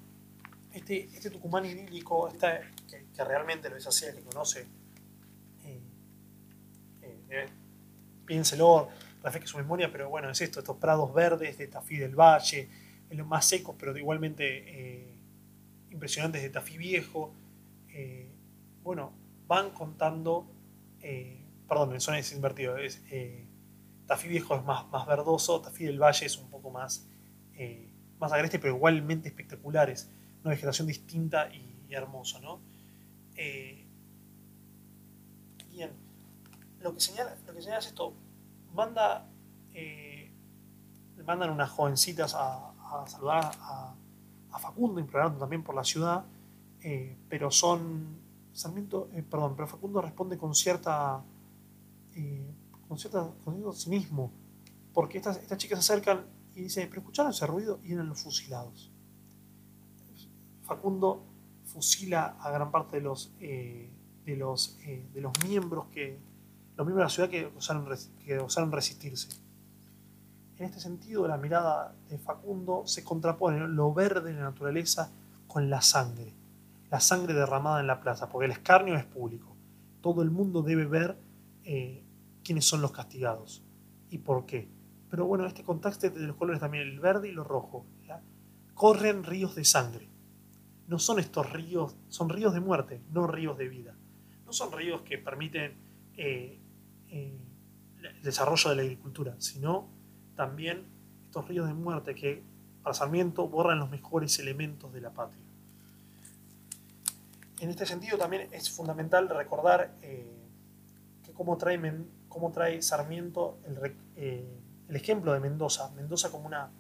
este, 0.74 1.04
este 1.14 1.30
Tucumán 1.30 1.66
idílico, 1.66 2.30
esta, 2.30 2.62
que, 2.88 3.24
realmente 3.24 3.70
lo 3.70 3.76
es 3.76 3.86
así, 3.86 4.06
que 4.06 4.22
conoce, 4.22 4.62
eh, 5.66 5.82
eh, 7.02 7.20
eh, 7.30 7.46
piénselo, 8.26 8.90
refresque 9.24 9.48
su 9.48 9.58
memoria, 9.58 9.92
pero 9.92 10.10
bueno, 10.10 10.30
es 10.30 10.42
esto, 10.42 10.60
estos 10.60 10.78
prados 10.78 11.14
verdes 11.14 11.58
de 11.58 11.68
Tafí 11.68 11.98
del 11.98 12.16
Valle, 12.16 12.70
los 13.10 13.28
más 13.28 13.46
secos, 13.46 13.76
pero 13.78 13.96
igualmente 13.98 15.16
impresionantes 15.90 16.42
de 16.42 16.50
Tafí 16.50 16.78
Viejo, 16.78 17.34
bueno, 18.84 19.14
van 19.48 19.72
contando, 19.72 20.50
perdón, 21.68 21.94
el 21.94 22.02
son 22.02 22.16
es 22.16 22.32
invertido, 22.32 22.78
es, 22.78 23.04
Tafí 24.06 24.28
Viejo 24.28 24.56
es 24.56 24.64
más, 24.64 24.88
más 24.90 25.06
verdoso, 25.06 25.62
Tafí 25.62 25.84
del 25.84 26.00
Valle 26.00 26.26
es 26.26 26.38
un 26.38 26.50
poco 26.50 26.72
más 26.72 27.08
más 28.22 28.32
agreste, 28.32 28.60
pero 28.60 28.76
igualmente 28.76 29.28
espectaculares. 29.28 30.10
Una 30.42 30.52
vegetación 30.52 30.88
distinta 30.88 31.50
y, 31.54 31.70
hermosa, 31.90 32.40
¿no? 32.40 32.62
Eh, 33.36 33.86
bien, 35.70 35.92
lo 36.80 36.94
que 36.94 37.02
señala, 37.02 37.36
lo 37.46 37.54
que 37.54 37.62
señala 37.62 37.80
es 37.80 37.88
esto, 37.88 38.14
manda, 38.74 39.28
eh, 39.74 40.32
mandan 41.26 41.52
unas 41.52 41.70
jovencitas 41.70 42.36
a, 42.36 42.74
saludar 43.08 43.52
a, 43.60 43.96
Facundo, 44.60 45.00
implorando 45.00 45.40
también 45.40 45.64
por 45.64 45.74
la 45.74 45.84
ciudad, 45.84 46.24
eh, 46.84 47.18
pero 47.30 47.50
son, 47.50 48.20
Sarmiento, 48.54 49.10
perdón, 49.30 49.54
pero 49.56 49.68
Facundo 49.68 50.02
responde 50.02 50.38
con 50.38 50.54
cierta, 50.54 51.24
con 52.88 53.00
cierta, 53.00 53.32
con 53.44 53.56
cierto 53.56 53.74
cinismo, 53.74 54.32
porque 54.94 55.18
estas, 55.18 55.38
estas 55.38 55.58
chicas 55.58 55.84
se 55.84 55.94
acercan 55.94 56.26
y 56.54 56.64
dice, 56.64 56.86
pero 56.88 57.02
escucharon 57.02 57.32
ese 57.32 57.48
ruido 57.48 57.80
y 57.84 57.94
eran 57.94 58.10
los 58.10 58.22
fusilados. 58.22 58.92
Facundo 60.64 61.24
fusila 61.66 62.36
a 62.40 62.52
gran 62.52 62.72
parte 62.72 62.98
de 62.98 63.04
los, 63.04 63.34
eh, 63.40 63.90
de 64.26 64.36
los, 64.36 64.78
eh, 64.84 65.08
de 65.14 65.22
los 65.22 65.32
miembros 65.46 65.88
que 65.88 66.20
los 66.78 66.86
miembros 66.88 66.98
de 66.98 67.04
la 67.04 67.10
ciudad 67.10 67.30
que 67.30 67.46
osaron, 67.58 67.88
que 68.24 68.40
osaron 68.40 68.72
resistirse. 68.72 69.30
En 70.58 70.66
este 70.66 70.80
sentido, 70.80 71.28
la 71.28 71.38
mirada 71.38 71.96
de 72.08 72.20
Facundo 72.20 72.84
se 72.86 73.04
contrapone 73.04 73.68
lo 73.68 73.94
verde 73.94 74.32
de 74.32 74.40
la 74.40 74.50
naturaleza 74.52 75.12
con 75.48 75.70
la 75.70 75.82
sangre, 75.82 76.36
la 76.92 77.00
sangre 77.00 77.34
derramada 77.34 77.80
en 77.80 77.88
la 77.88 78.00
plaza, 78.00 78.30
porque 78.30 78.46
el 78.46 78.52
escarnio 78.52 78.96
es 78.96 79.06
público. 79.06 79.56
Todo 80.02 80.22
el 80.22 80.30
mundo 80.30 80.62
debe 80.62 80.86
ver 80.86 81.18
eh, 81.64 82.04
quiénes 82.44 82.66
son 82.66 82.82
los 82.82 82.92
castigados 82.92 83.64
y 84.10 84.20
por 84.20 84.46
qué. 84.46 84.70
Pero 85.10 85.26
bueno, 85.26 85.46
este 85.46 85.64
contraste 85.64 86.10
de 86.10 86.28
los 86.28 86.38
colores 86.38 86.62
también, 86.62 86.88
el 86.88 87.00
verde 87.00 87.30
y 87.30 87.32
lo 87.32 87.44
rojo. 87.44 87.86
Corren 88.74 89.24
ríos 89.24 89.56
de 89.56 89.66
sangre. 89.66 90.10
No 90.88 91.00
son 91.00 91.20
estos 91.20 91.52
ríos, 91.52 91.98
son 92.08 92.30
ríos 92.30 92.54
de 92.54 92.60
muerte, 92.60 93.02
no 93.10 93.28
ríos 93.28 93.58
de 93.58 93.68
vida. 93.68 93.96
No 94.46 94.54
son 94.54 94.72
ríos 94.72 95.02
que 95.02 95.18
permiten 95.18 95.78
eh, 96.16 96.61
eh, 97.12 97.38
el 98.02 98.24
desarrollo 98.24 98.70
de 98.72 98.76
la 98.78 98.82
agricultura, 98.82 99.36
sino 99.40 99.90
también 100.36 100.86
estos 101.26 101.48
ríos 101.48 101.68
de 101.68 101.74
muerte 101.74 102.16
que 102.16 102.44
para 102.82 102.94
Sarmiento 102.94 103.48
borran 103.48 103.80
los 103.80 103.90
mejores 103.90 104.40
elementos 104.40 104.92
de 104.92 105.02
la 105.02 105.12
patria. 105.12 105.44
En 107.60 107.70
este 107.70 107.86
sentido 107.86 108.18
también 108.18 108.50
es 108.52 108.72
fundamental 108.72 109.30
recordar 109.30 109.94
eh, 110.02 110.26
que 111.24 111.32
cómo 111.32 111.58
trae, 111.58 111.80
cómo 112.28 112.52
trae 112.52 112.82
Sarmiento 112.82 113.60
el, 113.66 113.96
el 114.90 114.96
ejemplo 114.96 115.34
de 115.34 115.40
Mendoza, 115.40 115.92
Mendoza 115.92 116.32
como 116.32 116.48
una, 116.48 116.72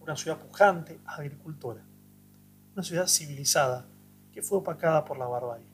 una 0.00 0.16
ciudad 0.16 0.38
pujante, 0.38 1.00
agricultora, 1.04 1.82
una 2.74 2.82
ciudad 2.82 3.06
civilizada 3.06 3.86
que 4.32 4.42
fue 4.42 4.58
opacada 4.58 5.04
por 5.04 5.18
la 5.18 5.26
barbarie. 5.26 5.66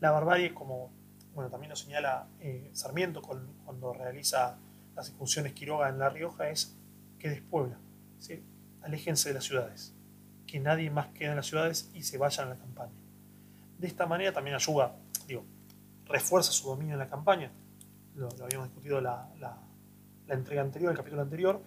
La 0.00 0.10
barbarie, 0.10 0.54
como 0.54 0.90
bueno, 1.38 1.50
también 1.50 1.70
lo 1.70 1.76
señala 1.76 2.26
eh, 2.40 2.70
Sarmiento 2.72 3.22
cuando 3.22 3.92
realiza 3.92 4.58
las 4.94 5.08
excursiones 5.08 5.52
Quiroga 5.52 5.88
en 5.88 5.98
La 5.98 6.08
Rioja, 6.08 6.48
es 6.50 6.76
que 7.18 7.30
despuebla, 7.30 7.78
aléjense 8.82 9.28
de 9.28 9.34
las 9.36 9.44
ciudades, 9.44 9.94
que 10.46 10.58
nadie 10.60 10.90
más 10.90 11.08
quede 11.08 11.30
en 11.30 11.36
las 11.36 11.46
ciudades 11.46 11.90
y 11.94 12.02
se 12.02 12.18
vayan 12.18 12.48
a 12.48 12.50
la 12.50 12.56
campaña. 12.56 12.98
De 13.78 13.86
esta 13.86 14.06
manera 14.06 14.32
también 14.32 14.56
ayuda, 14.56 14.96
digo, 15.26 15.44
refuerza 16.06 16.52
su 16.52 16.68
dominio 16.68 16.94
en 16.94 16.98
la 16.98 17.08
campaña, 17.08 17.52
lo, 18.16 18.28
habíamos 18.42 18.68
discutido 18.68 19.00
la 19.00 19.28
la 20.28 20.34
entrega 20.34 20.60
anterior, 20.62 20.92
el 20.92 20.96
capítulo 20.96 21.22
anterior, 21.22 21.62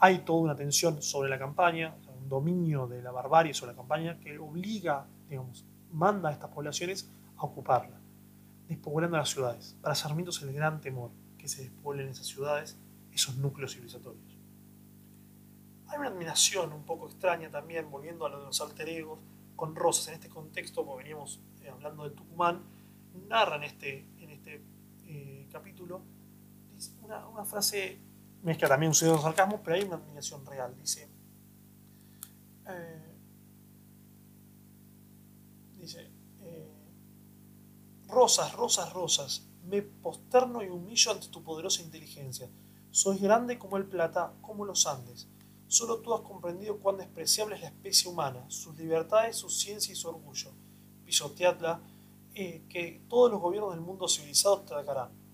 hay 0.00 0.18
toda 0.20 0.40
una 0.40 0.56
tensión 0.56 1.02
sobre 1.02 1.28
la 1.28 1.38
campaña, 1.38 1.94
un 2.18 2.28
dominio 2.28 2.86
de 2.86 3.02
la 3.02 3.12
barbarie 3.12 3.52
sobre 3.54 3.72
la 3.72 3.76
campaña 3.76 4.18
que 4.18 4.38
obliga, 4.38 5.06
digamos, 5.28 5.64
manda 5.92 6.30
a 6.30 6.32
estas 6.32 6.50
poblaciones 6.50 7.10
a 7.36 7.44
ocuparla, 7.44 7.97
despoblando 8.68 9.16
las 9.16 9.30
ciudades. 9.30 9.76
Para 9.80 9.94
Sarmiento 9.94 10.30
es 10.30 10.42
el 10.42 10.52
gran 10.52 10.80
temor 10.80 11.10
que 11.38 11.48
se 11.48 11.62
despoblen 11.62 12.08
esas 12.08 12.26
ciudades, 12.26 12.76
esos 13.12 13.36
núcleos 13.36 13.72
civilizatorios. 13.72 14.38
Hay 15.86 15.98
una 15.98 16.08
admiración 16.08 16.72
un 16.72 16.84
poco 16.84 17.06
extraña 17.06 17.50
también, 17.50 17.90
volviendo 17.90 18.26
a 18.26 18.28
lo 18.28 18.40
de 18.40 18.46
los 18.46 18.60
alter 18.60 18.88
egos, 18.88 19.18
con 19.56 19.74
Rosas. 19.74 20.08
En 20.08 20.14
este 20.14 20.28
contexto, 20.28 20.84
como 20.84 20.96
veníamos 20.96 21.40
eh, 21.62 21.70
hablando 21.70 22.04
de 22.04 22.10
Tucumán, 22.10 22.62
narra 23.28 23.56
en 23.56 23.64
este, 23.64 24.06
en 24.18 24.30
este 24.30 24.62
eh, 25.06 25.48
capítulo 25.50 26.02
una, 27.02 27.44
frase, 27.44 27.98
mezcla 28.42 28.68
también 28.68 28.90
un 28.90 28.94
pseudo 28.94 29.20
sarcasmo, 29.20 29.60
pero 29.62 29.76
hay 29.76 29.82
una 29.82 29.96
admiración 29.96 30.44
real. 30.46 30.76
Dice, 30.76 31.08
eh, 32.68 33.16
dice, 35.76 36.10
rosas, 38.08 38.52
rosas, 38.54 38.92
rosas, 38.92 39.46
me 39.64 39.82
posterno 39.82 40.62
y 40.62 40.68
humillo 40.68 41.12
ante 41.12 41.28
tu 41.28 41.44
poderosa 41.44 41.82
inteligencia. 41.82 42.50
Sois 42.90 43.20
grande 43.20 43.58
como 43.58 43.76
el 43.76 43.86
plata, 43.86 44.34
como 44.40 44.64
los 44.64 44.86
Andes. 44.86 45.28
Solo 45.68 46.00
tú 46.00 46.14
has 46.14 46.22
comprendido 46.22 46.78
cuán 46.78 46.96
despreciable 46.96 47.54
es 47.56 47.60
la 47.60 47.68
especie 47.68 48.10
humana, 48.10 48.44
sus 48.48 48.74
libertades, 48.76 49.36
su 49.36 49.50
ciencia 49.50 49.92
y 49.92 49.96
su 49.96 50.08
orgullo. 50.08 50.50
Pisoteadla, 51.04 51.82
eh, 52.34 52.64
que 52.68 53.04
todos 53.08 53.30
los 53.30 53.40
gobiernos 53.40 53.72
del 53.72 53.82
mundo 53.82 54.08
civilizado 54.08 54.60
te 54.62 54.72
atacarán 54.74 55.28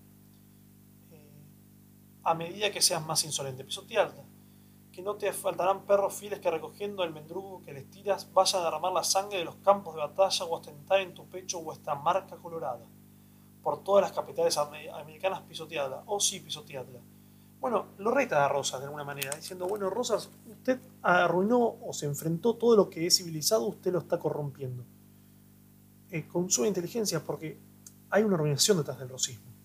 a 2.25 2.33
medida 2.33 2.71
que 2.71 2.81
seas 2.81 3.05
más 3.05 3.23
insolente. 3.23 3.63
Pisotearla. 3.63 4.23
Que 4.95 5.01
no 5.01 5.15
te 5.15 5.33
faltarán 5.33 5.85
perros 5.85 6.13
fieles 6.13 6.39
que 6.39 6.49
recogiendo 6.49 7.03
el 7.03 7.11
mendrugo 7.11 7.61
que 7.65 7.73
les 7.73 7.89
tiras 7.91 8.31
vayan 8.33 8.61
a 8.61 8.65
derramar 8.65 8.93
la 8.93 9.03
sangre 9.03 9.39
de 9.39 9.43
los 9.43 9.57
campos 9.57 9.93
de 9.93 9.99
batalla 9.99 10.45
o 10.45 10.55
ostentar 10.55 11.01
en 11.01 11.13
tu 11.13 11.27
pecho 11.27 11.61
vuestra 11.61 11.95
marca 11.95 12.37
colorada. 12.37 12.85
Por 13.61 13.83
todas 13.83 14.03
las 14.03 14.13
capitales 14.13 14.57
americanas 14.57 15.41
pisoteadla. 15.41 16.03
Oh 16.05 16.21
sí, 16.21 16.39
pisoteadla. 16.39 17.01
Bueno, 17.59 17.87
lo 17.97 18.11
reta 18.11 18.45
a 18.45 18.47
Rosas 18.47 18.79
de 18.79 18.85
alguna 18.85 19.03
manera, 19.03 19.35
diciendo, 19.35 19.67
bueno, 19.67 19.89
Rosas, 19.89 20.29
usted 20.49 20.79
arruinó 21.01 21.75
o 21.85 21.91
se 21.91 22.05
enfrentó 22.05 22.55
todo 22.55 22.77
lo 22.77 22.89
que 22.89 23.05
es 23.05 23.17
civilizado, 23.17 23.65
usted 23.65 23.91
lo 23.91 23.99
está 23.99 24.17
corrompiendo. 24.17 24.85
Eh, 26.09 26.25
con 26.25 26.49
su 26.49 26.65
inteligencia, 26.65 27.21
porque 27.21 27.59
hay 28.11 28.23
una 28.23 28.35
organización 28.35 28.77
detrás 28.77 28.97
del 28.99 29.09
rosismo 29.09 29.55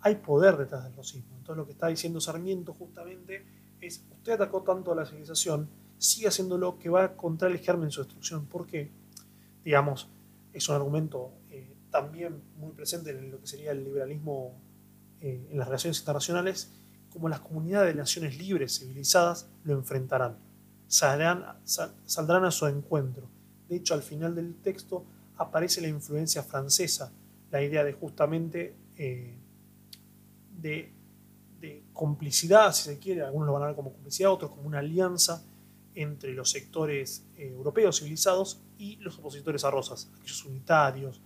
hay 0.00 0.16
poder 0.16 0.56
detrás 0.56 0.84
del 0.84 0.94
racismo. 0.94 1.36
Entonces 1.36 1.56
lo 1.56 1.66
que 1.66 1.72
está 1.72 1.88
diciendo 1.88 2.20
Sarmiento 2.20 2.74
justamente 2.74 3.44
es, 3.80 4.04
usted 4.10 4.32
atacó 4.32 4.62
tanto 4.62 4.92
a 4.92 4.94
la 4.94 5.06
civilización 5.06 5.68
sigue 5.98 6.28
haciéndolo, 6.28 6.78
que 6.78 6.88
va 6.88 7.02
a 7.02 7.06
encontrar 7.06 7.50
el 7.50 7.58
germen 7.58 7.86
en 7.86 7.90
su 7.90 8.02
destrucción. 8.02 8.46
Porque, 8.46 8.90
digamos, 9.64 10.08
es 10.52 10.68
un 10.68 10.76
argumento 10.76 11.32
eh, 11.50 11.76
también 11.90 12.40
muy 12.56 12.72
presente 12.72 13.10
en 13.10 13.30
lo 13.30 13.40
que 13.40 13.46
sería 13.46 13.72
el 13.72 13.84
liberalismo 13.84 14.60
eh, 15.20 15.48
en 15.50 15.58
las 15.58 15.66
relaciones 15.66 15.98
internacionales, 15.98 16.72
como 17.10 17.28
las 17.28 17.40
comunidades 17.40 17.94
de 17.94 17.98
naciones 17.98 18.38
libres, 18.38 18.78
civilizadas, 18.78 19.48
lo 19.64 19.74
enfrentarán. 19.74 20.38
Saldrán, 20.86 21.44
saldrán 21.64 22.44
a 22.44 22.50
su 22.50 22.66
encuentro. 22.66 23.28
De 23.68 23.76
hecho, 23.76 23.94
al 23.94 24.02
final 24.02 24.34
del 24.34 24.56
texto 24.56 25.04
aparece 25.36 25.80
la 25.80 25.88
influencia 25.88 26.42
francesa, 26.42 27.12
la 27.50 27.62
idea 27.62 27.84
de 27.84 27.92
justamente 27.92 28.74
eh, 28.96 29.38
de, 30.50 30.92
complicidad, 31.92 32.72
si 32.72 32.84
se 32.84 32.98
quiere, 32.98 33.22
algunos 33.22 33.46
lo 33.46 33.52
van 33.52 33.62
a 33.64 33.66
ver 33.66 33.76
como 33.76 33.92
complicidad, 33.92 34.30
otros 34.30 34.50
como 34.50 34.62
una 34.62 34.78
alianza 34.78 35.44
entre 35.94 36.32
los 36.32 36.50
sectores 36.50 37.26
eh, 37.36 37.48
europeos 37.48 37.98
civilizados 37.98 38.62
y 38.76 38.96
los 38.96 39.18
opositores 39.18 39.64
a 39.64 39.70
Rosas, 39.70 40.10
aquellos 40.16 40.44
unitarios, 40.44 41.20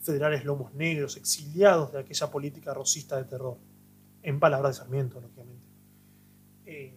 federales 0.00 0.44
lomos 0.44 0.72
negros, 0.74 1.16
exiliados 1.16 1.92
de 1.92 2.00
aquella 2.00 2.30
política 2.30 2.74
rosista 2.74 3.16
de 3.16 3.24
terror, 3.24 3.58
en 4.22 4.40
palabras 4.40 4.76
de 4.76 4.82
Sarmiento, 4.82 5.20
lógicamente, 5.20 5.66
eh, 6.64 6.94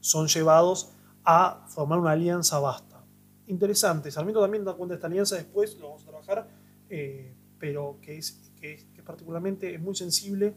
son 0.00 0.26
llevados 0.26 0.92
a 1.24 1.64
formar 1.68 1.98
una 1.98 2.12
alianza 2.12 2.58
vasta. 2.58 3.04
Interesante, 3.46 4.10
Sarmiento 4.10 4.40
también 4.40 4.64
da 4.64 4.74
cuenta 4.74 4.94
de 4.94 4.96
esta 4.96 5.06
alianza 5.06 5.36
después, 5.36 5.78
lo 5.78 5.88
vamos 5.88 6.02
a 6.02 6.06
trabajar, 6.06 6.48
eh, 6.90 7.34
pero 7.58 7.98
que 8.00 8.18
es, 8.18 8.40
que, 8.60 8.84
particularmente 9.04 9.74
es 9.74 9.80
muy 9.80 9.94
sensible 9.94 10.54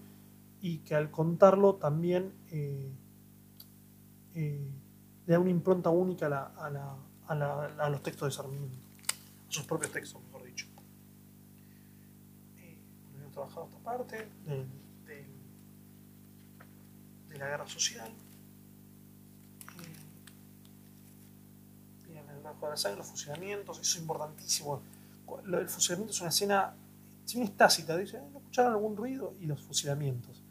y 0.65 0.79
que 0.79 0.95
al 0.95 1.11
contarlo 1.11 1.75
también 1.75 2.33
eh, 2.49 2.91
le 4.33 5.31
da 5.31 5.37
una 5.37 5.51
impronta 5.51 5.91
única 5.91 6.25
a, 6.57 7.89
los 7.91 8.01
textos 8.01 8.29
de 8.29 8.31
Sarmiento, 8.31 8.75
a 9.47 9.51
sus 9.51 9.63
propios 9.65 9.91
textos, 9.91 10.23
mejor 10.23 10.43
dicho. 10.43 10.65
hemos 13.15 13.31
trabajado 13.31 13.67
esta 13.67 13.77
parte 13.77 14.27
de 17.29 17.37
la 17.37 17.47
guerra 17.47 17.67
social. 17.67 18.09
de 22.11 22.69
la 22.69 22.77
sangre, 22.77 22.97
los 22.97 23.07
fusilamientos, 23.07 23.77
eso 23.77 23.97
es 23.97 24.01
importantísimo. 24.01 24.81
El 25.45 25.69
fusilamiento 25.69 26.11
es 26.11 26.21
una 26.21 26.29
escena, 26.29 26.73
si 27.23 27.37
bien 27.37 27.49
es 27.49 27.55
tácita, 27.55 27.95
dice, 27.97 28.19
¿no 28.31 28.39
escucharon 28.39 28.73
algún 28.73 28.97
ruido? 28.97 29.35
Y 29.39 29.45
los 29.45 29.61
fusilamientos. 29.61 30.41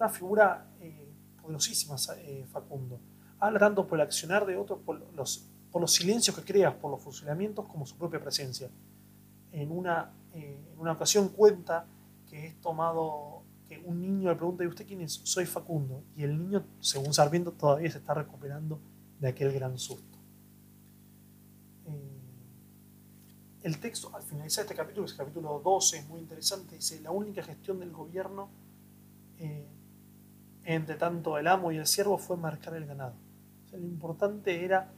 Una 0.00 0.08
figura 0.08 0.66
eh, 0.80 1.12
poderosísima, 1.42 1.96
eh, 2.16 2.46
Facundo. 2.50 2.98
Habla 3.38 3.58
tanto 3.58 3.86
por 3.86 3.98
el 3.98 4.02
accionar 4.02 4.46
de 4.46 4.56
otros, 4.56 4.78
por 4.80 4.98
los, 5.14 5.92
silencios 5.92 6.34
que 6.34 6.42
creas, 6.42 6.74
por 6.74 6.90
los 6.90 7.02
fusilamientos, 7.02 7.66
como 7.68 7.84
su 7.84 7.98
propia 7.98 8.18
presencia. 8.18 8.70
En 9.52 9.70
una, 9.70 10.10
eh, 10.32 10.70
en 10.72 10.78
una 10.78 10.92
ocasión 10.92 11.28
cuenta 11.28 11.84
que 12.26 12.46
es 12.46 12.60
tomado, 12.62 13.42
que 13.68 13.76
un 13.84 14.00
niño 14.00 14.30
le 14.30 14.36
pregunta, 14.36 14.64
¿y 14.64 14.68
usted 14.68 14.86
quién 14.86 15.02
es? 15.02 15.20
Soy 15.24 15.44
Facundo. 15.44 16.02
Y 16.16 16.22
el 16.22 16.38
niño, 16.38 16.64
según 16.80 17.12
Sarmiento, 17.12 17.52
todavía 17.52 17.90
se 17.90 17.98
está 17.98 18.14
recuperando 18.14 18.80
de 19.20 19.28
aquel 19.28 19.52
gran 19.52 19.78
susto. 19.78 20.08
el 23.62 23.78
texto, 23.78 24.10
al 24.14 24.22
finalizar 24.22 24.64
este 24.64 24.74
capítulo, 24.74 25.04
que 25.04 25.12
es 25.12 25.18
el 25.18 25.26
capítulo 25.26 25.60
12, 25.62 25.98
es 25.98 26.08
muy 26.08 26.20
interesante, 26.20 26.76
dice, 26.76 26.98
la 27.02 27.10
única 27.10 27.42
gestión 27.42 27.78
del 27.78 27.92
gobierno 27.92 28.48
entre 30.74 30.96
tanto 30.96 31.38
el 31.38 31.46
amo 31.46 31.72
y 31.72 31.76
el 31.76 31.86
siervo 31.86 32.18
fue 32.18 32.36
marcar 32.36 32.74
el 32.74 32.86
ganado. 32.86 33.14
lo 33.72 33.78
importante 33.78 34.64
era, 34.64 34.90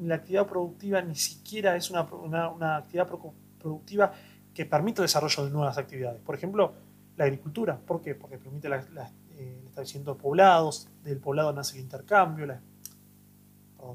la 0.00 0.14
actividad 0.14 0.46
productiva 0.46 1.00
ni 1.02 1.14
siquiera 1.14 1.76
es 1.76 1.90
una, 1.90 2.76
actividad 2.76 3.08
productiva 3.58 4.12
que 4.54 4.66
permite 4.66 5.00
el 5.00 5.04
desarrollo 5.04 5.44
de 5.44 5.50
nuevas 5.50 5.78
actividades. 5.78 6.20
Por 6.20 6.34
ejemplo, 6.34 6.72
la 7.16 7.24
agricultura. 7.24 7.78
¿Por 7.78 8.00
qué? 8.00 8.14
Porque 8.14 8.38
permite 8.38 8.68
eh, 8.68 9.58
el 9.60 9.66
establecimiento 9.66 10.14
de 10.14 10.20
poblados, 10.20 10.88
del 11.04 11.18
poblado 11.18 11.52
nace 11.52 11.76
el 11.76 11.82
intercambio, 11.82 12.46
la, 12.46 12.60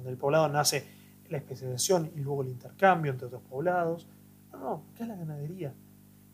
del 0.03 0.18
poblado 0.18 0.47
nace 0.49 0.88
la 1.30 1.38
especialización 1.38 2.11
y 2.16 2.20
luego 2.20 2.43
el 2.43 2.49
intercambio 2.49 3.11
entre 3.11 3.28
otros 3.28 3.41
poblados. 3.43 4.07
No, 4.51 4.59
no, 4.59 4.84
¿qué 4.95 5.03
es 5.03 5.09
la 5.09 5.16
ganadería? 5.16 5.74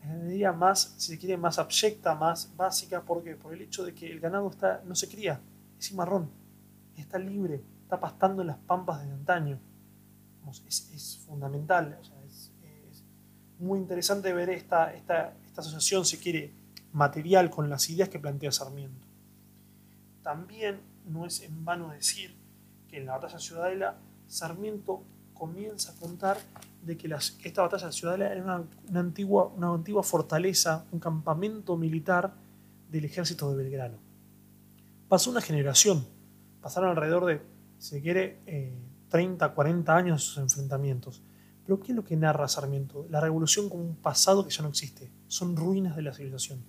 Ganadería 0.02 0.52
más, 0.52 0.94
si 0.98 1.12
se 1.12 1.18
quiere, 1.18 1.36
más 1.36 1.58
abyecta, 1.58 2.14
más 2.14 2.54
básica, 2.56 3.02
¿por 3.02 3.22
qué? 3.22 3.36
Por 3.36 3.54
el 3.54 3.62
hecho 3.62 3.84
de 3.84 3.94
que 3.94 4.10
el 4.10 4.18
ganado 4.18 4.50
está, 4.50 4.82
no 4.84 4.94
se 4.94 5.08
cría, 5.08 5.40
es 5.78 5.92
marrón, 5.92 6.28
está 6.96 7.18
libre, 7.18 7.62
está 7.82 8.00
pastando 8.00 8.42
en 8.42 8.48
las 8.48 8.58
pampas 8.58 9.04
de 9.04 9.12
antaño. 9.12 9.60
es, 10.66 11.22
fundamental, 11.26 11.98
es, 12.00 12.50
muy 13.58 13.78
interesante 13.78 14.32
ver 14.32 14.50
esta, 14.50 14.92
esta, 14.92 15.36
esta 15.46 15.60
asociación, 15.60 16.04
si 16.04 16.16
quiere, 16.18 16.52
material 16.92 17.48
con 17.48 17.70
las 17.70 17.88
ideas 17.88 18.08
que 18.08 18.18
plantea 18.18 18.50
Sarmiento. 18.50 19.06
También 20.22 20.80
no 21.06 21.26
es 21.26 21.42
en 21.42 21.64
vano 21.64 21.90
decir 21.90 22.36
que 22.88 22.98
en 22.98 23.06
la 23.06 23.12
batalla 23.12 23.38
ciudadela 23.38 23.98
Sarmiento 24.26 25.04
comienza 25.34 25.92
a 25.92 25.94
contar 25.96 26.38
de 26.82 26.96
que, 26.96 27.12
esta 27.44 27.62
batalla 27.62 27.86
de 27.86 27.92
Ciudadela 27.92 28.32
era 28.32 28.42
una, 28.42 29.00
antigua, 29.00 29.52
una 29.56 29.68
antigua 29.72 30.02
fortaleza, 30.02 30.84
un 30.92 30.98
campamento 30.98 31.76
militar 31.76 32.34
del 32.90 33.04
ejército 33.04 33.50
de 33.50 33.56
Belgrano. 33.56 33.98
Pasó 35.08 35.30
una 35.30 35.40
generación, 35.40 36.06
pasaron 36.60 36.90
alrededor 36.90 37.26
de, 37.26 37.42
si 37.78 37.90
se 37.90 38.02
quiere, 38.02 38.40
30, 39.08 39.46
eh, 39.46 39.50
40 39.54 39.96
años 39.96 40.22
sus 40.22 40.38
enfrentamientos. 40.38 41.22
Pero 41.64 41.80
¿qué 41.80 41.92
es 41.92 41.96
lo 41.96 42.04
que 42.04 42.16
narra 42.16 42.48
Sarmiento? 42.48 43.06
La 43.08 43.20
revolución 43.20 43.68
como 43.68 43.84
un 43.84 43.96
pasado 43.96 44.44
que 44.44 44.50
ya 44.50 44.62
no 44.62 44.68
existe. 44.68 45.12
Son 45.28 45.56
ruinas 45.56 45.94
de 45.94 46.02
la 46.02 46.12
civilización. 46.12 46.64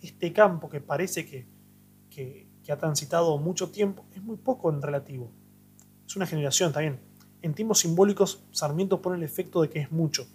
Este 0.00 0.32
campo 0.32 0.68
que 0.68 0.80
parece 0.80 1.26
que, 1.26 1.46
que 2.10 2.72
ha 2.72 2.76
transitado 2.76 3.36
mucho 3.38 3.70
tiempo 3.70 4.04
es 4.14 4.22
muy 4.22 4.36
poco 4.36 4.70
en 4.70 4.80
relativo 4.80 5.32
es 6.10 6.16
una 6.16 6.26
generación 6.26 6.72
también. 6.72 6.98
En 7.42 7.54
tiempos 7.54 7.80
simbólicos, 7.80 8.44
Sarmiento 8.50 9.00
pone 9.00 9.16
el 9.16 9.22
efecto 9.22 9.62
de 9.62 9.70
que 9.70 9.80
es 9.80 9.92
mucho, 9.92 10.26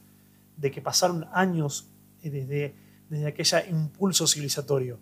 de 0.57 0.71
que 0.71 0.81
pasaron 0.81 1.27
años 1.31 1.89
eh, 2.21 2.29
desde, 2.29 2.75
desde 3.09 3.27
aquel 3.27 3.45
impulso 3.69 4.27
civilizatorio. 4.27 4.99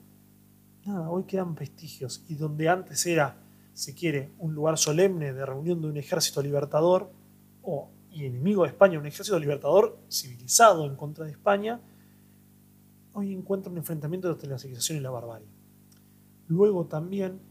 Nada, 0.85 1.09
hoy 1.09 1.23
quedan 1.23 1.55
vestigios 1.55 2.25
y 2.27 2.35
donde 2.35 2.67
antes 2.67 3.05
era, 3.05 3.37
si 3.73 3.93
quiere, 3.93 4.31
un 4.39 4.53
lugar 4.53 4.77
solemne 4.77 5.31
de 5.31 5.45
reunión 5.45 5.81
de 5.81 5.87
un 5.87 5.97
ejército 5.97 6.41
libertador 6.41 7.11
o 7.61 7.89
y 8.13 8.25
enemigo 8.25 8.63
de 8.63 8.69
España, 8.69 8.99
un 8.99 9.07
ejército 9.07 9.39
libertador 9.39 9.97
civilizado 10.09 10.85
en 10.85 10.95
contra 10.95 11.25
de 11.25 11.31
España, 11.31 11.81
hoy 13.13 13.33
encuentra 13.33 13.71
un 13.71 13.77
enfrentamiento 13.79 14.29
entre 14.29 14.49
la 14.49 14.59
civilización 14.59 14.99
y 14.99 15.01
la 15.01 15.09
barbarie. 15.09 15.47
Luego 16.47 16.85
también, 16.85 17.41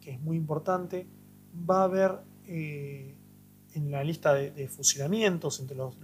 que 0.00 0.10
es 0.10 0.20
muy 0.20 0.36
importante, 0.36 1.06
va 1.54 1.82
a 1.82 1.84
haber 1.84 2.18
eh, 2.46 3.14
en 3.74 3.90
la 3.90 4.04
lista 4.04 4.34
de, 4.34 4.68
fusilamientos, 4.68 5.60
entre 5.60 5.76
los, 5.76 5.96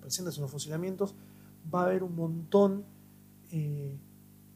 presentes 0.00 0.36
en 0.36 0.42
los 0.42 0.50
fusilamientos, 0.50 1.14
va 1.72 1.82
a 1.82 1.86
haber 1.86 2.02
un 2.02 2.14
montón 2.14 2.84
eh, 3.50 3.96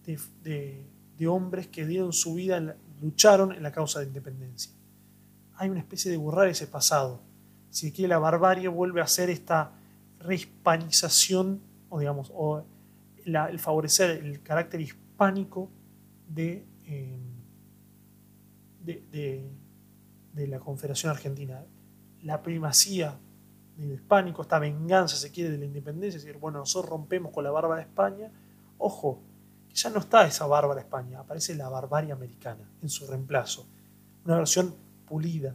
de, 0.05 1.27
hombres 1.27 1.69
que 1.69 1.87
dieron 1.87 2.13
su 2.13 2.35
vida, 2.35 2.77
lucharon 3.01 3.53
en 3.53 3.63
la 3.63 3.73
causa 3.73 4.01
de 4.01 4.07
independencia. 4.07 4.73
Hay 5.55 5.71
una 5.71 5.81
especie 5.81 6.11
de 6.11 6.17
borrar 6.17 6.49
ese 6.49 6.67
pasado. 6.67 7.23
Si 7.71 7.93
quiere, 7.93 8.09
la 8.09 8.19
barbarie 8.19 8.69
vuelve 8.69 9.01
a 9.01 9.07
ser 9.07 9.31
esta 9.31 9.73
rehispanización, 10.19 11.61
o 11.89 11.99
digamos, 11.99 12.31
o 12.35 12.65
el 13.25 13.59
favorecer 13.59 14.11
el 14.11 14.43
carácter 14.43 14.83
hispánico 14.83 15.71
de, 16.29 16.67
eh, 16.85 17.19
de 18.85 20.47
la 20.47 20.59
Confederación 20.59 21.11
Argentina, 21.11 21.65
la 22.25 22.43
primacía 22.43 23.19
del 23.77 23.93
hispánico, 23.93 24.43
esta 24.43 24.59
venganza, 24.59 25.17
se 25.17 25.31
quiere, 25.31 25.51
de 25.51 25.59
la 25.59 25.65
independencia, 25.65 26.19
es 26.19 26.25
decir, 26.25 26.41
bueno, 26.41 26.59
nosotros 26.59 26.91
rompemos 26.91 27.33
con 27.33 27.45
la 27.45 27.51
bárbara 27.51 27.83
España, 27.83 28.31
ojo, 28.79 29.23
que 29.69 29.75
ya 29.75 29.91
no 29.91 30.01
está 30.01 30.27
esa 30.27 30.47
bárbara 30.47 30.81
España, 30.81 31.21
aparece 31.21 31.55
la 31.55 31.69
barbarie 31.69 32.13
americana 32.13 32.69
en 32.83 32.89
su 32.89 33.07
reemplazo, 33.07 33.67
una 34.25 34.39
versión 34.39 34.75
pulida, 35.07 35.55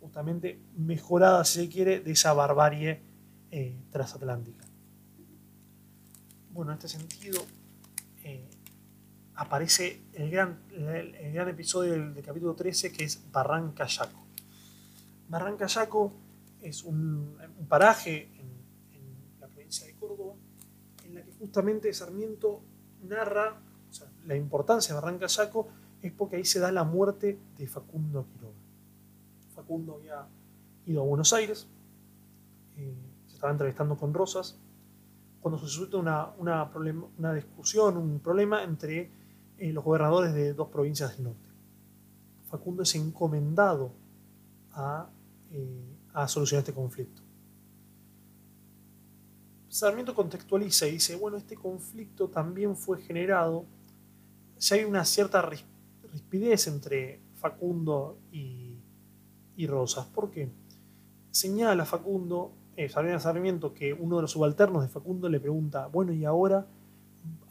justamente 0.00 0.60
mejorada, 0.76 1.44
si 1.44 1.60
se 1.60 1.68
quiere, 1.68 2.00
de 2.00 2.12
esa 2.12 2.32
barbarie 2.32 3.02
eh, 3.50 3.76
transatlántica. 3.90 4.64
Bueno, 6.50 6.72
en 6.72 6.78
este 6.78 6.88
sentido, 6.88 7.42
eh, 8.22 8.48
aparece 9.34 10.02
el 10.12 10.30
gran, 10.30 10.60
el, 10.70 11.32
gran 11.32 11.48
episodio 11.48 11.92
del, 11.92 12.22
capítulo 12.22 12.54
13 12.54 12.92
que 12.92 13.04
es 13.04 13.30
Barranca 13.30 13.86
Yaco. 13.86 14.25
Barranca 15.28 15.66
Yaco 15.66 16.12
es 16.60 16.84
un, 16.84 17.36
paraje 17.68 18.30
en, 18.38 18.46
la 19.40 19.48
provincia 19.48 19.86
de 19.86 19.94
Córdoba 19.94 20.34
en 21.04 21.14
la 21.14 21.22
que 21.22 21.32
justamente 21.32 21.92
Sarmiento 21.92 22.62
narra 23.02 23.60
la 24.24 24.36
importancia 24.36 24.94
de 24.94 25.00
Barranca 25.00 25.26
Yaco 25.26 25.68
es 26.02 26.12
porque 26.12 26.36
ahí 26.36 26.44
se 26.44 26.60
da 26.60 26.70
la 26.72 26.84
muerte 26.84 27.38
de 27.56 27.66
Facundo 27.66 28.26
Quiroga. 28.32 28.54
Facundo 29.54 29.94
había 29.94 30.26
ido 30.84 31.02
a 31.02 31.04
Buenos 31.04 31.32
Aires, 31.32 31.66
eh, 32.76 32.94
se 33.26 33.34
estaba 33.34 33.52
entrevistando 33.52 33.96
con 33.96 34.12
Rosas, 34.12 34.58
cuando 35.40 35.58
se 35.58 35.68
suscita 35.68 35.96
una, 35.96 36.32
una, 36.38 37.32
discusión, 37.34 37.96
un 37.96 38.20
problema 38.20 38.64
entre 38.64 39.10
eh, 39.58 39.72
los 39.72 39.84
gobernadores 39.84 40.34
de 40.34 40.54
dos 40.54 40.68
provincias 40.68 41.16
del 41.16 41.24
norte. 41.24 41.48
Facundo 42.50 42.82
es 42.82 42.94
encomendado 42.94 43.92
a, 44.72 45.08
a 46.12 46.26
solucionar 46.28 46.60
este 46.60 46.72
conflicto. 46.72 47.22
Sarmiento 49.68 50.14
contextualiza 50.14 50.86
y 50.86 50.92
dice, 50.92 51.16
bueno, 51.16 51.36
este 51.36 51.54
conflicto 51.54 52.28
también 52.28 52.76
fue 52.76 53.00
generado, 53.02 53.66
si 54.56 54.74
hay 54.74 54.84
una 54.84 55.04
cierta 55.04 55.42
rispidez 55.42 56.66
entre 56.68 57.20
Facundo 57.34 58.18
y, 58.32 58.78
Rosas. 59.66 60.06
¿Por 60.06 60.30
qué? 60.30 60.48
Señala 61.30 61.84
Facundo, 61.84 62.52
eh, 62.76 62.88
Sarmiento, 62.88 63.74
que 63.74 63.92
uno 63.92 64.16
de 64.16 64.22
los 64.22 64.30
subalternos 64.30 64.82
de 64.82 64.88
Facundo 64.88 65.28
le 65.28 65.40
pregunta, 65.40 65.86
bueno, 65.88 66.12
y 66.12 66.24
ahora, 66.24 66.66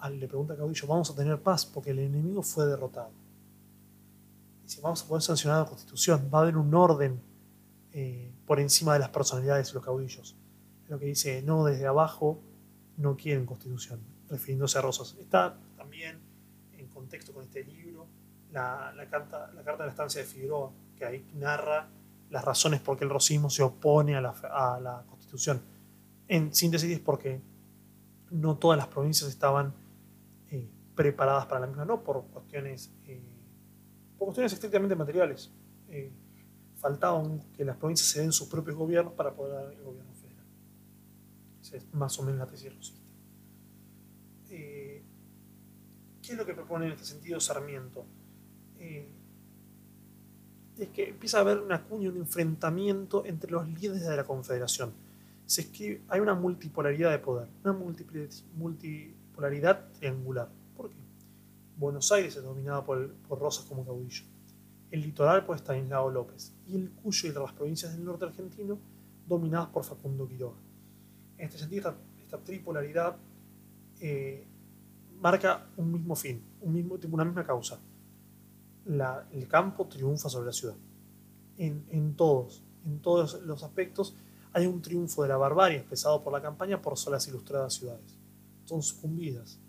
le 0.09 0.27
pregunta 0.27 0.53
a 0.53 0.57
Caudillo, 0.57 0.87
vamos 0.87 1.11
a 1.11 1.15
tener 1.15 1.39
paz 1.39 1.65
porque 1.65 1.91
el 1.91 1.99
enemigo 1.99 2.41
fue 2.41 2.65
derrotado. 2.65 3.11
Dice, 4.63 4.81
vamos 4.81 5.03
a 5.03 5.07
poder 5.07 5.21
sancionar 5.21 5.61
la 5.61 5.69
constitución, 5.69 6.27
va 6.33 6.39
a 6.39 6.41
haber 6.41 6.57
un 6.57 6.73
orden 6.73 7.19
eh, 7.97 8.29
por 8.45 8.59
encima 8.59 8.91
de 8.91 8.99
las 8.99 9.07
personalidades 9.07 9.69
de 9.69 9.75
los 9.75 9.85
caudillos. 9.85 10.35
Lo 10.89 10.99
que 10.99 11.05
dice, 11.05 11.41
no, 11.41 11.63
desde 11.63 11.87
abajo 11.87 12.41
no 12.97 13.15
quieren 13.15 13.45
constitución, 13.45 14.01
refiriéndose 14.29 14.77
a 14.77 14.81
Rosas. 14.81 15.15
Está 15.17 15.57
también 15.77 16.19
en 16.73 16.87
contexto 16.87 17.33
con 17.33 17.45
este 17.45 17.63
libro 17.63 18.05
la, 18.51 18.93
carta, 19.09 19.49
la 19.53 19.63
carta 19.63 19.83
de 19.83 19.87
la 19.87 19.91
estancia 19.91 20.19
de 20.19 20.27
Figueroa, 20.27 20.73
que 20.97 21.05
ahí 21.05 21.25
narra 21.35 21.87
las 22.29 22.43
razones 22.43 22.81
por 22.81 22.97
qué 22.97 23.05
el 23.05 23.09
rosismo 23.09 23.49
se 23.49 23.63
opone 23.63 24.17
a 24.17 24.21
la, 24.21 25.05
constitución. 25.09 25.61
En 26.27 26.53
síntesis 26.53 26.91
es 26.91 26.99
porque 26.99 27.39
no 28.29 28.57
todas 28.57 28.77
las 28.77 28.87
provincias 28.87 29.29
estaban 29.29 29.73
eh, 30.51 30.69
preparadas 30.95 31.45
para 31.45 31.61
la 31.61 31.67
misma, 31.67 31.85
no 31.85 32.03
por 32.03 32.25
cuestiones, 32.25 32.91
eh, 33.05 33.23
por 34.17 34.25
cuestiones 34.25 34.51
estrictamente 34.51 34.97
materiales. 34.97 35.49
Faltaban 36.77 37.41
que 37.55 37.65
las 37.65 37.77
provincias 37.77 38.09
se 38.09 38.21
den 38.21 38.31
sus 38.31 38.47
propios 38.47 38.75
gobiernos 38.75 39.13
para 39.13 39.33
poder 39.33 39.53
dar 39.53 39.73
el 39.73 39.83
gobierno 39.83 40.13
federal. 40.13 40.45
Esa 41.61 41.77
es 41.77 41.93
más 41.93 42.17
o 42.19 42.23
menos 42.23 42.39
la 42.39 42.47
tesis 42.47 42.73
rosista. 42.73 43.05
¿Qué 46.25 46.31
es 46.31 46.37
lo 46.39 46.45
que 46.45 46.53
propone 46.55 46.87
en 46.87 46.93
este 46.93 47.05
sentido 47.05 47.39
Sarmiento? 47.39 48.03
Eh, 48.79 49.07
es 50.75 50.89
que 50.89 51.09
empieza 51.09 51.37
a 51.37 51.41
haber 51.41 51.59
una 51.59 51.83
cuña, 51.83 52.09
un 52.09 52.17
enfrentamiento 52.17 53.23
entre 53.27 53.51
los 53.51 53.67
líderes 53.67 54.07
de 54.07 54.15
la 54.15 54.23
Confederación. 54.23 54.91
Se 55.45 55.61
escribe, 55.61 56.01
hay 56.07 56.21
una 56.21 56.33
multipolaridad 56.33 57.11
de 57.11 57.19
poder, 57.19 57.47
una 57.63 57.73
multipolaridad 57.73 59.91
triangular. 59.91 60.49
¿Por 60.75 60.89
qué? 60.89 60.95
Buenos 61.77 62.11
Aires 62.11 62.35
es 62.35 62.43
dominado 62.43 62.83
por, 62.83 63.13
Rosas 63.29 63.65
como 63.65 63.85
caudillo. 63.85 64.23
El 64.91 65.01
litoral 65.01 65.45
por 65.45 65.55
Estanislao 65.55 66.09
López. 66.09 66.53
Y 66.67 66.75
el 66.75 66.91
Cuyo 66.91 67.29
y 67.29 67.33
las 67.33 67.53
provincias 67.53 67.93
del 67.93 68.05
norte 68.05 68.25
argentino 68.25 68.79
dominadas 69.27 69.69
por 69.69 69.83
Facundo 69.83 70.27
Quiroga. 70.27 70.57
En 71.37 71.45
este 71.45 71.57
sentido, 71.57 71.95
esta, 72.19 72.37
tripolaridad 72.43 73.17
eh, 73.99 74.47
marca 75.19 75.67
un 75.77 75.91
mismo 75.91 76.15
fin, 76.15 76.43
un 76.61 76.73
mismo, 76.73 76.97
una 77.11 77.25
misma 77.25 77.45
causa 77.45 77.79
el 78.85 79.47
campo 79.47 79.87
triunfa 79.87 80.29
sobre 80.29 80.47
la 80.47 80.53
ciudad. 80.53 80.75
En, 81.57 82.15
todos, 82.15 82.63
en 82.85 83.01
todos 83.01 83.41
los 83.43 83.63
aspectos 83.63 84.15
hay 84.53 84.67
un 84.67 84.81
triunfo 84.81 85.23
de 85.23 85.29
la 85.29 85.37
barbarie 85.37 85.77
expresado 85.77 86.23
por 86.23 86.33
la 86.33 86.41
campaña 86.41 86.81
por 86.81 86.97
solas 86.97 87.27
ilustradas 87.27 87.73
ciudades. 87.73 88.17
Son 88.65 88.81
sucumbidas. 88.81 89.59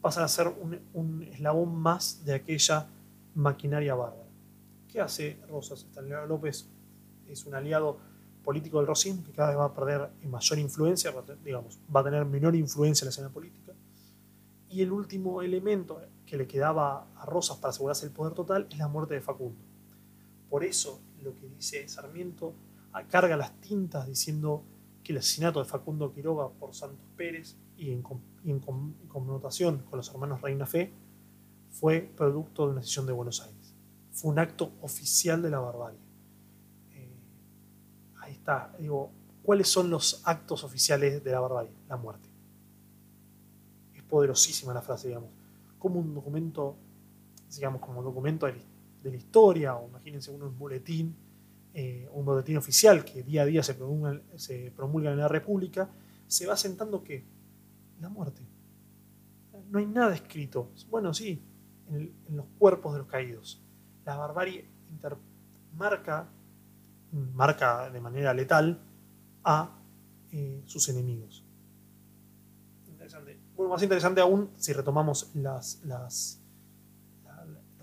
Pasan 0.00 0.24
a 0.24 0.28
ser 0.28 0.48
un, 0.92 1.22
eslabón 1.22 1.76
más 1.76 2.24
de 2.24 2.34
aquella 2.34 2.88
maquinaria 3.34 3.94
bárbara. 3.94 4.25
¿Qué 4.96 5.02
hace 5.02 5.38
Rosas? 5.50 5.84
Estanislao 5.84 6.26
López 6.26 6.70
es 7.28 7.44
un 7.44 7.54
aliado 7.54 7.98
político 8.42 8.78
del 8.78 8.86
Rosín 8.86 9.22
que 9.22 9.30
cada 9.30 9.50
vez 9.50 9.58
va 9.58 9.66
a 9.66 9.74
perder 9.74 10.10
mayor 10.26 10.58
influencia, 10.58 11.12
digamos, 11.44 11.78
va 11.94 12.00
a 12.00 12.04
tener 12.04 12.24
menor 12.24 12.56
influencia 12.56 13.04
en 13.04 13.08
la 13.08 13.10
escena 13.10 13.28
política. 13.28 13.74
Y 14.70 14.80
el 14.80 14.92
último 14.92 15.42
elemento 15.42 16.00
que 16.24 16.38
le 16.38 16.46
quedaba 16.46 17.08
a 17.14 17.26
Rosas 17.26 17.58
para 17.58 17.72
asegurarse 17.72 18.06
el 18.06 18.12
poder 18.12 18.32
total 18.32 18.68
es 18.70 18.78
la 18.78 18.88
muerte 18.88 19.12
de 19.12 19.20
Facundo. 19.20 19.60
Por 20.48 20.64
eso 20.64 21.02
lo 21.22 21.34
que 21.34 21.46
dice 21.46 21.86
Sarmiento 21.88 22.54
carga 23.10 23.36
las 23.36 23.60
tintas 23.60 24.06
diciendo 24.06 24.64
que 25.04 25.12
el 25.12 25.18
asesinato 25.18 25.58
de 25.58 25.66
Facundo 25.66 26.10
Quiroga 26.14 26.48
por 26.48 26.74
Santos 26.74 27.04
Pérez 27.18 27.54
y 27.76 27.90
en, 27.90 28.00
connotación 28.00 29.80
con 29.90 29.98
los 29.98 30.08
hermanos 30.08 30.40
Reina 30.40 30.64
Fe 30.64 30.90
fue 31.68 32.00
producto 32.16 32.64
de 32.64 32.72
una 32.72 32.80
decisión 32.80 33.04
de 33.04 33.12
Buenos 33.12 33.42
Aires. 33.42 33.65
Fue 34.16 34.30
un 34.30 34.38
acto 34.38 34.72
oficial 34.82 35.40
de 35.40 35.50
la 35.50 35.60
barbarie. 35.60 36.00
Eh, 36.92 37.16
ahí 38.20 38.32
está, 38.32 38.74
digo, 38.78 39.12
¿cuáles 39.42 39.68
son 39.68 39.88
los 39.88 40.22
actos 40.24 40.64
oficiales 40.64 41.22
de 41.22 41.30
la 41.30 41.40
barbarie? 41.40 41.72
La 41.88 41.96
muerte. 41.96 42.28
Es 43.94 44.02
poderosísima 44.02 44.74
la 44.74 44.82
frase, 44.82 45.08
digamos 45.08 45.30
como 45.86 46.00
un 46.00 46.14
documento, 46.14 46.76
digamos, 47.54 47.80
como 47.80 48.00
un 48.00 48.04
documento 48.04 48.46
de, 48.46 48.54
la 49.04 49.16
historia, 49.16 49.76
o 49.76 49.88
imagínense 49.88 50.32
uno 50.32 50.48
un 50.48 50.58
boletín, 50.58 51.14
eh, 51.72 52.08
un 52.12 52.24
boletín 52.24 52.56
oficial 52.56 53.04
que 53.04 53.22
día 53.22 53.42
a 53.42 53.44
día 53.44 53.62
se 53.62 53.74
promulga, 53.74 54.20
se 54.34 54.72
promulga 54.72 55.12
en 55.12 55.18
la 55.18 55.28
República, 55.28 55.88
se 56.26 56.44
va 56.44 56.56
sentando 56.56 57.04
que 57.04 57.24
la 58.00 58.08
muerte. 58.08 58.42
No 59.70 59.78
hay 59.78 59.86
nada 59.86 60.12
escrito. 60.12 60.72
Bueno, 60.90 61.14
sí, 61.14 61.40
en, 61.88 62.16
los 62.30 62.46
cuerpos 62.58 62.94
de 62.94 62.98
los 62.98 63.06
caídos. 63.06 63.62
La 64.06 64.16
barbarie 64.16 64.66
marca, 65.74 66.26
de 67.90 68.00
manera 68.00 68.32
letal 68.32 68.78
a 69.44 69.68
eh, 70.32 70.62
sus 70.64 70.88
enemigos 70.88 71.46
bueno, 73.56 73.70
más 73.70 73.82
interesante 73.82 74.20
aún, 74.20 74.50
si 74.56 74.72
retomamos 74.72 75.30
las, 75.34 75.80
los 75.84 76.38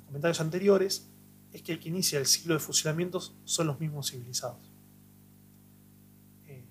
comentarios 0.05 0.39
anteriores, 0.39 1.09
es 1.51 1.61
que 1.61 1.71
el 1.71 1.79
que 1.79 1.89
inicia 1.89 2.19
el 2.19 2.25
ciclo 2.25 2.53
de 2.53 2.59
fusilamientos 2.59 3.35
son 3.43 3.67
los 3.67 3.79
mismos 3.79 4.11
civilizados. 4.11 4.71
Eh, 6.47 6.63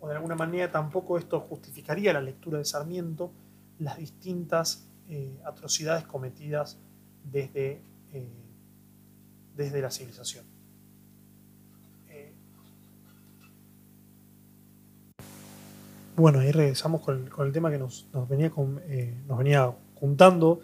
o 0.00 0.08
de 0.08 0.16
alguna 0.16 0.34
manera 0.34 0.70
tampoco 0.70 1.18
esto 1.18 1.40
justificaría 1.40 2.12
la 2.12 2.20
lectura 2.20 2.58
de 2.58 2.64
Sarmiento 2.64 3.30
las 3.78 3.98
distintas 3.98 4.88
eh, 5.08 5.38
atrocidades 5.44 6.04
cometidas 6.04 6.78
desde, 7.24 7.80
desde 9.58 9.82
la 9.82 9.90
civilización. 9.90 10.44
Bueno, 16.16 16.40
ahí 16.40 16.50
regresamos 16.50 17.00
con 17.00 17.28
el, 17.46 17.52
tema 17.52 17.70
que 17.70 17.78
nos, 17.78 18.08
venía, 18.28 18.50
eh, 18.88 19.14
venía 19.36 19.72
juntando, 19.94 20.60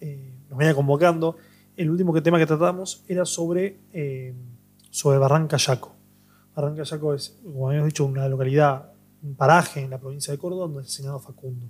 eh, 0.00 0.32
nos 0.48 0.58
venía 0.58 0.74
convocando. 0.74 1.36
El 1.76 1.90
último 1.90 2.20
tema 2.22 2.38
que 2.38 2.46
tratamos 2.46 3.04
era 3.08 3.24
sobre, 3.24 3.78
eh, 3.92 4.32
sobre 4.90 5.18
Barranca 5.18 5.56
Yaco. 5.56 5.94
Barranca 6.54 6.84
Yaco 6.84 7.14
es, 7.14 7.36
como 7.42 7.68
habíamos 7.68 7.88
dicho, 7.88 8.04
una 8.04 8.28
localidad, 8.28 8.92
un 9.22 9.34
paraje 9.34 9.80
en 9.80 9.90
la 9.90 9.98
provincia 9.98 10.32
de 10.32 10.38
Córdoba 10.38 10.66
donde 10.66 10.82
es 10.82 10.86
asesinado 10.86 11.18
Facundo. 11.18 11.66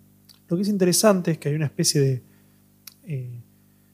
Lo 0.48 0.56
que 0.56 0.62
es 0.62 0.68
interesante 0.68 1.30
es 1.32 1.38
que 1.38 1.48
hay 1.48 1.54
una 1.54 1.66
especie 1.66 2.00
de 2.02 3.42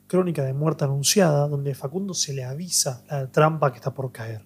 crónica 0.08 0.42
de 0.42 0.52
muerte 0.52 0.84
anunciada 0.84 1.46
donde 1.46 1.76
Facundo 1.76 2.14
se 2.14 2.32
le 2.32 2.42
avisa 2.42 3.04
la 3.08 3.30
trampa 3.30 3.70
que 3.70 3.76
está 3.76 3.94
por 3.94 4.10
caer. 4.10 4.44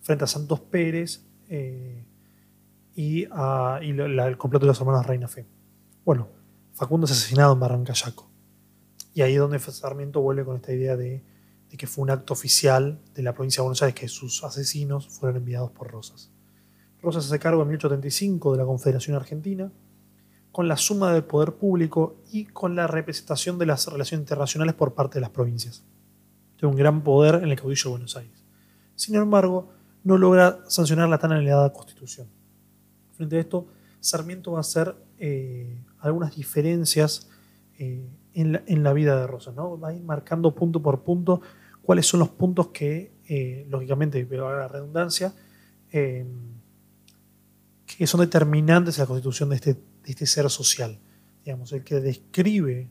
Frente 0.00 0.24
a 0.24 0.26
Santos 0.26 0.60
Pérez, 0.60 1.24
y, 2.98 3.24
el 3.24 4.38
completo 4.38 4.64
de 4.64 4.68
los 4.68 4.80
hermanos 4.80 5.06
Reina 5.06 5.28
Fe. 5.28 5.46
Bueno, 6.04 6.28
Facundo 6.72 7.04
es 7.04 7.12
asesinado 7.12 7.52
en 7.52 7.60
Barrancayaco. 7.60 8.28
Y 9.14 9.22
ahí 9.22 9.34
es 9.34 9.38
donde 9.38 9.58
Sarmiento 9.60 10.20
vuelve 10.20 10.44
con 10.44 10.56
esta 10.56 10.72
idea 10.72 10.96
de, 10.96 11.24
que 11.68 11.86
fue 11.86 12.02
un 12.02 12.10
acto 12.10 12.32
oficial 12.32 13.00
de 13.14 13.22
la 13.22 13.34
provincia 13.34 13.60
de 13.60 13.66
Buenos 13.66 13.82
Aires 13.82 13.94
que 13.94 14.08
sus 14.08 14.42
asesinos 14.42 15.08
fueron 15.08 15.36
enviados 15.36 15.70
por 15.70 15.90
Rosas. 15.90 16.32
Rosas 17.00 17.26
hace 17.26 17.38
cargo 17.38 17.62
en 17.62 17.68
1835 17.68 18.52
de 18.52 18.58
la 18.58 18.64
Confederación 18.64 19.16
Argentina 19.16 19.70
con 20.52 20.68
la 20.68 20.76
suma 20.76 21.12
del 21.12 21.24
poder 21.24 21.54
público 21.54 22.16
y 22.32 22.46
con 22.46 22.74
la 22.74 22.86
representación 22.86 23.58
de 23.58 23.66
las 23.66 23.86
relaciones 23.86 24.22
internacionales 24.22 24.74
por 24.74 24.94
parte 24.94 25.14
de 25.14 25.20
las 25.20 25.30
provincias. 25.30 25.84
Tiene 26.56 26.72
un 26.72 26.78
gran 26.78 27.02
poder 27.02 27.36
en 27.36 27.50
el 27.50 27.56
caudillo 27.56 27.84
de 27.84 27.90
Buenos 27.90 28.16
Aires. 28.16 28.44
Sin 28.94 29.14
embargo, 29.14 29.68
no 30.02 30.18
logra 30.18 30.58
sancionar 30.68 31.08
la 31.08 31.18
tan 31.18 31.32
anhelada 31.32 31.72
constitución. 31.72 32.26
Frente 33.12 33.36
a 33.36 33.40
esto, 33.40 33.66
Sarmiento 34.00 34.52
va 34.52 34.58
a 34.58 34.60
hacer 34.62 34.94
eh, 35.18 35.82
algunas 36.00 36.34
diferencias 36.34 37.28
eh, 37.78 38.08
en, 38.34 38.82
la, 38.82 38.92
vida 38.92 39.20
de 39.20 39.26
Rosa, 39.26 39.52
¿no? 39.52 39.78
Va 39.78 39.88
a 39.88 39.92
ir 39.92 40.02
marcando 40.02 40.54
punto 40.54 40.80
por 40.80 41.02
punto 41.02 41.40
cuáles 41.82 42.06
son 42.06 42.20
los 42.20 42.28
puntos 42.28 42.68
que, 42.68 43.12
eh, 43.28 43.66
lógicamente, 43.68 44.24
pero 44.24 44.56
la 44.56 44.68
redundancia, 44.68 45.34
que 45.90 46.26
son 48.06 48.20
determinantes 48.20 48.98
en 48.98 49.02
la 49.02 49.06
constitución 49.06 49.48
de 49.48 49.56
este, 49.56 49.76
este 50.12 50.26
ser 50.26 50.48
social. 50.50 50.98
Digamos, 51.44 51.72
el 51.72 51.84
que 51.84 52.00
describe 52.00 52.88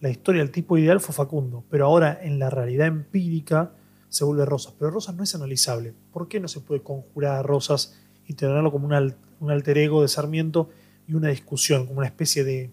la 0.00 0.10
historia 0.10 0.42
del 0.42 0.50
tipo 0.50 0.76
ideal 0.76 1.00
fue 1.00 1.14
Facundo, 1.14 1.64
pero 1.70 1.86
ahora 1.86 2.18
en 2.22 2.38
la 2.38 2.50
realidad 2.50 2.86
empírica 2.86 3.72
se 4.08 4.24
vuelve 4.24 4.44
Rosas. 4.44 4.74
Pero 4.78 4.90
Rosas 4.90 5.14
no 5.14 5.22
es 5.22 5.34
analizable. 5.34 5.94
¿Por 6.12 6.28
qué 6.28 6.40
no 6.40 6.48
se 6.48 6.60
puede 6.60 6.82
conjurar 6.82 7.36
a 7.36 7.42
Rosas 7.42 7.96
y 8.26 8.34
tenerlo 8.34 8.70
como 8.70 8.86
un 8.86 9.50
alter 9.50 9.78
ego 9.78 10.02
de 10.02 10.08
Sarmiento 10.08 10.68
y 11.08 11.14
una 11.14 11.28
discusión, 11.28 11.86
como 11.86 11.98
una 11.98 12.08
especie 12.08 12.44
de, 12.44 12.70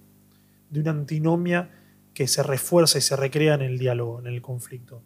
de 0.69 0.79
una 0.79 0.91
antinomia 0.91 1.69
que 2.13 2.27
se 2.27 2.43
refuerza 2.43 2.97
y 2.97 3.01
se 3.01 3.15
recrea 3.15 3.55
en 3.55 3.61
el 3.61 3.77
diálogo, 3.77 4.19
en 4.19 4.27
el 4.27 4.41
conflicto? 4.41 5.01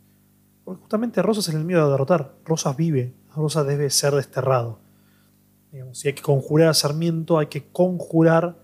Porque 0.63 0.81
justamente 0.81 1.21
Rosas 1.21 1.47
es 1.47 1.55
el 1.55 1.63
miedo 1.63 1.85
a 1.85 1.91
derrotar. 1.91 2.35
Rosas 2.43 2.75
vive, 2.75 3.13
Rosas 3.35 3.65
debe 3.67 3.89
ser 3.89 4.13
desterrado. 4.13 4.79
Si 5.93 6.07
hay 6.07 6.13
que 6.13 6.21
conjurar 6.21 6.69
a 6.69 6.73
Sarmiento, 6.73 7.39
hay 7.39 7.47
que 7.47 7.65
conjurar 7.71 8.57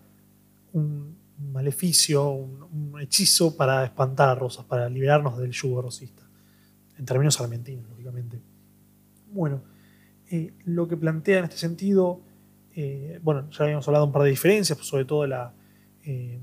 un 0.74 1.18
maleficio, 1.51 2.30
un, 2.30 2.64
hechizo 2.99 3.57
para 3.57 3.84
espantar 3.84 4.30
a 4.30 4.36
Rosas, 4.36 4.66
para 4.66 4.89
liberarnos 4.89 5.38
del 5.38 5.51
yugo 5.51 5.82
rosista. 5.82 6.24
En 6.97 7.05
términos 7.05 7.39
argentinos, 7.41 7.89
lógicamente. 7.89 8.39
Bueno, 9.32 9.61
eh, 10.30 10.53
lo 10.66 10.88
que 10.88 10.95
plantea 10.95 11.39
en 11.39 11.45
este 11.45 11.57
sentido, 11.57 12.22
eh, 12.76 13.20
bueno, 13.22 13.49
ya 13.49 13.64
habíamos 13.66 13.88
hablado 13.88 14.05
un 14.05 14.11
par 14.11 14.24
de 14.24 14.30
diferencias, 14.30 14.78
pues 14.78 14.88
sobre 14.88 15.05
todo 15.05 15.26
la, 15.28 15.53
eh, 16.05 16.39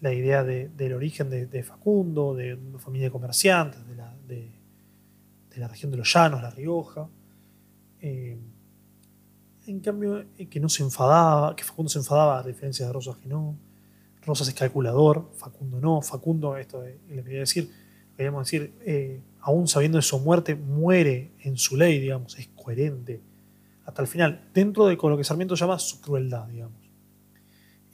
la 0.00 0.12
idea 0.12 0.42
del 0.44 0.92
origen 0.94 1.28
de, 1.28 1.62
Facundo, 1.62 2.34
de 2.34 2.54
una 2.54 2.78
familia 2.78 3.08
de 3.08 3.12
comerciantes, 3.12 3.86
de 3.86 3.96
la, 3.96 4.16
de, 4.26 4.50
la 5.56 5.68
región 5.68 5.90
de 5.90 5.98
los 5.98 6.12
llanos, 6.12 6.40
La 6.40 6.50
Rioja. 6.50 7.08
En 9.70 9.80
cambio, 9.80 10.24
que 10.50 10.60
no 10.60 10.68
se 10.68 10.82
enfadaba, 10.82 11.54
que 11.56 11.64
Facundo 11.64 11.88
se 11.88 11.98
enfadaba, 11.98 12.40
a 12.40 12.42
diferencia 12.42 12.86
de 12.86 12.92
Rosas 12.92 13.16
que 13.16 13.28
no 13.28 13.56
Rosas 14.22 14.48
es 14.48 14.54
calculador, 14.54 15.30
Facundo 15.36 15.80
no. 15.80 16.02
Facundo, 16.02 16.56
esto 16.56 16.82
le 16.82 17.22
quería 17.22 17.40
decir, 17.40 17.70
queríamos 18.16 18.46
decir, 18.46 18.74
eh, 18.82 19.22
aún 19.40 19.66
sabiendo 19.66 19.96
de 19.96 20.02
su 20.02 20.18
muerte, 20.18 20.54
muere 20.54 21.32
en 21.40 21.56
su 21.56 21.76
ley, 21.76 21.98
digamos, 22.00 22.38
es 22.38 22.48
coherente 22.48 23.22
hasta 23.86 24.02
el 24.02 24.08
final, 24.08 24.48
dentro 24.54 24.86
de 24.86 24.96
lo 24.96 25.16
que 25.16 25.24
Sarmiento 25.24 25.54
llama 25.54 25.78
su 25.78 26.00
crueldad, 26.00 26.46
digamos. 26.46 26.78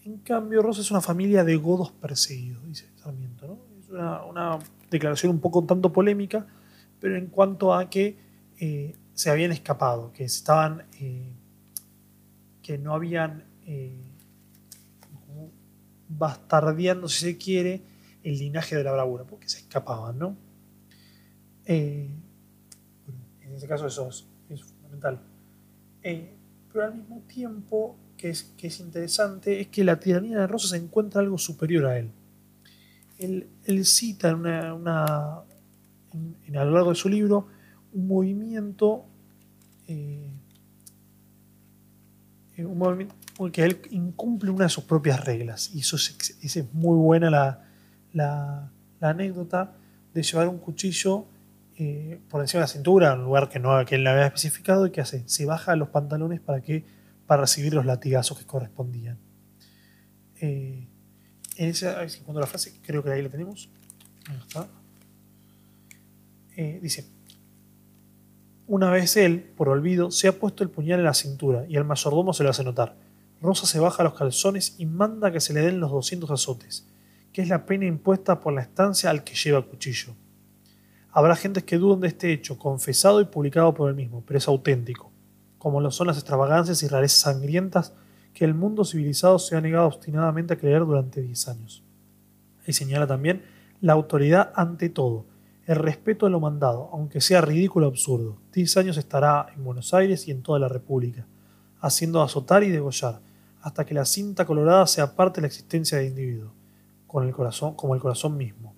En 0.05 0.19
cambio, 0.19 0.63
Rosas 0.63 0.85
es 0.85 0.91
una 0.91 1.01
familia 1.01 1.43
de 1.43 1.57
godos 1.57 1.91
perseguidos, 1.91 2.65
dice 2.65 2.91
Sarmiento. 2.97 3.47
¿no? 3.47 3.59
Es 3.81 3.89
una, 3.89 4.59
declaración 4.91 5.33
un 5.33 5.41
poco 5.41 5.65
tanto 5.65 5.93
polémica, 5.93 6.47
pero 7.01 7.17
en 7.17 7.27
cuanto 7.27 7.75
a 7.75 7.89
que 7.89 8.19
eh, 8.61 8.95
se 9.15 9.31
habían 9.31 9.53
escapado, 9.53 10.13
que 10.13 10.25
estaban, 10.25 10.85
eh, 11.01 11.33
que 12.67 12.79
no 12.79 12.95
habían 12.95 13.45
bastardeando, 16.09 17.09
si 17.09 17.21
se 17.21 17.39
quiere, 17.39 17.83
el 18.23 18.39
linaje 18.39 18.75
de 18.75 18.83
la 18.83 18.93
bravura, 18.93 19.25
porque 19.25 19.49
se 19.49 19.59
escapaban, 19.59 20.19
¿no? 20.19 20.37
Eh, 21.65 22.11
en 23.43 23.55
ese 23.55 23.69
caso 23.69 23.87
eso 23.87 24.09
es, 24.09 24.63
fundamental. 24.65 25.21
Eh, 26.03 26.35
pero 26.73 26.87
al 26.87 26.95
mismo 26.95 27.23
tiempo, 27.29 27.97
que 28.17 28.31
es, 28.31 28.43
que 28.57 28.69
es 28.69 28.81
interesante, 28.81 29.61
es 29.61 29.69
que 29.69 29.85
la 29.85 30.01
tiranía 30.01 30.41
de 30.41 30.47
Rosa 30.47 30.69
se 30.69 30.77
encuentra 30.77 31.21
algo 31.21 31.39
superior 31.39 31.87
a 31.87 31.99
él. 31.99 32.11
Él, 33.19 33.87
cita 33.87 34.31
en 34.31 34.37
una, 34.37 35.43
en, 36.13 36.57
a 36.57 36.65
lo 36.65 36.73
largo 36.73 36.91
de 36.91 36.97
su 36.97 37.09
libro 37.09 37.49
un 37.93 38.09
movimiento, 38.09 39.07
eh, 39.87 40.31
un 42.59 42.79
movimiento 42.79 43.15
porque 43.37 43.65
él 43.65 43.81
incumple 43.91 44.51
una 44.51 44.65
de 44.65 44.71
sus 44.71 44.85
propias 44.85 45.25
reglas. 45.25 45.71
Y 45.75 45.81
eso 45.81 45.97
es, 45.97 46.65
muy 46.73 46.97
buena 46.97 47.31
la, 48.13 48.71
anécdota 49.01 49.75
de 50.15 50.23
llevar 50.23 50.49
un 50.49 50.59
cuchillo 50.59 51.27
eh, 51.77 52.19
por 52.31 52.41
encima 52.41 52.61
de 52.61 52.65
la 52.65 52.69
cintura, 52.69 53.13
en 53.13 53.21
un 53.21 53.27
lugar 53.27 53.51
que, 53.51 53.59
no, 53.59 53.85
que 53.85 53.97
él 53.97 54.07
había 54.07 54.27
especificado, 54.27 54.87
y 54.87 54.91
que 54.91 55.03
hace, 55.03 55.29
se 55.29 55.45
baja 55.45 55.77
los 55.77 55.91
pantalones 55.91 56.41
para, 56.41 56.63
que, 56.63 56.85
para 57.27 57.43
recibir 57.43 57.75
los 57.75 57.85
latigazos 57.85 58.39
que 58.39 58.47
correspondían. 58.47 59.19
Eh, 60.41 60.89
en 61.57 61.69
esa, 61.69 61.99
cuando 62.25 62.41
la 62.41 62.47
frase, 62.47 62.81
creo 62.83 63.03
que 63.03 63.11
ahí 63.11 63.23
la 63.23 63.29
tenemos. 63.29 63.69
Está. 64.47 64.67
Eh, 66.57 66.81
dice, 66.83 67.07
una 68.69 68.91
vez 68.91 69.17
él, 69.17 69.53
por 69.57 69.69
olvido, 69.69 70.11
se 70.11 70.29
ha 70.29 70.39
puesto 70.39 70.65
el 70.65 70.71
puñal 70.71 70.99
en 70.99 71.05
la 71.05 71.15
cintura 71.15 71.65
y 71.69 71.77
el 71.77 71.85
mayordomo 71.85 72.33
se 72.33 72.43
lo 72.43 72.51
hace 72.51 72.65
notar. 72.65 72.97
Rosa 73.41 73.67
se 73.67 73.79
baja 73.79 74.03
los 74.03 74.15
calzones 74.15 74.75
y 74.79 74.87
manda 74.87 75.31
que 75.31 75.41
se 75.41 75.53
le 75.53 75.61
den 75.61 75.79
los 75.79 75.91
200 75.91 76.31
azotes, 76.31 76.89
que 77.33 77.43
es 77.43 77.49
la 77.49 77.67
pena 77.67 77.87
impuesta 77.87 78.41
por 78.41 78.53
la 78.53 78.63
estancia 78.63 79.11
al 79.11 79.23
que 79.23 79.35
lleva 79.35 79.65
cuchillo. 79.65 80.15
Habrá 81.11 81.37
gentes 81.37 81.65
que 81.65 81.79
duden 81.79 82.01
de 82.01 82.09
este 82.09 82.33
hecho, 82.33 82.59
confesado 82.59 83.21
y 83.21 83.27
publicado 83.27 83.73
por 83.73 83.89
él 83.89 83.95
mismo, 83.95 84.23
pero 84.27 84.39
es 84.39 84.49
auténtico, 84.49 85.13
como 85.59 85.81
lo 85.81 85.91
son 85.91 86.09
las 86.09 86.17
extravagancias 86.17 86.83
y 86.83 86.89
rarezas 86.89 87.21
sangrientas 87.21 87.93
que 88.35 88.45
el 88.45 88.55
mundo 88.55 88.85
civilizado 88.85 89.39
se 89.39 89.57
ha 89.57 89.61
negado 89.61 89.87
obstinadamente 89.87 90.55
a 90.55 90.59
creer 90.59 90.85
durante 90.85 91.23
10 91.23 91.49
años. 91.49 91.85
Y 92.67 92.73
señala 92.73 93.07
también 93.07 93.43
la 93.81 93.93
autoridad 93.93 94.53
ante 94.57 94.89
todo, 94.89 95.25
el 95.67 95.77
respeto 95.77 96.27
a 96.27 96.31
lo 96.31 96.39
mandado, 96.39 96.89
aunque 96.93 97.21
sea 97.21 97.41
ridículo 97.41 97.87
o 97.87 97.91
absurdo. 97.91 98.37
10 98.53 98.77
años 98.77 98.97
estará 98.97 99.49
en 99.55 99.65
Buenos 99.65 99.93
Aires 99.95 100.29
y 100.29 100.31
en 100.31 100.43
toda 100.43 100.61
la 100.61 100.69
República, 100.69 101.27
haciendo 101.81 102.23
azotar 102.23 102.63
y 102.63 102.71
degollar, 102.71 103.21
hasta 103.63 103.85
que 103.85 103.95
la 103.95 104.05
cinta 104.05 104.45
colorada 104.47 104.87
sea 104.87 105.17
parte 105.17 105.37
de 105.37 105.43
la 105.43 105.49
existencia 105.49 105.99
del 105.99 106.09
individuo, 106.09 106.53
con 107.09 107.27
el 107.27 107.35
corazón, 107.35 107.75
como 107.75 107.97
el 107.97 108.01
corazón 108.01 108.37
mismo. 108.37 108.75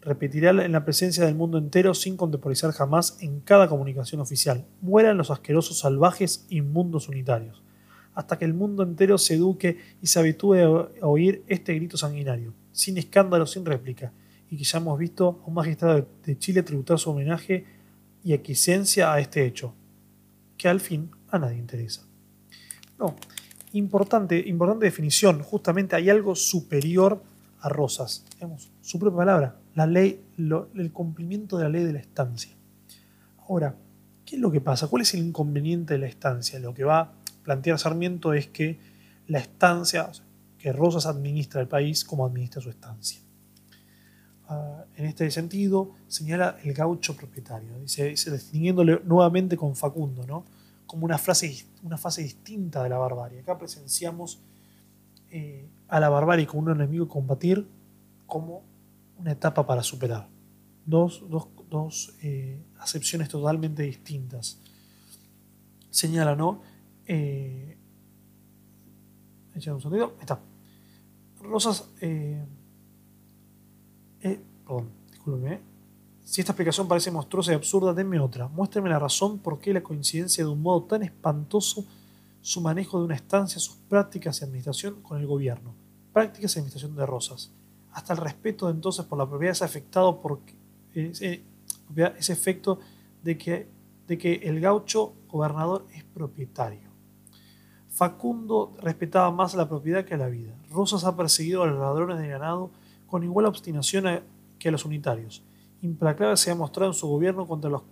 Repetirá 0.00 0.50
en 0.64 0.72
la 0.72 0.84
presencia 0.84 1.26
del 1.26 1.34
mundo 1.34 1.58
entero 1.58 1.92
sin 1.92 2.16
contemporizar 2.16 2.72
jamás 2.72 3.18
en 3.20 3.40
cada 3.40 3.68
comunicación 3.68 4.22
oficial. 4.22 4.64
Mueran 4.80 5.18
los 5.18 5.30
asquerosos 5.30 5.80
salvajes 5.80 6.46
inmundos 6.48 7.10
unitarios, 7.10 7.62
hasta 8.14 8.38
que 8.38 8.46
el 8.46 8.54
mundo 8.54 8.84
entero 8.84 9.18
se 9.18 9.34
eduque 9.34 9.78
y 10.00 10.06
se 10.06 10.18
habitúe 10.18 10.54
a 11.02 11.06
oír 11.06 11.44
este 11.48 11.74
grito 11.74 11.98
sanguinario, 11.98 12.54
sin 12.72 12.96
escándalo, 12.96 13.46
sin 13.46 13.66
réplica, 13.66 14.12
y 14.50 14.56
que 14.56 14.64
ya 14.64 14.78
hemos 14.78 14.98
visto 14.98 15.40
a 15.44 15.48
un 15.48 15.54
magistrado 15.54 16.06
de 16.24 16.38
Chile 16.38 16.62
tributar 16.62 16.98
su 16.98 17.10
homenaje 17.10 17.64
y 18.22 18.32
aquiescencia 18.32 19.12
a 19.12 19.20
este 19.20 19.44
hecho, 19.44 19.74
que 20.56 20.68
al 20.68 20.80
fin 20.80 21.10
a 21.30 21.38
nadie 21.38 21.58
interesa. 21.58 22.04
No, 22.98 23.14
importante, 23.72 24.42
importante 24.46 24.86
definición. 24.86 25.42
Justamente 25.42 25.96
hay 25.96 26.10
algo 26.10 26.34
superior 26.34 27.22
a 27.60 27.68
Rosas. 27.68 28.24
su 28.80 28.98
propia 28.98 29.18
palabra, 29.18 29.56
la 29.74 29.86
ley, 29.86 30.24
el 30.38 30.92
cumplimiento 30.92 31.56
de 31.58 31.64
la 31.64 31.70
ley 31.70 31.84
de 31.84 31.92
la 31.92 32.00
estancia. 32.00 32.52
Ahora, 33.48 33.76
¿qué 34.24 34.36
es 34.36 34.42
lo 34.42 34.50
que 34.50 34.60
pasa? 34.60 34.88
¿Cuál 34.88 35.02
es 35.02 35.14
el 35.14 35.20
inconveniente 35.20 35.94
de 35.94 36.00
la 36.00 36.06
estancia? 36.06 36.58
Lo 36.58 36.74
que 36.74 36.84
va 36.84 37.00
a 37.00 37.12
plantear 37.42 37.78
Sarmiento 37.78 38.32
es 38.32 38.48
que 38.48 38.78
la 39.26 39.38
estancia, 39.38 40.10
que 40.58 40.72
Rosas 40.72 41.06
administra 41.06 41.60
el 41.60 41.68
país 41.68 42.04
como 42.04 42.26
administra 42.26 42.60
su 42.60 42.70
estancia. 42.70 43.20
En 44.96 45.06
este 45.06 45.30
sentido, 45.30 45.90
señala 46.06 46.56
el 46.62 46.72
gaucho 46.72 47.16
propietario, 47.16 47.78
dice, 47.80 48.04
dice 48.04 48.30
distinguiéndole 48.30 49.00
nuevamente 49.04 49.56
con 49.56 49.74
Facundo, 49.74 50.24
¿no? 50.26 50.44
como 50.86 51.04
una, 51.04 51.18
frase, 51.18 51.66
una 51.82 51.98
fase 51.98 52.22
distinta 52.22 52.82
de 52.82 52.88
la 52.88 52.98
barbarie. 52.98 53.40
Acá 53.40 53.58
presenciamos 53.58 54.40
eh, 55.30 55.68
a 55.88 56.00
la 56.00 56.08
barbarie 56.08 56.46
como 56.46 56.62
un 56.62 56.70
enemigo 56.70 57.08
combatir 57.08 57.66
como 58.26 58.62
una 59.18 59.32
etapa 59.32 59.66
para 59.66 59.82
superar. 59.82 60.28
Dos, 60.84 61.22
eh, 62.22 62.62
acepciones 62.78 63.28
totalmente 63.28 63.82
distintas. 63.82 64.60
Señala, 65.90 66.36
¿no? 66.36 66.62
Eh, 67.06 67.76
un 69.54 69.80
sonido. 69.80 70.14
está. 70.20 70.38
Rosas. 71.40 71.88
Eh, 72.00 72.44
perdón, 74.66 74.90
discúlpeme. 75.10 75.60
Si 76.22 76.40
esta 76.40 76.52
explicación 76.52 76.88
parece 76.88 77.10
monstruosa 77.10 77.52
y 77.52 77.54
absurda, 77.54 77.94
denme 77.94 78.18
otra. 78.18 78.48
Muéstrenme 78.48 78.90
la 78.90 78.98
razón 78.98 79.38
por 79.38 79.60
qué 79.60 79.72
la 79.72 79.82
coincidencia 79.82 80.44
de 80.44 80.50
un 80.50 80.60
modo 80.60 80.82
tan 80.82 81.04
espantoso 81.04 81.84
su 82.40 82.60
manejo 82.60 82.98
de 82.98 83.04
una 83.04 83.14
estancia, 83.14 83.60
sus 83.60 83.76
prácticas 83.76 84.40
y 84.40 84.44
administración 84.44 85.02
con 85.02 85.20
el 85.20 85.26
gobierno. 85.26 85.74
Prácticas 86.12 86.54
y 86.54 86.58
administración 86.58 86.96
de 86.96 87.06
Rosas. 87.06 87.52
Hasta 87.92 88.12
el 88.12 88.18
respeto 88.18 88.68
entonces 88.68 89.04
por 89.04 89.18
la 89.18 89.28
propiedad 89.28 89.52
es 89.52 89.62
afectado 89.62 90.20
por 90.20 90.40
ese, 90.94 91.44
ese 92.18 92.32
efecto 92.32 92.80
de 93.22 93.38
que, 93.38 93.68
de 94.06 94.18
que 94.18 94.34
el 94.34 94.60
gaucho 94.60 95.14
gobernador 95.28 95.86
es 95.94 96.04
propietario. 96.04 96.90
Facundo 97.88 98.76
respetaba 98.82 99.30
más 99.30 99.54
a 99.54 99.58
la 99.58 99.68
propiedad 99.68 100.04
que 100.04 100.14
a 100.14 100.18
la 100.18 100.28
vida. 100.28 100.54
Rosas 100.70 101.04
ha 101.04 101.16
perseguido 101.16 101.62
a 101.62 101.66
los 101.66 101.78
ladrones 101.78 102.18
de 102.18 102.28
ganado 102.28 102.70
con 103.06 103.22
igual 103.22 103.46
obstinación 103.46 104.06
que 104.58 104.68
a 104.68 104.72
los 104.72 104.84
unitarios 104.84 105.42
implacable 105.82 106.36
se 106.36 106.50
ha 106.50 106.54
mostrado 106.54 106.90
en 106.90 106.94
su 106.94 107.06
gobierno 107.06 107.46
contra 107.46 107.70
los 107.70 107.82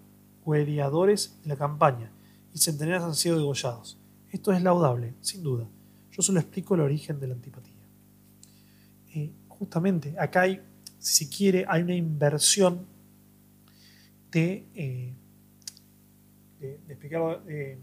cueriadores 0.43 1.39
de 1.43 1.49
la 1.49 1.57
campaña 1.57 2.11
y 2.53 2.59
centenares 2.59 3.03
han 3.03 3.15
sido 3.15 3.37
degollados. 3.37 3.99
Esto 4.31 4.53
es 4.53 4.63
laudable, 4.63 5.15
sin 5.21 5.43
duda. 5.43 5.69
Yo 6.11 6.23
solo 6.23 6.41
explico 6.41 6.75
el 6.75 6.83
origen 6.83 7.19
de 7.19 7.29
la 7.29 7.35
antipatía. 7.35 7.73
Eh, 9.15 9.33
justamente, 9.49 10.15
acá 10.19 10.43
hay, 10.43 10.61
si 10.99 11.29
quiere, 11.29 11.65
hay 11.69 11.83
una 11.83 11.95
inversión 11.95 12.87
de, 14.31 14.67
eh, 14.75 15.15
de, 16.61 17.79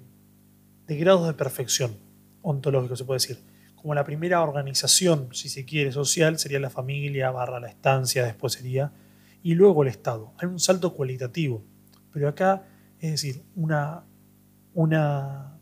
de 0.88 0.96
grados 0.98 1.28
de 1.28 1.34
perfección 1.34 1.96
ontológico, 2.42 2.96
se 2.96 3.06
puede 3.06 3.18
decir. 3.18 3.51
Como 3.82 3.96
la 3.96 4.04
primera 4.04 4.42
organización, 4.44 5.30
si 5.32 5.50
se 5.50 5.66
quiere, 5.66 5.92
social, 5.92 6.38
sería 6.38 6.60
la 6.60 6.70
familia, 6.70 7.32
barra 7.32 7.60
la 7.60 7.68
estancia, 7.68 8.24
después 8.24 8.54
sería, 8.54 8.92
y 9.42 9.56
luego 9.56 9.82
el 9.82 9.90
Estado. 9.90 10.34
Hay 10.38 10.48
un 10.48 10.60
salto 10.60 10.94
cualitativo, 10.94 11.64
pero 12.14 12.28
acá, 12.28 12.68
es 13.00 13.12
decir, 13.12 13.44
una, 13.56 14.04
una, 14.76 15.58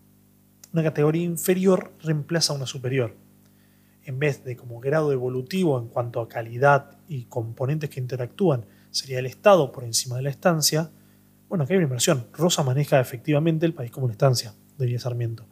una 0.74 0.84
categoría 0.84 1.24
inferior 1.24 1.94
reemplaza 2.02 2.52
a 2.52 2.58
una 2.58 2.66
superior. 2.66 3.16
En 4.04 4.20
vez 4.20 4.44
de 4.44 4.58
como 4.58 4.82
grado 4.82 5.14
evolutivo 5.14 5.80
en 5.80 5.88
cuanto 5.88 6.20
a 6.20 6.28
calidad 6.28 6.98
y 7.08 7.24
componentes 7.26 7.90
que 7.90 8.02
interactúan, 8.02 8.66
sería 8.92 9.20
el 9.20 9.28
Estado 9.28 9.72
por 9.72 9.86
encima 9.86 10.18
de 10.18 10.24
la 10.24 10.30
estancia, 10.30 10.92
bueno, 11.48 11.64
aquí 11.64 11.74
hay 11.74 11.78
una 11.78 11.86
inversión. 11.86 12.28
Rosa 12.34 12.64
maneja 12.64 13.00
efectivamente 13.00 13.66
el 13.66 13.74
país 13.74 13.92
como 13.92 14.06
una 14.06 14.14
estancia, 14.14 14.54
diría 14.78 15.00
Sarmiento 15.00 15.46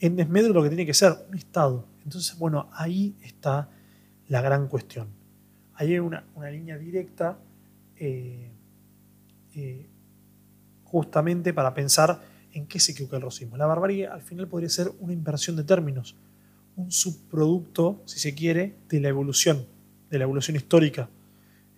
en 0.00 0.16
desmedro 0.16 0.48
de 0.48 0.54
lo 0.54 0.62
que 0.62 0.68
tiene 0.68 0.86
que 0.86 0.94
ser 0.94 1.14
un 1.28 1.36
Estado. 1.36 1.86
Entonces, 2.04 2.38
bueno, 2.38 2.68
ahí 2.72 3.16
está 3.22 3.68
la 4.28 4.40
gran 4.40 4.68
cuestión. 4.68 5.08
Ahí 5.74 5.92
hay 5.92 5.98
una, 5.98 6.24
línea 6.50 6.78
directa 6.78 7.38
eh, 7.96 8.52
eh, 9.54 9.88
justamente 10.84 11.52
para 11.52 11.74
pensar 11.74 12.22
en 12.52 12.66
qué 12.66 12.78
se 12.78 12.92
equivoca 12.92 13.16
el 13.16 13.22
rosismo. 13.22 13.56
La 13.56 13.66
barbarie 13.66 14.06
al 14.06 14.22
final 14.22 14.46
podría 14.46 14.68
ser 14.68 14.92
una 15.00 15.12
inversión 15.12 15.56
de 15.56 15.64
términos, 15.64 16.16
un 16.76 16.92
subproducto, 16.92 18.02
si 18.04 18.18
se 18.20 18.34
quiere, 18.34 18.76
de 18.88 19.00
la 19.00 19.08
evolución, 19.08 19.66
de 20.10 20.18
la 20.18 20.24
evolución 20.24 20.56
histórica. 20.56 21.08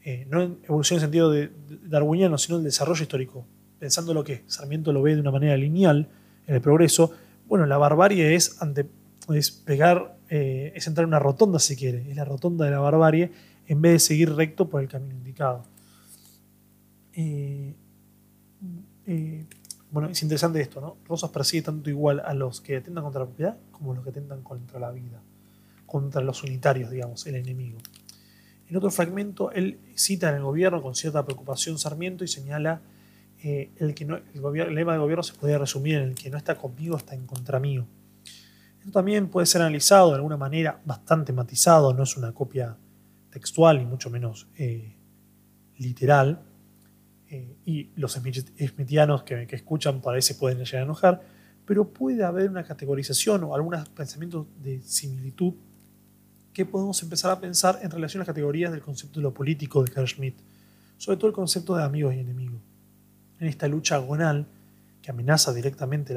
Eh, 0.05 0.27
no 0.31 0.43
en 0.43 0.59
evolución 0.65 0.99
en 0.99 1.01
sentido 1.01 1.31
de, 1.31 1.51
darwiniano, 1.85 2.37
sino 2.39 2.59
el 2.59 2.65
desarrollo 2.65 3.03
histórico. 3.03 3.47
Pensando 3.79 4.13
lo 4.13 4.23
que 4.23 4.45
Sarmiento 4.47 4.93
lo 4.93 5.03
ve 5.03 5.15
de 5.15 5.21
una 5.21 5.31
manera 5.31 5.57
lineal 5.57 6.09
en 6.47 6.55
el 6.55 6.61
progreso, 6.61 7.13
bueno, 7.47 7.67
la 7.67 7.79
barbarie 7.79 8.35
es, 8.35 8.61
ante, 8.61 8.87
es 9.35 9.51
pegar, 9.51 10.16
eh, 10.29 10.73
es 10.75 10.87
entrar 10.87 11.05
en 11.05 11.09
una 11.09 11.19
rotonda 11.19 11.59
si 11.59 11.77
quiere, 11.77 12.11
es 12.11 12.17
la 12.17 12.25
rotonda 12.25 12.65
de 12.65 12.73
la 12.73 12.81
barbarie 12.81 13.31
en 13.69 13.81
vez 13.81 13.93
de 13.93 13.99
seguir 14.01 14.35
recto 14.35 14.69
por 14.69 14.83
el 14.83 14.89
camino 14.89 15.15
indicado. 15.15 15.65
Eh, 17.13 17.75
eh, 19.07 19.47
bueno, 19.91 20.09
es 20.09 20.21
interesante 20.23 20.61
esto, 20.61 20.81
¿no? 20.81 20.97
Rosas 21.07 21.31
persigue 21.31 21.63
tanto 21.63 21.89
igual 21.91 22.21
a 22.21 22.35
los 22.35 22.61
que 22.61 22.77
atentan 22.77 23.05
contra 23.05 23.21
la 23.21 23.27
propiedad 23.27 23.57
como 23.71 23.93
a 23.93 23.95
los 23.95 24.05
que 24.05 24.11
atentan 24.11 24.43
contra 24.43 24.81
la 24.81 24.91
vida, 24.91 25.23
contra 25.87 26.21
los 26.21 26.43
unitarios, 26.43 26.91
digamos, 26.91 27.25
el 27.27 27.37
enemigo. 27.37 27.79
En 28.69 28.77
otro 28.77 28.91
fragmento, 28.91 29.53
él 29.53 29.79
cita 29.95 30.29
en 30.29 30.37
el 30.37 30.43
gobierno 30.43 30.83
con 30.83 30.97
cierta 30.97 31.25
preocupación 31.25 31.79
Sarmiento 31.79 32.25
y 32.25 32.29
señala 32.29 32.83
el, 33.43 33.95
que 33.95 34.05
no, 34.05 34.17
el, 34.17 34.75
lema 34.75 34.95
de 34.95 34.99
gobierno 34.99 35.23
se 35.23 35.35
podría 35.35 35.59
resumir 35.59 35.99
en 35.99 36.03
el 36.03 36.15
que 36.17 36.31
no 36.31 36.37
está 36.37 36.57
conmigo 36.57 36.97
está 36.97 37.15
en 37.15 37.27
contra 37.27 37.61
mío. 37.61 37.87
Esto 38.87 39.01
también 39.01 39.27
puede 39.27 39.47
ser 39.47 39.63
analizado 39.63 40.11
de 40.11 40.15
alguna 40.15 40.37
manera 40.37 40.81
bastante 40.85 41.33
matizado, 41.33 41.93
no 41.93 42.05
es 42.05 42.17
una 42.17 42.33
copia 42.33 42.77
textual 43.31 43.79
ni 43.79 43.85
mucho 43.85 44.11
menos 44.11 44.47
eh, 44.57 44.95
literal. 45.79 46.41
Eh, 47.29 47.57
y 47.65 47.91
los 47.97 48.13
smithianos 48.13 49.25
que, 49.25 49.49
que 49.49 49.57
escuchan 49.57 50.01
parece 50.01 50.37
pueden 50.37 50.59
llegar 50.59 50.83
a 50.83 50.85
enojar, 50.85 51.21
pero 51.65 51.93
puede 51.93 52.23
haber 52.23 52.49
una 52.49 52.63
categorización 52.63 53.43
o 53.43 53.57
algunos 53.57 53.89
pensamientos 53.89 54.47
de 54.63 54.81
similitud 54.83 55.55
que 56.53 56.65
podemos 56.65 57.03
empezar 57.03 57.33
a 57.33 57.41
pensar 57.41 57.81
en 57.83 57.91
relación 57.91 58.21
a 58.21 58.23
las 58.23 58.29
categorías 58.29 58.71
del 58.71 58.83
concepto 58.83 59.19
de 59.19 59.25
lo 59.25 59.35
político 59.35 59.83
de 59.83 59.91
Carl 59.91 60.07
Schmitt, 60.07 60.39
sobre 60.97 61.17
todo 61.17 61.27
el 61.27 61.35
concepto 61.35 61.75
de 61.75 61.83
amigos 61.83 62.15
y 62.15 62.21
enemigos 62.21 62.61
en 63.41 63.49
esta 63.49 63.67
lucha 63.67 63.97
agonal 63.97 64.47
que 65.03 65.11
amenaza 65.11 65.53
directamente 65.53 66.15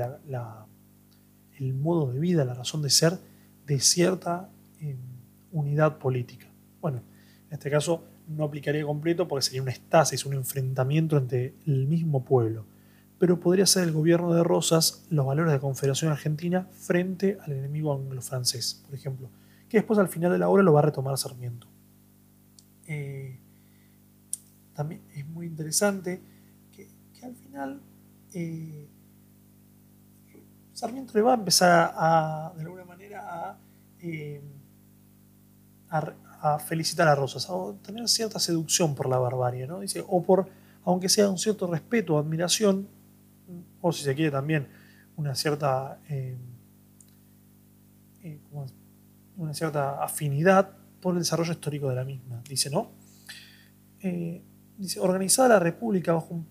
el 1.60 1.74
modo 1.74 2.12
de 2.12 2.20
vida, 2.20 2.46
la 2.46 2.54
razón 2.54 2.82
de 2.82 2.90
ser 2.90 3.20
de 3.66 3.80
cierta 3.80 4.50
eh, 4.82 4.96
unidad 5.52 5.98
política. 5.98 6.48
Bueno, 6.82 7.02
en 7.48 7.54
este 7.54 7.70
caso 7.70 8.04
no 8.28 8.44
aplicaría 8.44 8.84
completo 8.84 9.28
porque 9.28 9.44
sería 9.44 9.62
una 9.62 9.72
estasis, 9.72 10.26
un 10.26 10.34
enfrentamiento 10.34 11.18
entre 11.18 11.54
el 11.66 11.88
mismo 11.88 12.24
pueblo. 12.24 12.66
Pero 13.18 13.40
podría 13.40 13.66
ser 13.66 13.84
el 13.84 13.92
gobierno 13.92 14.34
de 14.34 14.44
Rosas 14.44 15.06
los 15.10 15.26
valores 15.26 15.52
de 15.52 15.58
la 15.58 15.62
Confederación 15.62 16.12
Argentina 16.12 16.68
frente 16.72 17.38
al 17.42 17.52
enemigo 17.52 17.94
anglo-francés, 17.94 18.84
por 18.86 18.96
ejemplo, 18.96 19.30
que 19.68 19.78
después 19.78 20.00
al 20.00 20.08
final 20.08 20.32
de 20.32 20.38
la 20.38 20.50
obra 20.50 20.64
lo 20.64 20.74
va 20.74 20.80
a 20.80 20.84
retomar 20.84 21.18
Sarmiento. 21.18 21.68
Eh, 22.88 23.38
también 24.74 25.02
es 25.14 25.28
muy 25.28 25.46
interesante 25.46 26.22
al 27.24 27.36
final 27.36 27.82
eh, 28.34 28.88
Sarmiento 30.80 31.12
le 31.14 31.22
va 31.22 31.32
a 31.32 31.36
empezar 31.36 31.92
a, 31.94 32.54
de 32.56 32.62
alguna 32.62 32.86
manera, 32.86 33.20
a, 33.28 33.58
eh, 34.00 34.42
felicitar 36.66 37.06
a 37.06 37.16
Rosas, 37.16 37.50
a 37.50 37.74
tener 37.84 38.08
cierta 38.08 38.40
seducción 38.40 38.96
por 38.96 39.10
la 39.10 39.18
barbarie, 39.18 39.68
¿no? 39.68 39.82
Dice, 39.82 40.02
o 40.08 40.24
por, 40.24 40.48
aunque 40.86 41.10
sea 41.10 41.28
un 41.30 41.38
cierto 41.38 41.68
respeto 41.68 42.16
o 42.16 42.18
admiración, 42.18 42.88
o 43.82 43.92
si 43.92 44.06
se 44.06 44.16
quiere 44.16 44.32
también 44.32 44.70
una 45.18 45.36
cierta, 45.36 46.00
eh, 46.08 46.38
una 49.36 49.54
cierta 49.54 50.02
afinidad 50.02 50.78
por 51.02 51.16
el 51.16 51.20
desarrollo 51.20 51.52
histórico 51.52 51.90
de 51.90 51.96
la 51.96 52.06
misma. 52.06 52.42
Dice, 52.48 52.70
¿no? 52.70 52.92
dice, 54.78 55.02
organizada 55.02 55.50
la 55.50 55.60
República 55.60 56.14
bajo 56.14 56.36
un 56.36 56.48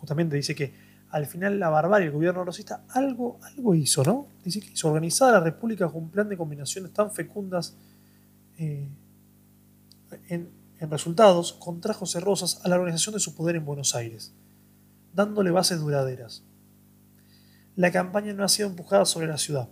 justamente 0.00 0.34
dice 0.34 0.52
que 0.56 0.81
al 1.12 1.26
final 1.26 1.60
la 1.60 1.68
barbarie, 1.68 2.06
el 2.06 2.12
gobierno 2.12 2.42
rosista, 2.42 2.84
algo, 2.88 3.38
algo 3.42 3.74
hizo, 3.74 4.02
¿no? 4.02 4.28
Dice 4.42 4.60
que 4.60 4.72
hizo 4.72 4.88
organizada 4.88 5.32
la 5.32 5.40
República 5.40 5.86
con 5.88 6.04
un 6.04 6.10
plan 6.10 6.28
de 6.28 6.38
combinaciones 6.38 6.92
tan 6.92 7.10
fecundas 7.10 7.76
eh, 8.58 8.88
en, 10.28 10.48
resultados, 10.80 11.52
contrajo 11.52 12.06
Rosas 12.18 12.60
a 12.64 12.68
la 12.68 12.74
organización 12.74 13.14
de 13.14 13.20
su 13.20 13.36
poder 13.36 13.54
en 13.56 13.64
Buenos 13.64 13.94
Aires, 13.94 14.32
dándole 15.14 15.50
bases 15.52 15.78
duraderas. 15.78 16.42
La 17.76 17.92
campaña 17.92 18.32
no 18.32 18.42
ha 18.42 18.48
sido 18.48 18.68
empujada 18.68 19.04
sobre 19.04 19.28
la 19.28 19.38
ciudad. 19.38 19.68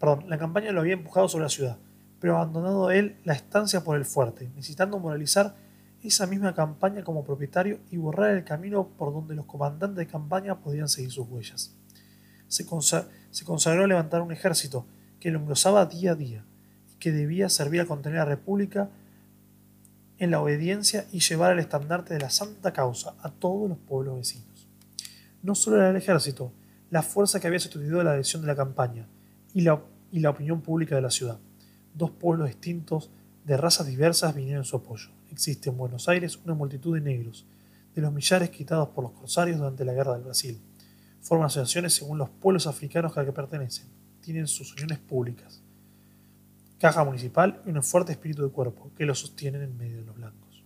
Perdón, 0.00 0.24
la 0.28 0.38
campaña 0.38 0.72
lo 0.72 0.80
había 0.80 0.94
empujado 0.94 1.28
sobre 1.28 1.42
la 1.42 1.50
ciudad, 1.50 1.76
pero 2.20 2.36
abandonado 2.36 2.90
él 2.92 3.16
la 3.24 3.34
estancia 3.34 3.84
por 3.84 3.98
el 3.98 4.06
fuerte, 4.06 4.48
necesitando 4.54 4.98
moralizar 4.98 5.56
esa 6.08 6.26
misma 6.26 6.54
campaña 6.54 7.04
como 7.04 7.24
propietario 7.24 7.80
y 7.90 7.96
borrar 7.96 8.30
el 8.30 8.44
camino 8.44 8.88
por 8.96 9.12
donde 9.12 9.34
los 9.34 9.46
comandantes 9.46 9.98
de 9.98 10.06
campaña 10.06 10.58
podían 10.58 10.88
seguir 10.88 11.10
sus 11.10 11.28
huellas. 11.28 11.74
Se, 12.48 12.64
consagró 12.66 13.84
a 13.84 13.86
levantar 13.86 14.22
un 14.22 14.32
ejército 14.32 14.86
que 15.20 15.30
lo 15.30 15.38
engrosaba 15.38 15.86
día 15.86 16.12
a 16.12 16.14
día 16.14 16.44
y 16.92 16.96
que 16.98 17.12
debía 17.12 17.48
servir 17.48 17.82
a 17.82 17.86
contener 17.86 18.20
a 18.20 18.24
la 18.24 18.30
República 18.30 18.88
en 20.18 20.30
la 20.30 20.40
obediencia 20.40 21.06
y 21.12 21.20
llevar 21.20 21.52
el 21.52 21.58
estandarte 21.58 22.14
de 22.14 22.20
la 22.20 22.30
santa 22.30 22.72
causa 22.72 23.14
a 23.20 23.30
todos 23.30 23.68
los 23.68 23.78
pueblos 23.78 24.16
vecinos. 24.16 24.66
No 25.42 25.54
solo 25.54 25.76
era 25.76 25.90
el 25.90 25.96
ejército, 25.96 26.52
la 26.90 27.02
fuerza 27.02 27.38
que 27.38 27.46
había 27.46 27.60
sustituido 27.60 28.02
la 28.02 28.12
adhesión 28.12 28.42
de 28.42 28.48
la 28.48 28.56
campaña 28.56 29.06
y 29.52 29.60
la, 29.60 29.82
y 30.10 30.20
la 30.20 30.30
opinión 30.30 30.62
pública 30.62 30.94
de 30.96 31.02
la 31.02 31.10
ciudad. 31.10 31.38
Dos 31.94 32.10
pueblos 32.12 32.48
distintos 32.48 33.10
de 33.48 33.56
razas 33.56 33.86
diversas 33.86 34.34
vinieron 34.34 34.60
en 34.60 34.64
su 34.66 34.76
apoyo 34.76 35.08
existe 35.30 35.70
en 35.70 35.78
Buenos 35.78 36.06
Aires 36.06 36.38
una 36.44 36.52
multitud 36.52 36.94
de 36.94 37.00
negros, 37.00 37.46
de 37.94 38.02
los 38.02 38.12
millares 38.12 38.50
quitados 38.50 38.90
por 38.90 39.04
los 39.04 39.12
corsarios 39.12 39.56
durante 39.56 39.86
la 39.86 39.94
Guerra 39.94 40.12
del 40.12 40.24
Brasil. 40.24 40.60
Forman 41.22 41.46
asociaciones 41.46 41.94
según 41.94 42.18
los 42.18 42.28
pueblos 42.28 42.66
africanos 42.66 43.16
a 43.16 43.24
que 43.24 43.32
pertenecen. 43.32 43.86
Tienen 44.20 44.46
sus 44.46 44.72
uniones 44.74 44.98
públicas. 44.98 45.62
Caja 46.78 47.04
municipal 47.04 47.62
y 47.64 47.70
un 47.70 47.82
fuerte 47.82 48.12
espíritu 48.12 48.42
de 48.42 48.50
cuerpo 48.50 48.90
que 48.98 49.06
los 49.06 49.18
sostienen 49.18 49.62
en 49.62 49.78
medio 49.78 49.96
de 49.96 50.04
los 50.04 50.14
blancos. 50.14 50.62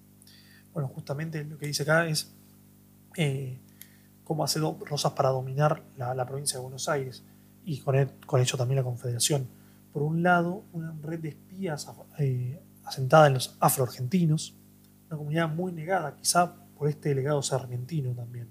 Bueno, 0.73 0.89
justamente 0.89 1.45
lo 1.45 1.57
que 1.57 1.67
dice 1.67 1.85
acá 1.85 2.09
es 2.09 2.33
eh, 3.17 3.61
cómo 4.25 4.43
hace 4.43 4.59
Rosas 4.59 5.13
para 5.13 5.29
dominar 5.29 5.85
la, 5.97 6.27
provincia 6.27 6.59
de 6.59 6.63
Buenos 6.63 6.89
Aires 6.89 7.23
y 7.65 7.79
con, 7.79 8.11
con 8.27 8.41
ello 8.41 8.59
también 8.59 8.77
la 8.77 8.85
Confederación. 8.85 9.47
Por 9.93 10.03
un 10.03 10.23
lado, 10.23 10.65
una 10.73 10.93
red 11.03 11.21
de 11.21 11.29
espías 11.29 11.87
eh, 12.19 12.59
asentada 12.85 13.27
en 13.27 13.35
los 13.35 13.57
afroargentinos, 13.61 14.55
una 15.09 15.19
comunidad 15.19 15.49
muy 15.49 15.73
negada, 15.73 16.17
quizá 16.17 16.55
por 16.77 16.89
este 16.89 17.15
legado 17.15 17.43
sarmientino 17.43 18.13
también. 18.15 18.49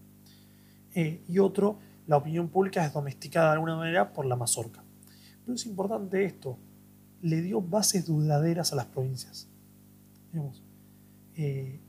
Eh, 0.94 1.24
y 1.28 1.40
otro, 1.40 1.80
la 2.08 2.18
opinión 2.18 2.50
pública 2.50 2.86
es 2.86 2.94
domesticada 2.94 3.48
de 3.48 3.54
alguna 3.54 3.76
manera 3.76 4.14
por 4.14 4.26
la 4.26 4.36
mazorca. 4.36 4.84
Pero 5.46 5.56
es 5.56 5.66
importante 5.66 6.24
esto, 6.24 6.58
le 7.22 7.42
dio 7.42 7.62
bases 7.62 8.06
duraderas 8.06 8.74
a 8.74 8.76
las 8.76 8.86
provincias. 8.86 9.48
Eh, 11.36 11.80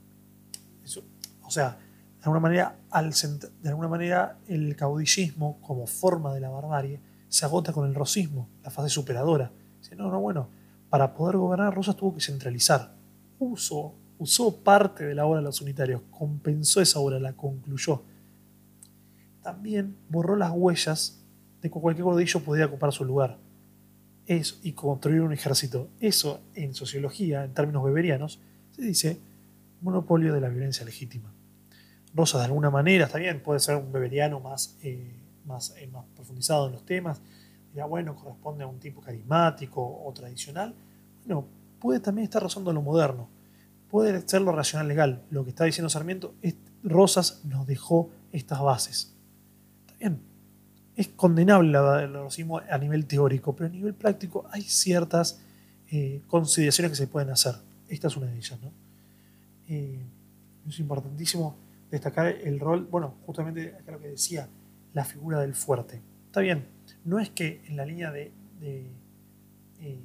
o 1.43 1.51
sea, 1.51 1.79
de 2.19 2.25
alguna 2.25 2.41
manera, 2.41 2.77
al 2.91 3.13
de 3.13 3.69
alguna 3.69 3.89
manera 3.89 4.39
el 4.47 4.77
caudillismo 4.77 5.61
como 5.61 5.87
forma 5.87 6.33
de 6.35 6.41
la 6.41 6.51
barbarie 6.51 7.01
se 7.29 7.45
agota 7.45 7.73
con 7.73 7.89
el 7.89 7.95
rosismo, 7.95 8.49
la 8.63 8.71
fase 8.71 8.89
superadora. 8.91 9.51
Dice, 9.81 9.97
no, 9.97 10.11
no, 10.11 10.21
bueno, 10.21 10.49
para 10.93 11.15
poder 11.15 11.39
gobernar 11.39 11.75
Rosas 11.75 11.97
tuvo 11.97 12.15
que 12.15 12.21
centralizar. 12.21 12.93
Usó, 13.39 13.95
usó 14.19 14.63
parte 14.63 15.07
de 15.07 15.15
la 15.15 15.25
obra 15.25 15.41
de 15.41 15.45
los 15.47 15.63
unitarios, 15.63 16.03
compensó 16.11 16.83
esa 16.83 17.01
obra, 17.01 17.19
la 17.19 17.33
concluyó. 17.33 18.03
También 19.41 19.97
borró 20.11 20.37
las 20.37 20.53
huellas 20.55 21.25
de 21.63 21.71
que 21.71 21.81
cualquier 21.81 22.05
gordillo 22.05 22.41
podía 22.41 22.67
ocupar 22.67 22.93
su 22.93 23.07
lugar. 23.07 23.39
Eso, 24.27 24.57
y 24.63 24.73
construir 24.73 25.23
un 25.23 25.33
ejército. 25.33 25.89
Eso, 25.99 26.43
en 26.55 26.75
sociología, 26.75 27.43
en 27.43 27.55
términos 27.55 27.83
weberianos, 27.83 28.39
se 28.73 28.83
dice 28.83 29.19
monopolio 29.81 30.35
de 30.35 30.43
la 30.43 30.51
violencia 30.51 30.85
legítima. 30.85 31.33
Rosas 32.15 32.43
de 32.43 32.45
alguna 32.49 32.69
manera, 32.69 33.07
está 33.07 33.17
bien, 33.17 33.43
puede 33.43 33.61
ser 33.61 33.77
un 33.77 33.91
beberiano 33.91 34.41
más, 34.41 34.77
eh, 34.83 35.11
más, 35.47 35.75
eh, 35.79 35.87
más 35.87 36.05
profundizado 36.15 36.67
en 36.67 36.73
los 36.73 36.85
temas, 36.85 37.23
dirá, 37.73 37.87
bueno, 37.87 38.15
corresponde 38.15 38.65
a 38.65 38.67
un 38.67 38.79
tipo 38.79 39.01
carismático 39.01 40.03
o 40.05 40.13
tradicional. 40.13 40.75
Bueno, 41.25 41.47
puede 41.81 42.01
también 42.01 42.25
estar 42.25 42.43
rozando 42.43 42.73
lo 42.73 42.83
moderno, 42.83 43.29
puede 43.91 44.27
ser 44.27 44.43
lo 44.43 44.53
racional 44.53 44.89
legal. 44.89 45.23
Lo 45.31 45.45
que 45.45 45.51
está 45.51 45.65
diciendo 45.65 45.89
Sarmiento, 45.89 46.35
es, 46.43 46.55
Rosas 46.83 47.45
nos 47.45 47.67
dejó 47.67 48.11
estas 48.33 48.61
bases. 48.61 49.15
Está 49.87 49.95
bien, 49.99 50.21
es 50.97 51.09
condenable 51.09 51.79
el 51.79 52.13
racismo 52.15 52.59
a 52.59 52.79
nivel 52.79 53.07
teórico, 53.07 53.55
pero 53.55 53.69
a 53.69 53.73
nivel 53.73 53.95
práctico 53.95 54.47
hay 54.51 54.63
ciertas 54.63 55.41
eh, 55.91 56.23
consideraciones 56.27 56.93
que 56.93 56.97
se 56.97 57.07
pueden 57.07 57.31
hacer. 57.31 57.55
Esta 57.89 58.09
es 58.09 58.17
una 58.17 58.27
de 58.27 58.37
ellas, 58.37 58.59
¿no? 58.61 58.73
es 60.69 60.79
importantísimo 60.79 61.57
destacar 61.91 62.27
el 62.27 62.61
rol, 62.61 62.87
bueno, 62.91 63.15
justamente 63.27 63.75
acá 63.75 63.93
lo 63.93 64.01
que 64.01 64.09
decía, 64.09 64.49
la 64.93 65.05
figura 65.05 65.41
del 65.41 65.55
fuerte. 65.55 66.01
Está 66.27 66.41
bien, 66.41 66.67
no 67.05 67.19
es 67.19 67.31
que 67.31 67.63
en 67.67 67.77
la 67.77 67.85
línea 67.85 68.11
de, 68.11 68.33
eh, 68.61 70.01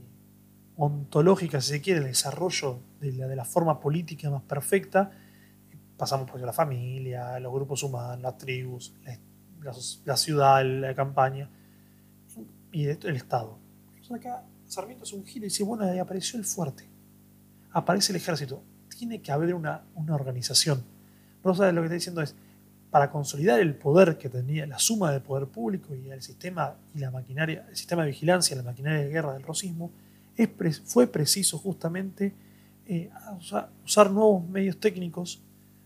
ontológica, 0.76 1.62
si 1.62 1.72
se 1.72 1.82
quiere, 1.82 2.00
el 2.02 2.08
desarrollo 2.08 2.80
de 3.00 3.14
la, 3.14 3.28
de 3.28 3.36
la 3.36 3.46
forma 3.46 3.80
política 3.80 4.30
más 4.30 4.44
perfecta, 4.44 5.12
pasamos 5.98 6.30
por 6.30 6.40
la 6.40 6.54
familia, 6.54 7.40
los 7.40 7.52
grupos 7.52 7.84
humanos, 7.84 8.22
las 8.22 8.38
tribus, 8.38 8.94
la, 10.06 10.18
ciudad, 10.18 10.64
la 10.64 10.94
campaña 10.94 11.50
y 12.72 12.86
el 12.86 13.16
Estado. 13.16 13.58
Entonces 13.96 14.12
acá 14.12 14.44
Sarmiento 14.68 15.04
es 15.04 15.14
un 15.14 15.26
giro 15.26 15.46
y 15.46 15.50
dice, 15.50 15.64
bueno, 15.64 15.86
ahí 15.86 15.98
apareció 16.00 16.38
el 16.38 16.46
fuerte, 16.46 16.88
aparece 17.72 18.12
el 18.12 18.18
ejército, 18.18 18.64
tiene 18.90 19.22
que 19.22 19.32
haber 19.32 19.54
una, 19.54 19.84
una 19.96 20.16
organización. 20.16 20.84
Rosa 21.44 21.72
lo 21.72 21.82
que 21.82 21.86
está 21.86 21.96
diciendo 21.96 22.22
es, 22.22 22.36
para 22.98 23.12
consolidar 23.12 23.60
el 23.60 23.76
poder 23.76 24.18
que 24.18 24.28
tenía, 24.28 24.66
la 24.66 24.80
suma 24.80 25.12
del 25.12 25.22
poder 25.22 25.48
público 25.48 25.94
y 25.94 26.10
el 26.10 26.20
sistema 26.24 26.76
y 26.96 26.98
la 26.98 27.12
maquinaria, 27.12 27.64
el 27.70 27.76
sistema 27.76 28.02
de 28.02 28.08
vigilancia, 28.10 28.56
la 28.56 28.64
maquinaria 28.64 29.04
de 29.04 29.10
guerra 29.10 29.34
del 29.34 29.44
rosismo, 29.44 29.92
fue 30.84 31.06
preciso 31.06 31.60
justamente 31.60 32.34
eh, 32.88 33.12
usar, 33.86 34.10
nuevos 34.10 34.50
medios 34.50 34.80
técnicos, 34.80 35.44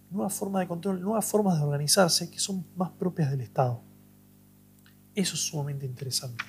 nuevas 0.09 0.33
formas 0.33 0.61
de 0.61 0.69
control, 0.69 1.01
nuevas 1.01 1.25
formas 1.25 1.57
de 1.57 1.65
organizarse 1.65 2.31
que 2.31 2.39
son 2.39 2.65
más 2.77 2.91
propias 2.91 3.29
del 3.29 3.41
Estado. 3.41 3.81
Eso 5.13 5.35
es 5.35 5.41
sumamente 5.41 5.85
interesante 5.85 6.45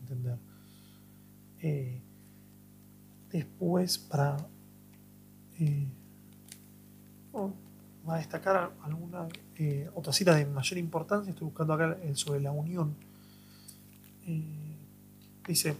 entender. 0.00 0.36
Eh, 1.60 2.02
después, 3.30 3.98
para... 3.98 4.36
Eh, 5.60 5.86
oh, 7.30 7.52
va 8.08 8.16
a 8.16 8.18
destacar 8.18 8.72
alguna 8.82 9.28
eh, 9.56 9.88
otra 9.94 10.12
cita 10.12 10.34
de 10.34 10.46
mayor 10.46 10.78
importancia. 10.78 11.30
Estoy 11.30 11.46
buscando 11.46 11.74
acá 11.74 11.96
sobre 12.14 12.40
la 12.40 12.52
unión. 12.52 12.94
Eh, 14.26 14.76
dice 15.46 15.76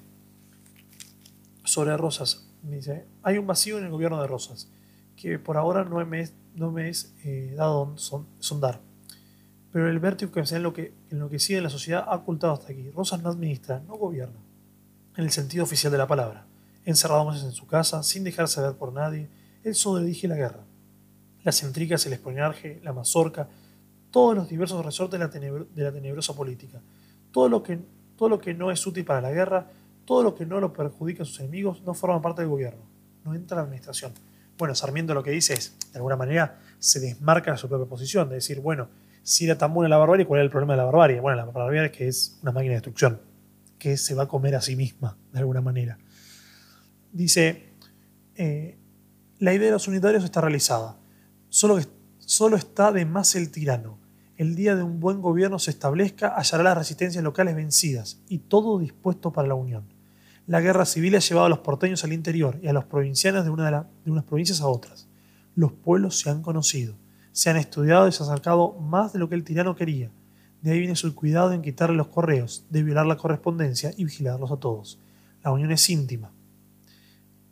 sobre 1.64 1.97
Rosas. 1.97 2.47
Dice, 2.62 3.07
hay 3.23 3.39
un 3.39 3.47
vacío 3.47 3.79
en 3.79 3.85
el 3.85 3.91
gobierno 3.91 4.20
de 4.20 4.29
Rosas 4.29 4.68
que 5.16 5.39
por 5.39 5.57
ahora 5.57 5.85
no 5.85 6.05
me 6.73 6.91
es, 6.91 7.14
eh, 7.25 7.55
dado 7.57 7.97
son, 7.97 8.27
sondar. 8.39 8.81
Pero 9.73 9.89
el 9.89 9.99
vértigo 10.01 10.33
que 10.33 10.41
en 10.41 10.62
lo 10.62 10.73
que, 10.73 10.93
en 11.11 11.18
lo 11.18 11.31
que 11.31 11.39
sigue 11.39 11.59
en 11.59 11.64
la 11.64 11.70
sociedad 11.70 12.05
ha 12.07 12.16
ocultado 12.16 12.53
hasta 12.53 12.73
aquí. 12.73 12.91
Rosas 12.91 13.23
no 13.23 13.31
administra, 13.31 13.81
no 13.87 13.97
gobierna, 13.97 14.39
en 15.16 15.25
el 15.25 15.31
sentido 15.31 15.64
oficial 15.64 15.93
de 15.93 15.99
la 15.99 16.07
palabra. 16.07 16.47
Encerrado 16.85 17.25
más 17.25 17.43
en 17.43 17.53
su 17.53 17.66
casa, 17.66 18.03
sin 18.03 18.25
dejarse 18.25 18.61
ver 18.61 18.75
por 18.75 18.93
nadie, 18.93 19.29
él 19.64 19.75
solo 19.75 20.03
dirige 20.03 20.29
la 20.29 20.37
guerra 20.37 20.64
las 21.45 21.62
intrigas, 21.62 22.05
el 22.07 22.12
espionaje, 22.12 22.80
la 22.82 22.93
mazorca, 22.93 23.49
todos 24.11 24.34
los 24.34 24.49
diversos 24.49 24.84
resortes 24.84 25.18
de 25.18 25.82
la, 25.82 25.93
tenebrosa 25.93 26.34
política, 26.34 26.80
todo 27.32 27.49
lo, 27.49 27.62
que, 27.62 27.78
todo 28.16 28.28
lo 28.28 28.38
que 28.38 28.55
no 28.55 28.70
es 28.70 28.86
útil 28.86 29.05
para 29.05 29.20
la 29.20 29.32
guerra, 29.32 29.66
todo 30.05 30.22
lo 30.22 30.34
que 30.34 30.47
no 30.47 30.61
lo 30.61 30.72
perjudica 30.72 31.22
a 31.22 31.26
sus 31.26 31.40
enemigos, 31.40 31.82
no 31.82 31.95
forma 31.95 32.20
parte 32.20 32.43
del 32.43 32.51
gobierno, 32.51 32.82
no 33.24 33.34
entra 33.34 33.57
en 33.57 33.59
la 33.59 33.62
administración. 33.64 34.12
Bueno, 34.59 34.74
Sarmiento 34.74 35.14
lo 35.14 35.22
que 35.22 35.30
dice 35.30 35.55
es, 35.55 35.76
de 35.93 35.99
alguna 35.99 36.16
manera, 36.16 36.61
se 36.78 37.01
desmarca 37.01 37.53
de 37.53 37.59
su 37.59 37.68
propia 37.68 37.88
posición, 37.88 38.28
de 38.28 38.36
decir, 38.36 38.61
bueno, 38.61 38.88
si 39.22 39.47
era 39.47 39.57
tan 39.57 39.72
buena 39.72 39.88
la 39.88 39.99
barbarie, 39.99 40.26
¿cuál 40.26 40.38
era 40.38 40.45
el 40.45 40.51
problema 40.51 40.74
de 40.74 40.78
la 40.78 40.84
barbarie? 40.84 41.20
Bueno, 41.20 41.36
la 41.36 41.45
barbarie 41.47 41.86
es 41.86 41.93
que 41.93 42.09
es 42.09 42.38
una 42.43 42.53
máquina 42.53 42.72
de 42.72 42.76
destrucción, 42.76 43.20
que 43.78 43.97
se 43.97 44.14
va 44.14 44.24
a 44.24 44.28
comer 44.28 44.55
a 44.55 44.61
sí 44.61 44.76
misma, 44.76 45.16
de 45.32 45.38
alguna 45.38 45.61
manera. 45.61 45.99
Dice, 47.12 47.70
eh, 48.36 48.76
la 49.38 49.55
idea 49.55 49.66
de 49.66 49.72
los 49.72 49.88
unitarios 49.88 50.24
está 50.24 50.40
realizada. 50.40 50.97
Solo, 51.53 52.57
está 52.57 52.92
de 52.92 53.05
más 53.05 53.34
el 53.34 53.50
tirano. 53.50 53.98
El 54.38 54.55
día 54.55 54.74
de 54.74 54.82
un 54.82 55.00
buen 55.00 55.20
gobierno 55.20 55.59
se 55.59 55.70
establezca, 55.70 56.34
hallará 56.34 56.64
las 56.64 56.78
resistencias 56.78 57.22
locales 57.22 57.55
vencidas 57.55 58.22
y 58.26 58.38
todo 58.38 58.78
dispuesto 58.78 59.34
para 59.34 59.48
la 59.48 59.55
unión. 59.55 59.84
La 60.46 60.62
guerra 60.62 60.86
civil 60.86 61.14
ha 61.14 61.18
llevado 61.18 61.44
a 61.44 61.50
los 61.50 61.59
porteños 61.59 62.05
al 62.05 62.14
interior 62.14 62.59
y 62.62 62.68
a 62.68 62.72
los 62.72 62.86
provincianos 62.86 63.44
de, 63.44 63.50
una 63.50 63.86
de 64.03 64.11
unas 64.11 64.24
provincias 64.24 64.62
a 64.62 64.66
otras. 64.66 65.09
Los 65.55 65.72
pueblos 65.72 66.18
se 66.18 66.30
han 66.30 66.40
conocido, 66.40 66.94
se 67.32 67.50
han 67.50 67.59
estudiado 67.59 68.09
y 68.09 68.12
se 68.12 68.22
han 68.22 68.30
acercado 68.30 68.72
más 68.80 69.12
de 69.12 69.18
lo 69.18 69.28
que 69.28 69.34
el 69.34 69.44
tirano 69.44 69.76
quería. 69.76 70.11
De 70.62 70.70
ahí 70.70 70.78
viene 70.78 70.96
su 70.96 71.14
cuidado 71.14 71.53
en 71.53 71.61
quitarle 71.61 71.96
los 71.96 72.09
correos, 72.09 72.64
de 72.70 72.82
violar 72.82 73.05
la 73.05 73.18
correspondencia 73.18 73.92
y 73.94 74.05
vigilarlos 74.05 74.50
a 74.50 74.57
todos. 74.57 74.98
La 75.44 75.53
unión 75.53 75.70
es 75.70 75.90
íntima. 75.90 76.32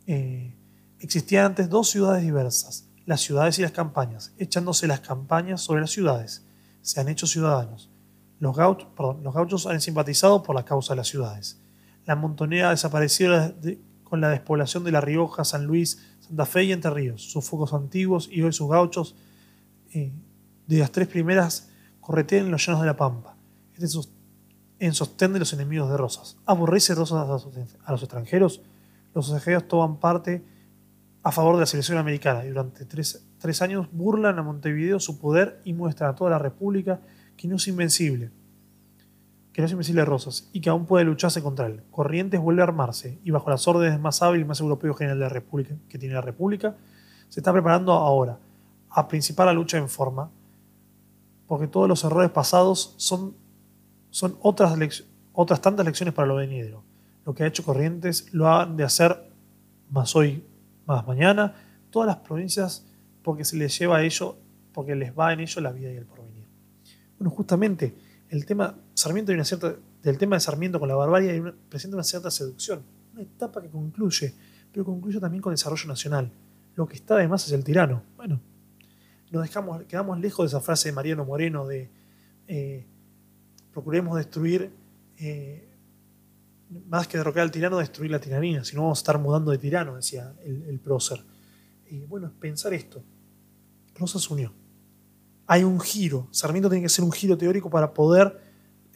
Eh, 0.07 0.55
existían 0.99 1.45
antes 1.45 1.69
dos 1.69 1.91
ciudades 1.91 2.23
diversas, 2.23 2.87
las 3.05 3.21
ciudades 3.21 3.57
y 3.59 3.61
las 3.61 3.71
campañas, 3.71 4.33
echándose 4.37 4.87
las 4.87 4.99
campañas 4.99 5.61
sobre 5.61 5.81
las 5.81 5.91
ciudades. 5.91 6.45
Se 6.81 6.99
han 6.99 7.09
hecho 7.09 7.27
ciudadanos. 7.27 7.89
Los, 8.39 8.55
gauchos, 8.55 9.67
han 9.67 9.81
simpatizado 9.81 10.41
por 10.43 10.55
la 10.55 10.65
causa 10.65 10.93
de 10.93 10.97
las 10.97 11.07
ciudades. 11.07 11.59
La 12.05 12.15
montonera 12.15 12.69
ha 12.69 12.71
desaparecido 12.71 13.53
con 14.03 14.19
la 14.19 14.29
despoblación 14.29 14.83
de 14.83 14.91
La 14.91 15.01
Rioja, 15.01 15.43
San 15.43 15.65
Luis, 15.65 16.01
Santa 16.19 16.45
Fe 16.45 16.63
y 16.63 16.71
Entre 16.71 16.89
Ríos. 16.89 17.21
Sus 17.21 17.45
focos 17.45 17.73
antiguos 17.73 18.27
y 18.31 18.41
hoy 18.41 18.51
sus 18.51 18.69
gauchos 18.69 19.15
eh, 19.93 20.11
de 20.67 20.77
las 20.79 20.91
tres 20.91 21.07
primeras 21.07 21.69
corretean 21.99 22.45
en 22.45 22.51
los 22.51 22.65
llanos 22.65 22.81
de 22.81 22.87
la 22.87 22.97
Pampa. 22.97 23.35
Este 23.73 23.85
es 23.85 24.09
en 24.79 24.93
sostén 24.95 25.33
de 25.33 25.39
los 25.39 25.53
enemigos 25.53 25.89
de 25.91 25.97
Rosas. 25.97 26.37
¿Aborrece 26.45 26.95
Rosas 26.95 27.45
a 27.85 27.91
los 27.91 28.01
extranjeros? 28.01 28.61
Los 29.13 29.25
extranjeros 29.25 29.67
toman 29.67 29.99
parte 29.99 30.43
a 31.23 31.31
favor 31.31 31.55
de 31.55 31.61
la 31.61 31.65
selección 31.65 31.97
americana 31.97 32.43
y 32.45 32.49
durante 32.49 32.85
tres, 32.85 33.61
años 33.61 33.87
burlan 33.91 34.39
a 34.39 34.43
Montevideo 34.43 34.99
su 34.99 35.19
poder 35.19 35.61
y 35.63 35.73
muestran 35.73 36.11
a 36.11 36.15
toda 36.15 36.31
la 36.31 36.39
República 36.39 36.99
que 37.37 37.47
no 37.47 37.57
es 37.57 37.67
invencible, 37.67 38.31
que 39.53 39.61
no 39.61 39.65
es 39.65 39.71
invencible 39.71 40.03
Rosas 40.03 40.49
y 40.51 40.61
que 40.61 40.69
aún 40.69 40.85
puede 40.85 41.05
lucharse 41.05 41.43
contra 41.43 41.67
él. 41.67 41.83
Corrientes 41.91 42.39
vuelve 42.39 42.61
a 42.61 42.65
armarse 42.65 43.19
y 43.23 43.31
bajo 43.31 43.49
las 43.49 43.67
órdenes 43.67 43.99
más 43.99 44.21
hábil 44.21 44.41
y 44.41 44.45
más 44.45 44.59
europeo 44.61 44.95
general 44.95 45.19
de 45.19 45.23
la 45.23 45.29
República 45.29 45.75
que 45.87 45.99
tiene 45.99 46.15
la 46.15 46.21
República, 46.21 46.75
se 47.29 47.39
está 47.39 47.53
preparando 47.53 47.93
ahora 47.93 48.39
a 48.89 49.07
principar 49.07 49.45
la 49.45 49.53
lucha 49.53 49.77
en 49.77 49.89
forma, 49.89 50.31
porque 51.47 51.67
todos 51.67 51.87
los 51.87 52.03
errores 52.03 52.31
pasados 52.31 52.95
son, 52.97 53.35
son 54.09 54.37
otras, 54.41 55.03
otras 55.33 55.61
tantas 55.61 55.85
lecciones 55.85 56.13
para 56.13 56.27
lo 56.27 56.35
venidero. 56.35 56.83
Lo 57.25 57.35
que 57.35 57.43
ha 57.43 57.47
hecho 57.47 57.63
Corrientes 57.63 58.33
lo 58.33 58.49
han 58.49 58.75
de 58.75 58.83
hacer 58.83 59.31
más 59.89 60.15
hoy 60.15 60.43
más 60.91 61.07
mañana, 61.07 61.53
todas 61.89 62.07
las 62.07 62.17
provincias 62.17 62.85
porque 63.23 63.45
se 63.45 63.57
les 63.57 63.77
lleva 63.77 63.97
a 63.97 64.03
ello, 64.03 64.37
porque 64.73 64.95
les 64.95 65.17
va 65.17 65.33
en 65.33 65.41
ello 65.41 65.61
la 65.61 65.71
vida 65.71 65.91
y 65.91 65.97
el 65.97 66.05
porvenir. 66.05 66.47
Bueno, 67.17 67.29
justamente 67.31 67.95
el 68.29 68.45
tema 68.45 68.75
Sarmiento 68.93 69.31
una 69.31 69.43
cierta, 69.43 69.75
del 70.01 70.17
tema 70.17 70.35
de 70.35 70.39
Sarmiento 70.39 70.79
con 70.79 70.87
la 70.87 70.95
barbarie 70.95 71.41
presenta 71.69 71.97
una 71.97 72.03
cierta 72.03 72.31
seducción, 72.31 72.81
una 73.13 73.21
etapa 73.21 73.61
que 73.61 73.69
concluye, 73.69 74.33
pero 74.71 74.85
concluye 74.85 75.19
también 75.19 75.41
con 75.41 75.51
el 75.51 75.57
desarrollo 75.57 75.87
nacional. 75.87 76.31
Lo 76.75 76.87
que 76.87 76.95
está 76.95 77.15
además 77.15 77.45
es 77.45 77.51
el 77.51 77.63
tirano. 77.63 78.03
Bueno, 78.15 78.39
nos 79.31 79.43
dejamos, 79.43 79.83
quedamos 79.83 80.19
lejos 80.19 80.45
de 80.45 80.57
esa 80.57 80.61
frase 80.61 80.89
de 80.89 80.93
Mariano 80.93 81.25
Moreno 81.25 81.67
de 81.67 81.89
eh, 82.47 82.85
procuremos 83.73 84.17
destruir 84.17 84.71
eh, 85.17 85.70
más 86.87 87.07
que 87.07 87.17
derrocar 87.17 87.43
al 87.43 87.51
tirano, 87.51 87.77
destruir 87.77 88.11
la 88.11 88.19
tiranía, 88.19 88.63
si 88.63 88.75
no 88.75 88.83
vamos 88.83 88.99
a 88.99 89.01
estar 89.01 89.17
mudando 89.17 89.51
de 89.51 89.57
tirano, 89.57 89.95
decía 89.95 90.33
el, 90.43 90.79
prócer. 90.79 91.23
Y 91.89 92.05
bueno, 92.05 92.31
pensar 92.39 92.73
esto. 92.73 93.03
Rosas 93.95 94.29
unió. 94.29 94.53
hay 95.47 95.63
un 95.63 95.79
giro. 95.79 96.27
Sarmiento 96.31 96.69
tiene 96.69 96.83
que 96.83 96.87
hacer 96.87 97.03
un 97.03 97.11
giro 97.11 97.37
teórico 97.37 97.69
para 97.69 97.93
poder 97.93 98.39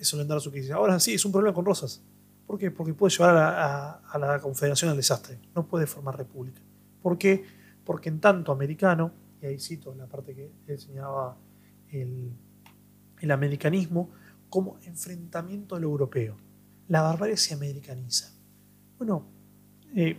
solventar 0.02 0.40
su 0.40 0.52
crisis. 0.52 0.72
Ahora 0.72 1.00
sí, 1.00 1.14
es 1.14 1.26
un 1.26 1.32
problema 1.32 1.54
con 1.54 1.66
Rosas. 1.66 2.02
¿Por 2.48 2.58
qué? 2.58 2.72
Porque 2.72 2.94
puede 2.94 3.12
llevar 3.12 3.36
a 3.36 4.18
la, 4.18 4.40
confederación 4.40 4.92
al 4.92 4.98
desastre. 4.98 5.40
No 5.54 5.68
puede 5.68 5.88
formar 5.88 6.18
república. 6.18 6.62
¿Por 7.02 7.18
qué? 7.18 7.44
Porque 7.84 8.10
en 8.10 8.20
tanto 8.20 8.52
americano, 8.52 9.12
y 9.42 9.48
ahí 9.48 9.60
cito 9.60 9.94
la 9.96 10.08
parte 10.08 10.34
que 10.34 10.52
enseñaba 10.68 11.38
el, 11.90 12.32
el 13.20 13.32
americanismo, 13.32 14.12
como 14.50 14.78
enfrentamiento 14.84 15.76
al 15.76 15.84
europeo. 15.84 16.38
La 16.88 17.02
barbarie 17.02 17.38
se 17.38 17.54
americaniza. 17.54 18.32
Bueno, 18.98 19.26
eh, 19.96 20.18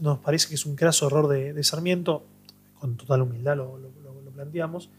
nos 0.00 0.18
parece 0.18 0.48
que 0.48 0.54
es 0.54 0.66
un 0.66 0.76
graso 0.76 1.06
error 1.06 1.28
de, 1.28 1.62
Sarmiento, 1.62 2.26
con 2.74 2.96
total 2.96 3.22
humildad 3.22 3.56
lo, 3.56 3.78
planteamos, 4.34 4.90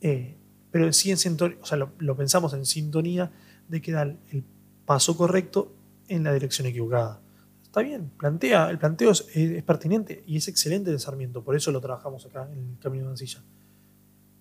eh, 0.00 0.36
pero 0.70 0.92
sí 0.92 1.10
en 1.10 1.18
o 1.18 1.64
sea, 1.64 1.78
lo, 1.78 2.16
pensamos 2.16 2.52
en 2.52 2.66
sintonía 2.66 3.30
de 3.68 3.80
que 3.80 3.92
da 3.92 4.02
el 4.02 4.44
paso 4.84 5.16
correcto 5.16 5.72
en 6.08 6.24
la 6.24 6.32
dirección 6.32 6.66
equivocada. 6.66 7.20
Está 7.62 7.82
bien, 7.82 8.10
plantea, 8.16 8.70
el 8.70 8.78
planteo 8.78 9.10
es, 9.10 9.26
pertinente 9.64 10.24
y 10.26 10.38
es 10.38 10.48
excelente 10.48 10.90
de 10.90 10.98
Sarmiento, 10.98 11.44
por 11.44 11.56
eso 11.56 11.70
lo 11.70 11.80
trabajamos 11.80 12.24
acá 12.24 12.48
en 12.50 12.70
el 12.70 12.78
Camino 12.78 13.04
de 13.04 13.08
Mansilla. 13.08 13.40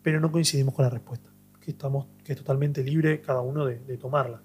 Pero 0.01 0.22
no 0.22 0.31
coincidimos 0.31 0.73
con 0.73 0.84
la 0.84 0.89
respuesta, 0.89 1.30
que, 1.59 1.72
estamos, 1.72 2.07
que 2.23 2.31
es 2.34 2.38
totalmente 2.38 2.84
libre 2.84 3.19
cada 3.19 3.41
uno 3.41 3.65
de, 3.65 3.97
tomarla. 3.97 4.41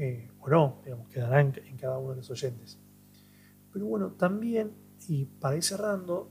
Eh, 0.00 0.30
o 0.40 0.48
no, 0.48 0.80
digamos, 0.84 1.08
quedará 1.08 1.40
en, 1.40 1.52
cada 1.76 1.98
uno 1.98 2.10
de 2.10 2.18
los 2.18 2.30
oyentes. 2.30 2.78
Pero 3.72 3.86
bueno, 3.86 4.12
también, 4.12 4.70
y 5.08 5.24
para 5.24 5.56
ir 5.56 5.64
cerrando, 5.64 6.30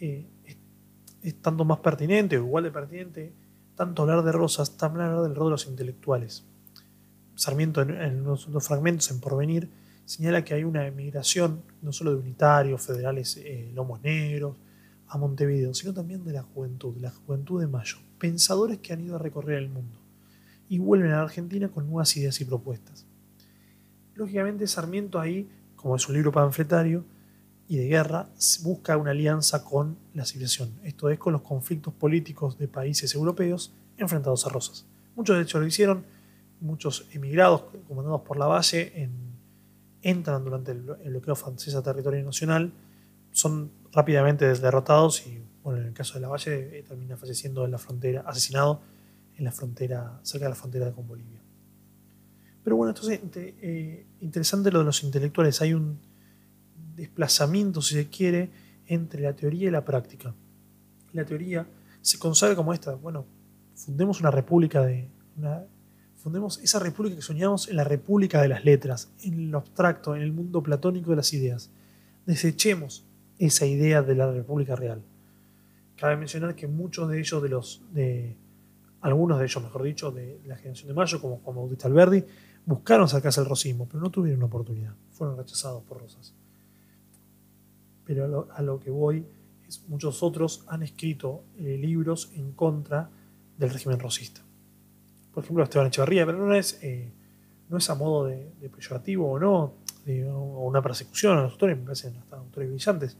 eh, 0.00 0.26
es, 1.22 1.42
tanto 1.42 1.66
más 1.66 1.80
pertinente 1.80 2.38
o 2.38 2.40
igual 2.40 2.64
de 2.64 2.70
pertinente, 2.70 3.34
tanto 3.74 4.00
hablar 4.00 4.24
de 4.24 4.32
Rosas, 4.32 4.78
también 4.78 5.04
hablar 5.04 5.24
del 5.24 5.34
rol 5.34 5.48
de 5.48 5.50
los 5.50 5.66
intelectuales. 5.66 6.46
Sarmiento 7.34 7.82
en, 7.82 8.24
los, 8.24 8.46
fragmentos 8.60 9.10
en 9.10 9.20
Porvenir 9.20 9.68
señala 10.06 10.42
que 10.42 10.54
hay 10.54 10.64
una 10.64 10.86
emigración 10.86 11.60
no 11.82 11.92
solo 11.92 12.12
de 12.12 12.20
unitarios, 12.20 12.80
federales, 12.80 13.36
eh, 13.36 13.70
lomos 13.74 14.00
negros, 14.00 14.56
a 15.08 15.18
Montevideo, 15.18 15.74
sino 15.74 15.92
también 15.92 16.24
de 16.24 16.32
la 16.32 16.42
juventud, 16.42 16.96
la 16.96 17.10
juventud 17.10 17.60
de 17.60 17.66
Mayo, 17.66 17.98
pensadores 18.18 18.78
que 18.78 18.94
han 18.94 19.02
ido 19.02 19.16
a 19.16 19.18
recorrer 19.18 19.58
el 19.58 19.68
mundo 19.68 20.05
y 20.68 20.78
vuelven 20.78 21.12
a 21.12 21.16
la 21.16 21.22
Argentina 21.22 21.68
con 21.68 21.86
nuevas 21.86 22.16
ideas 22.16 22.40
y 22.40 22.44
propuestas. 22.44 23.06
Lógicamente 24.14 24.66
Sarmiento 24.66 25.20
ahí, 25.20 25.48
como 25.76 25.96
es 25.96 26.08
un 26.08 26.14
libro 26.14 26.32
panfletario 26.32 27.04
y 27.68 27.76
de 27.76 27.86
guerra, 27.86 28.28
busca 28.62 28.96
una 28.96 29.10
alianza 29.10 29.64
con 29.64 29.96
la 30.14 30.24
civilización, 30.24 30.72
esto 30.82 31.10
es 31.10 31.18
con 31.18 31.32
los 31.32 31.42
conflictos 31.42 31.92
políticos 31.94 32.58
de 32.58 32.68
países 32.68 33.14
europeos 33.14 33.72
enfrentados 33.96 34.46
a 34.46 34.48
Rosas. 34.48 34.86
Muchos 35.14 35.36
de 35.36 35.42
hecho 35.42 35.60
lo 35.60 35.66
hicieron, 35.66 36.04
muchos 36.60 37.06
emigrados 37.12 37.64
comandados 37.86 38.22
por 38.22 38.38
la 38.38 38.46
Valle 38.46 39.10
entran 40.02 40.44
durante 40.44 40.72
el, 40.72 40.80
bloqueo 40.80 41.34
francés 41.34 41.74
a 41.74 41.82
territorio 41.82 42.24
nacional, 42.24 42.72
son 43.32 43.70
rápidamente 43.92 44.46
derrotados 44.46 45.26
y, 45.26 45.42
bueno, 45.62 45.80
en 45.80 45.88
el 45.88 45.92
caso 45.92 46.14
de 46.14 46.20
la 46.20 46.28
Valle, 46.28 46.78
eh, 46.78 46.82
termina 46.82 47.16
falleciendo 47.16 47.64
en 47.64 47.72
la 47.72 47.78
frontera, 47.78 48.22
asesinado 48.26 48.80
en 49.36 49.44
la 49.44 49.52
frontera, 49.52 50.20
cerca 50.22 50.46
de 50.46 50.50
la 50.50 50.56
frontera 50.56 50.92
con 50.92 51.06
Bolivia. 51.06 51.40
Pero 52.64 52.76
bueno, 52.76 52.90
entonces 52.90 53.20
eh, 53.34 54.06
interesante 54.20 54.72
lo 54.72 54.80
de 54.80 54.86
los 54.86 55.02
intelectuales. 55.04 55.60
Hay 55.62 55.74
un 55.74 55.98
desplazamiento, 56.96 57.80
si 57.80 57.94
se 57.94 58.08
quiere, 58.08 58.50
entre 58.86 59.22
la 59.22 59.34
teoría 59.34 59.68
y 59.68 59.70
la 59.70 59.84
práctica. 59.84 60.34
La 61.12 61.24
teoría 61.24 61.66
se 62.00 62.18
consagra 62.18 62.56
como 62.56 62.72
esta. 62.72 62.94
Bueno, 62.94 63.26
fundemos 63.74 64.20
una 64.20 64.30
república 64.30 64.84
de 64.84 65.08
fundemos 66.16 66.58
esa 66.58 66.80
república 66.80 67.14
que 67.14 67.22
soñamos 67.22 67.68
en 67.68 67.76
la 67.76 67.84
república 67.84 68.42
de 68.42 68.48
las 68.48 68.64
letras, 68.64 69.12
en 69.22 69.50
lo 69.52 69.58
abstracto, 69.58 70.16
en 70.16 70.22
el 70.22 70.32
mundo 70.32 70.60
platónico 70.62 71.10
de 71.10 71.16
las 71.16 71.32
ideas. 71.32 71.70
Desechemos 72.26 73.04
esa 73.38 73.66
idea 73.66 74.02
de 74.02 74.16
la 74.16 74.32
república 74.32 74.74
real. 74.74 75.02
Cabe 75.96 76.16
mencionar 76.16 76.56
que 76.56 76.66
muchos 76.66 77.08
de 77.08 77.20
ellos, 77.20 77.40
de 77.42 77.48
los, 77.48 77.82
algunos 79.06 79.38
de 79.38 79.44
ellos, 79.44 79.62
mejor 79.62 79.82
dicho, 79.82 80.10
de 80.10 80.40
la 80.44 80.56
generación 80.56 80.88
de 80.88 80.94
Mayo, 80.94 81.20
como 81.20 81.38
Juan 81.38 81.56
Bautista 81.56 81.88
Alberdi, 81.88 82.24
buscaron 82.64 83.08
sacarse 83.08 83.40
el 83.40 83.46
rosismo, 83.46 83.86
pero 83.86 84.00
no 84.00 84.10
tuvieron 84.10 84.38
una 84.38 84.46
oportunidad. 84.46 84.94
Fueron 85.12 85.36
rechazados 85.36 85.82
por 85.84 86.00
Rosas. 86.00 86.34
Pero 88.04 88.48
a 88.52 88.62
lo, 88.62 88.80
que 88.80 88.90
voy 88.90 89.26
es 89.66 89.88
muchos 89.88 90.22
otros 90.22 90.64
han 90.68 90.82
escrito 90.82 91.44
eh, 91.58 91.76
libros 91.76 92.30
en 92.34 92.52
contra 92.52 93.10
del 93.58 93.70
régimen 93.70 93.98
rosista 93.98 94.46
por 95.36 95.44
ejemplo, 95.44 95.64
Esteban 95.64 95.88
Echevarría, 95.88 96.24
pero 96.24 96.38
no 96.38 96.54
es, 96.54 96.78
eh, 96.82 97.12
no 97.68 97.76
es 97.76 97.90
a 97.90 97.94
modo 97.94 98.24
de, 98.24 98.70
peyorativo 98.74 99.30
o 99.32 99.38
no, 99.38 99.74
o 100.32 100.66
una 100.66 100.80
persecución 100.80 101.36
a 101.36 101.42
los 101.42 101.52
autores, 101.52 101.76
me 101.76 101.84
parecen 101.84 102.16
hasta 102.16 102.36
autores 102.36 102.70
brillantes, 102.70 103.18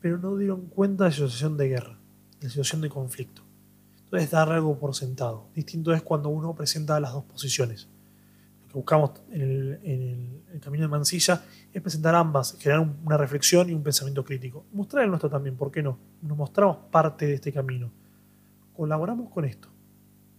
pero 0.00 0.16
no 0.18 0.36
dieron 0.36 0.66
cuenta 0.66 1.02
de 1.02 1.10
la 1.10 1.14
situación 1.16 1.56
de 1.56 1.66
guerra, 1.66 1.98
de 2.38 2.44
la 2.44 2.50
situación 2.50 2.82
de 2.82 2.88
conflicto. 2.88 3.42
Entonces, 4.06 4.30
dar 4.30 4.50
algo 4.52 4.78
por 4.78 4.94
sentado. 4.94 5.48
Distinto 5.54 5.92
es 5.92 6.00
cuando 6.00 6.28
uno 6.28 6.54
presenta 6.54 6.98
las 7.00 7.12
dos 7.12 7.24
posiciones. 7.24 7.88
Lo 8.62 8.68
que 8.68 8.74
buscamos 8.74 9.10
en 9.30 10.40
el, 10.52 10.60
camino 10.60 10.84
de 10.84 10.88
Mansilla 10.88 11.44
es 11.72 11.82
presentar 11.82 12.14
ambas, 12.14 12.56
generar 12.58 12.88
una 13.04 13.16
reflexión 13.16 13.68
y 13.68 13.74
un 13.74 13.82
pensamiento 13.82 14.24
crítico. 14.24 14.64
Mostrar 14.72 15.04
el 15.04 15.10
nuestro 15.10 15.28
también, 15.28 15.56
¿por 15.56 15.70
qué 15.70 15.82
no? 15.82 15.98
Nos 16.22 16.36
mostramos 16.36 16.78
parte 16.90 17.26
de 17.26 17.34
este 17.34 17.52
camino. 17.52 17.90
Colaboramos 18.74 19.30
con 19.30 19.44
esto 19.44 19.68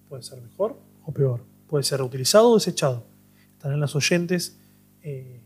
Puede 0.08 0.24
ser 0.24 0.42
mejor 0.42 0.80
o 1.06 1.12
peor. 1.12 1.44
Puede 1.68 1.84
ser 1.84 2.00
reutilizado 2.00 2.52
o 2.52 2.56
desechado. 2.56 3.06
Están 3.54 3.74
en 3.74 3.80
los 3.82 3.96
oyentes 3.96 4.58
eh, 5.02 5.42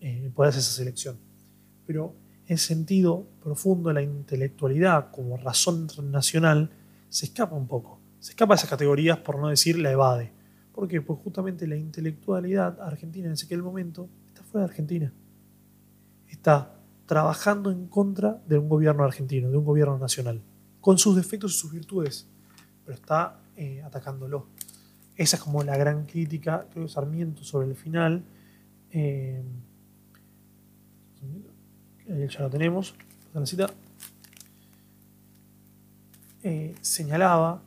eh, 0.00 0.32
hacer 0.38 0.60
esa 0.60 0.72
selección. 0.72 1.18
Pero 1.86 2.14
el 2.46 2.58
sentido 2.58 3.26
profundo 3.42 3.90
de 3.90 3.94
la 3.94 4.02
intelectualidad 4.02 5.10
como 5.10 5.36
razón 5.36 5.88
nacional 6.10 6.70
se 7.12 7.26
escapa 7.26 7.54
un 7.54 7.66
poco. 7.66 8.00
Se 8.20 8.30
escapa 8.30 8.54
de 8.54 8.56
esas 8.56 8.70
categorías, 8.70 9.18
por 9.18 9.38
no 9.38 9.48
decir 9.48 9.78
la 9.78 9.90
evade. 9.90 10.32
¿Por 10.72 10.88
qué? 10.88 11.02
Pues 11.02 11.18
justamente 11.22 11.66
la 11.66 11.76
intelectualidad 11.76 12.80
argentina 12.80 13.26
en 13.26 13.34
aquel 13.34 13.62
momento 13.62 14.08
está 14.28 14.42
fuera 14.42 14.66
de 14.66 14.70
Argentina. 14.70 15.12
Está 16.26 16.74
trabajando 17.04 17.70
en 17.70 17.86
contra 17.86 18.42
de 18.46 18.56
un 18.56 18.66
gobierno 18.66 19.04
argentino, 19.04 19.50
de 19.50 19.58
un 19.58 19.64
gobierno 19.64 19.98
nacional, 19.98 20.40
con 20.80 20.96
sus 20.96 21.14
defectos 21.14 21.54
y 21.54 21.58
sus 21.58 21.72
virtudes, 21.72 22.26
pero 22.86 22.96
está 22.96 23.42
eh, 23.56 23.82
atacándolo. 23.82 24.46
Esa 25.14 25.36
es 25.36 25.42
como 25.42 25.62
la 25.62 25.76
gran 25.76 26.06
crítica, 26.06 26.66
creo, 26.72 26.88
Sarmiento 26.88 27.44
sobre 27.44 27.68
el 27.68 27.76
final. 27.76 28.24
Eh, 28.90 29.42
ya 32.06 32.40
lo 32.40 32.48
tenemos, 32.48 32.94
la 33.34 33.44
cita. 33.44 33.66
Eh, 36.44 36.74
señalaba 36.80 37.62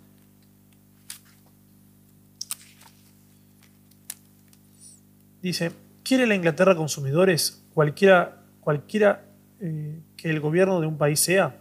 dice, 5.41 5.71
¿quiere 6.03 6.27
la 6.27 6.35
Inglaterra 6.35 6.75
consumidores 6.75 7.63
cualquiera, 7.73 8.41
cualquiera 8.59 9.23
que 9.59 10.29
el 10.29 10.39
gobierno 10.39 10.81
de 10.81 10.87
un 10.87 10.97
país 10.97 11.19
sea? 11.19 11.55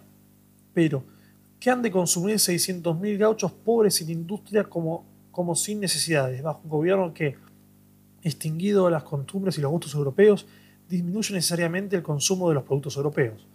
Pero 0.73 1.05
que 1.61 1.71
han 1.71 1.83
de 1.83 1.91
consumir 1.91 2.37
600.000 2.37 3.17
gauchos 3.19 3.53
pobres 3.53 3.95
sin 3.95 4.11
industria 4.11 4.65
como, 4.65 5.05
como 5.31 5.55
sin 5.55 5.81
necesidades, 5.81 6.43
bajo 6.43 6.61
un 6.65 6.71
gobierno 6.71 7.15
que, 7.15 7.37
extinguido 8.23 8.91
las 8.91 9.05
costumbres 9.05 9.57
y 9.59 9.61
los 9.61 9.71
gustos 9.71 9.95
europeos, 9.95 10.47
disminuye 10.89 11.33
necesariamente 11.35 11.95
el 11.95 12.03
consumo 12.03 12.49
de 12.49 12.55
los 12.55 12.65
productos 12.65 12.97
europeos. 12.97 13.47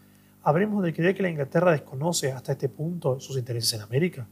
¿Habremos 0.44 0.84
de 0.84 0.94
creer 0.94 1.16
que 1.16 1.24
la 1.24 1.30
Inglaterra 1.30 1.72
desconoce 1.72 2.32
hasta 2.32 2.54
este 2.54 2.70
punto 2.70 3.20
sus 3.20 3.38
intereses 3.38 3.74
en 3.74 3.82
América? 3.82 4.28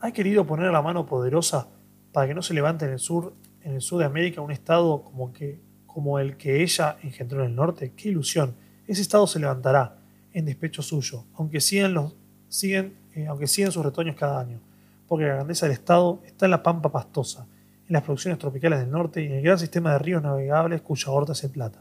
¿Ha 0.00 0.12
querido 0.12 0.46
poner 0.46 0.70
la 0.70 0.82
mano 0.82 1.06
poderosa 1.06 1.68
para 2.12 2.28
que 2.28 2.34
no 2.34 2.42
se 2.42 2.52
levante 2.52 2.84
en 2.84 2.92
el 2.92 2.98
sur, 2.98 3.32
en 3.62 3.74
el 3.74 3.80
sur 3.80 3.98
de 3.98 4.04
América 4.04 4.42
un 4.42 4.52
Estado 4.52 5.02
como, 5.02 5.32
que, 5.32 5.58
como 5.86 6.18
el 6.18 6.36
que 6.36 6.62
ella 6.62 6.98
engendró 7.02 7.40
en 7.40 7.50
el 7.50 7.56
norte? 7.56 7.92
¡Qué 7.96 8.10
ilusión! 8.10 8.54
Ese 8.86 9.00
Estado 9.00 9.26
se 9.26 9.40
levantará 9.40 9.96
en 10.34 10.44
despecho 10.44 10.82
suyo, 10.82 11.24
aunque 11.34 11.60
sigan 11.60 11.94
los 11.94 12.14
siguen, 12.48 12.94
eh, 13.14 13.26
aunque 13.26 13.46
siguen 13.46 13.72
sus 13.72 13.84
retoños 13.84 14.16
cada 14.16 14.40
año, 14.40 14.60
porque 15.08 15.24
la 15.24 15.34
grandeza 15.34 15.66
del 15.66 15.72
Estado 15.72 16.20
está 16.24 16.44
en 16.44 16.50
la 16.50 16.62
pampa 16.62 16.90
pastosa, 16.92 17.46
en 17.88 17.92
las 17.92 18.02
producciones 18.02 18.38
tropicales 18.38 18.80
del 18.80 18.90
norte 18.90 19.22
y 19.22 19.26
en 19.26 19.32
el 19.32 19.42
gran 19.42 19.58
sistema 19.58 19.92
de 19.92 19.98
ríos 19.98 20.22
navegables 20.22 20.82
cuya 20.82 21.10
horta 21.10 21.32
es 21.32 21.42
el 21.44 21.50
plata. 21.50 21.80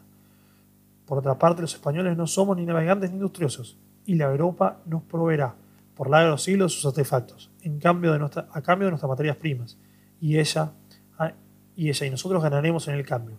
Por 1.05 1.19
otra 1.19 1.37
parte, 1.37 1.61
los 1.61 1.73
españoles 1.73 2.17
no 2.17 2.27
somos 2.27 2.57
ni 2.57 2.65
navegantes 2.65 3.11
ni 3.11 3.17
industriosos, 3.17 3.77
y 4.05 4.15
la 4.15 4.25
Europa 4.25 4.81
nos 4.85 5.03
proveerá 5.03 5.55
por 5.95 6.09
largos 6.09 6.43
siglos 6.43 6.73
sus 6.73 6.85
artefactos, 6.85 7.51
en 7.61 7.79
cambio 7.79 8.13
de 8.13 8.43
a 8.51 8.61
cambio 8.61 8.87
de 8.87 8.91
nuestras 8.91 9.09
materias 9.09 9.37
primas, 9.37 9.77
y 10.19 10.39
ella, 10.39 10.71
ah, 11.17 11.33
y 11.75 11.89
ella 11.89 12.05
y 12.05 12.09
nosotros 12.09 12.41
ganaremos 12.41 12.87
en 12.87 12.95
el 12.95 13.05
cambio. 13.05 13.37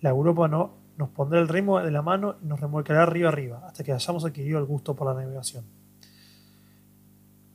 La 0.00 0.10
Europa 0.10 0.48
no 0.48 0.74
nos 0.96 1.08
pondrá 1.10 1.40
el 1.40 1.48
ritmo 1.48 1.80
de 1.80 1.90
la 1.90 2.02
mano 2.02 2.36
y 2.42 2.46
nos 2.46 2.60
remolcará 2.60 3.02
arriba 3.02 3.28
arriba, 3.28 3.62
hasta 3.66 3.82
que 3.82 3.92
hayamos 3.92 4.24
adquirido 4.24 4.58
el 4.58 4.64
gusto 4.64 4.94
por 4.94 5.06
la 5.08 5.14
navegación. 5.14 5.64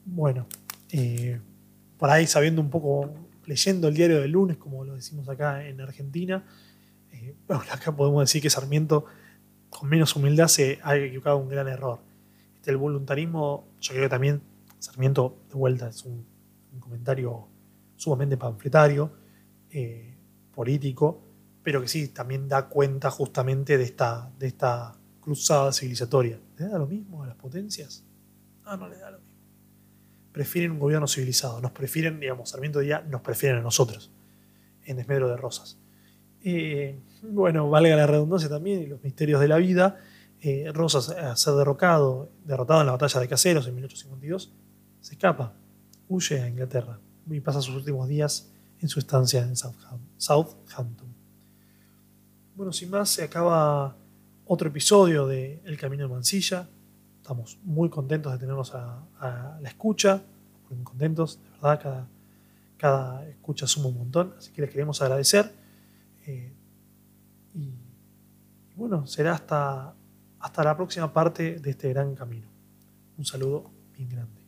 Bueno, 0.05 0.47
Eh, 0.91 1.39
por 1.97 2.09
ahí 2.09 2.27
sabiendo 2.27 2.61
un 2.61 2.69
poco, 2.69 3.09
leyendo 3.45 3.87
el 3.87 3.93
diario 3.93 4.19
del 4.21 4.31
lunes, 4.31 4.57
como 4.57 4.83
lo 4.83 4.95
decimos 4.95 5.29
acá 5.29 5.65
en 5.65 5.79
Argentina, 5.79 6.43
eh, 7.11 7.35
acá 7.71 7.95
podemos 7.95 8.21
decir 8.21 8.41
que 8.41 8.49
Sarmiento, 8.49 9.05
con 9.71 9.89
menos 9.89 10.15
humildad, 10.15 10.47
se 10.47 10.79
ha 10.83 10.95
equivocado 10.95 11.37
un 11.37 11.49
gran 11.49 11.67
error. 11.67 11.99
Este, 12.55 12.69
el 12.69 12.77
voluntarismo, 12.77 13.65
yo 13.79 13.93
creo 13.93 14.03
que 14.03 14.09
también 14.09 14.43
Sarmiento, 14.77 15.37
de 15.49 15.55
vuelta, 15.55 15.87
es 15.89 16.03
un, 16.05 16.25
comentario 16.79 17.47
sumamente 17.95 18.37
panfletario, 18.37 19.11
eh, 19.69 20.17
político, 20.53 21.21
pero 21.63 21.81
que 21.81 21.87
sí, 21.87 22.07
también 22.07 22.47
da 22.47 22.67
cuenta 22.67 23.11
justamente 23.11 23.77
de 23.77 23.83
esta, 23.83 24.31
de 24.39 24.47
esta 24.47 24.95
cruzada 25.19 25.71
civilizatoria. 25.71 26.39
¿Le 26.57 26.67
da 26.67 26.77
lo 26.79 26.87
mismo 26.87 27.23
a 27.23 27.27
las 27.27 27.35
potencias? 27.35 28.03
No, 28.65 28.75
no 28.75 28.89
le 28.89 28.97
da 28.97 29.11
lo 29.11 29.19
mismo. 29.19 29.39
Prefieren 30.31 30.71
un 30.71 30.79
gobierno 30.79 31.07
civilizado, 31.07 31.61
nos 31.61 31.71
prefieren, 31.71 32.19
digamos, 32.19 32.49
Sarmiento 32.49 32.79
Díaz 32.79 33.05
nos 33.05 33.21
prefieren 33.21 33.59
a 33.59 33.61
nosotros, 33.61 34.11
en 34.85 34.97
desmedro 34.97 35.29
de 35.29 35.37
Rosas. 35.37 35.77
Eh, 36.43 36.99
bueno, 37.21 37.69
valga 37.69 37.95
la 37.95 38.07
redundancia 38.07 38.49
también 38.49 38.81
y 38.81 38.87
los 38.87 39.03
misterios 39.03 39.39
de 39.39 39.47
la 39.47 39.57
vida. 39.57 39.99
Eh, 40.39 40.71
Rosas, 40.73 41.09
a 41.09 41.35
ser 41.35 41.53
derrocado, 41.53 42.31
derrotado 42.43 42.81
en 42.81 42.87
la 42.87 42.93
batalla 42.93 43.19
de 43.19 43.27
Caseros 43.27 43.67
en 43.67 43.75
1852, 43.75 44.51
se 44.99 45.13
escapa, 45.13 45.53
huye 46.07 46.41
a 46.41 46.47
Inglaterra 46.47 46.99
y 47.29 47.39
pasa 47.41 47.61
sus 47.61 47.75
últimos 47.75 48.07
días 48.07 48.51
en 48.79 48.89
su 48.89 48.99
estancia 48.99 49.43
en 49.43 49.55
Southampton. 49.55 51.13
Bueno, 52.55 52.73
sin 52.73 52.89
más, 52.89 53.09
se 53.09 53.23
acaba 53.23 53.95
otro 54.45 54.67
episodio 54.67 55.27
de 55.27 55.61
El 55.63 55.77
Camino 55.77 56.03
de 56.03 56.13
Mansilla. 56.13 56.67
Estamos 57.21 57.59
muy 57.63 57.89
contentos 57.89 58.33
de 58.33 58.39
tenernos 58.39 58.73
a, 58.73 59.07
la 59.61 59.69
escucha, 59.69 60.23
muy 60.69 60.83
contentos, 60.83 61.39
de 61.43 61.49
verdad, 61.51 61.79
cada, 61.81 62.07
cada 62.77 63.27
escucha 63.27 63.67
suma 63.67 63.87
un 63.87 63.99
montón, 63.99 64.33
así 64.37 64.51
que 64.51 64.61
les 64.61 64.71
queremos 64.71 65.01
agradecer. 65.01 65.53
Eh, 66.25 66.51
bueno, 68.75 69.05
será 69.07 69.33
hasta, 69.33 69.95
hasta 70.39 70.63
la 70.63 70.75
próxima 70.75 71.11
parte 71.13 71.59
de 71.59 71.69
este 71.69 71.89
gran 71.89 72.15
camino. 72.15 72.49
Un 73.17 73.25
saludo 73.25 73.71
bien 73.93 74.09
grande. 74.09 74.40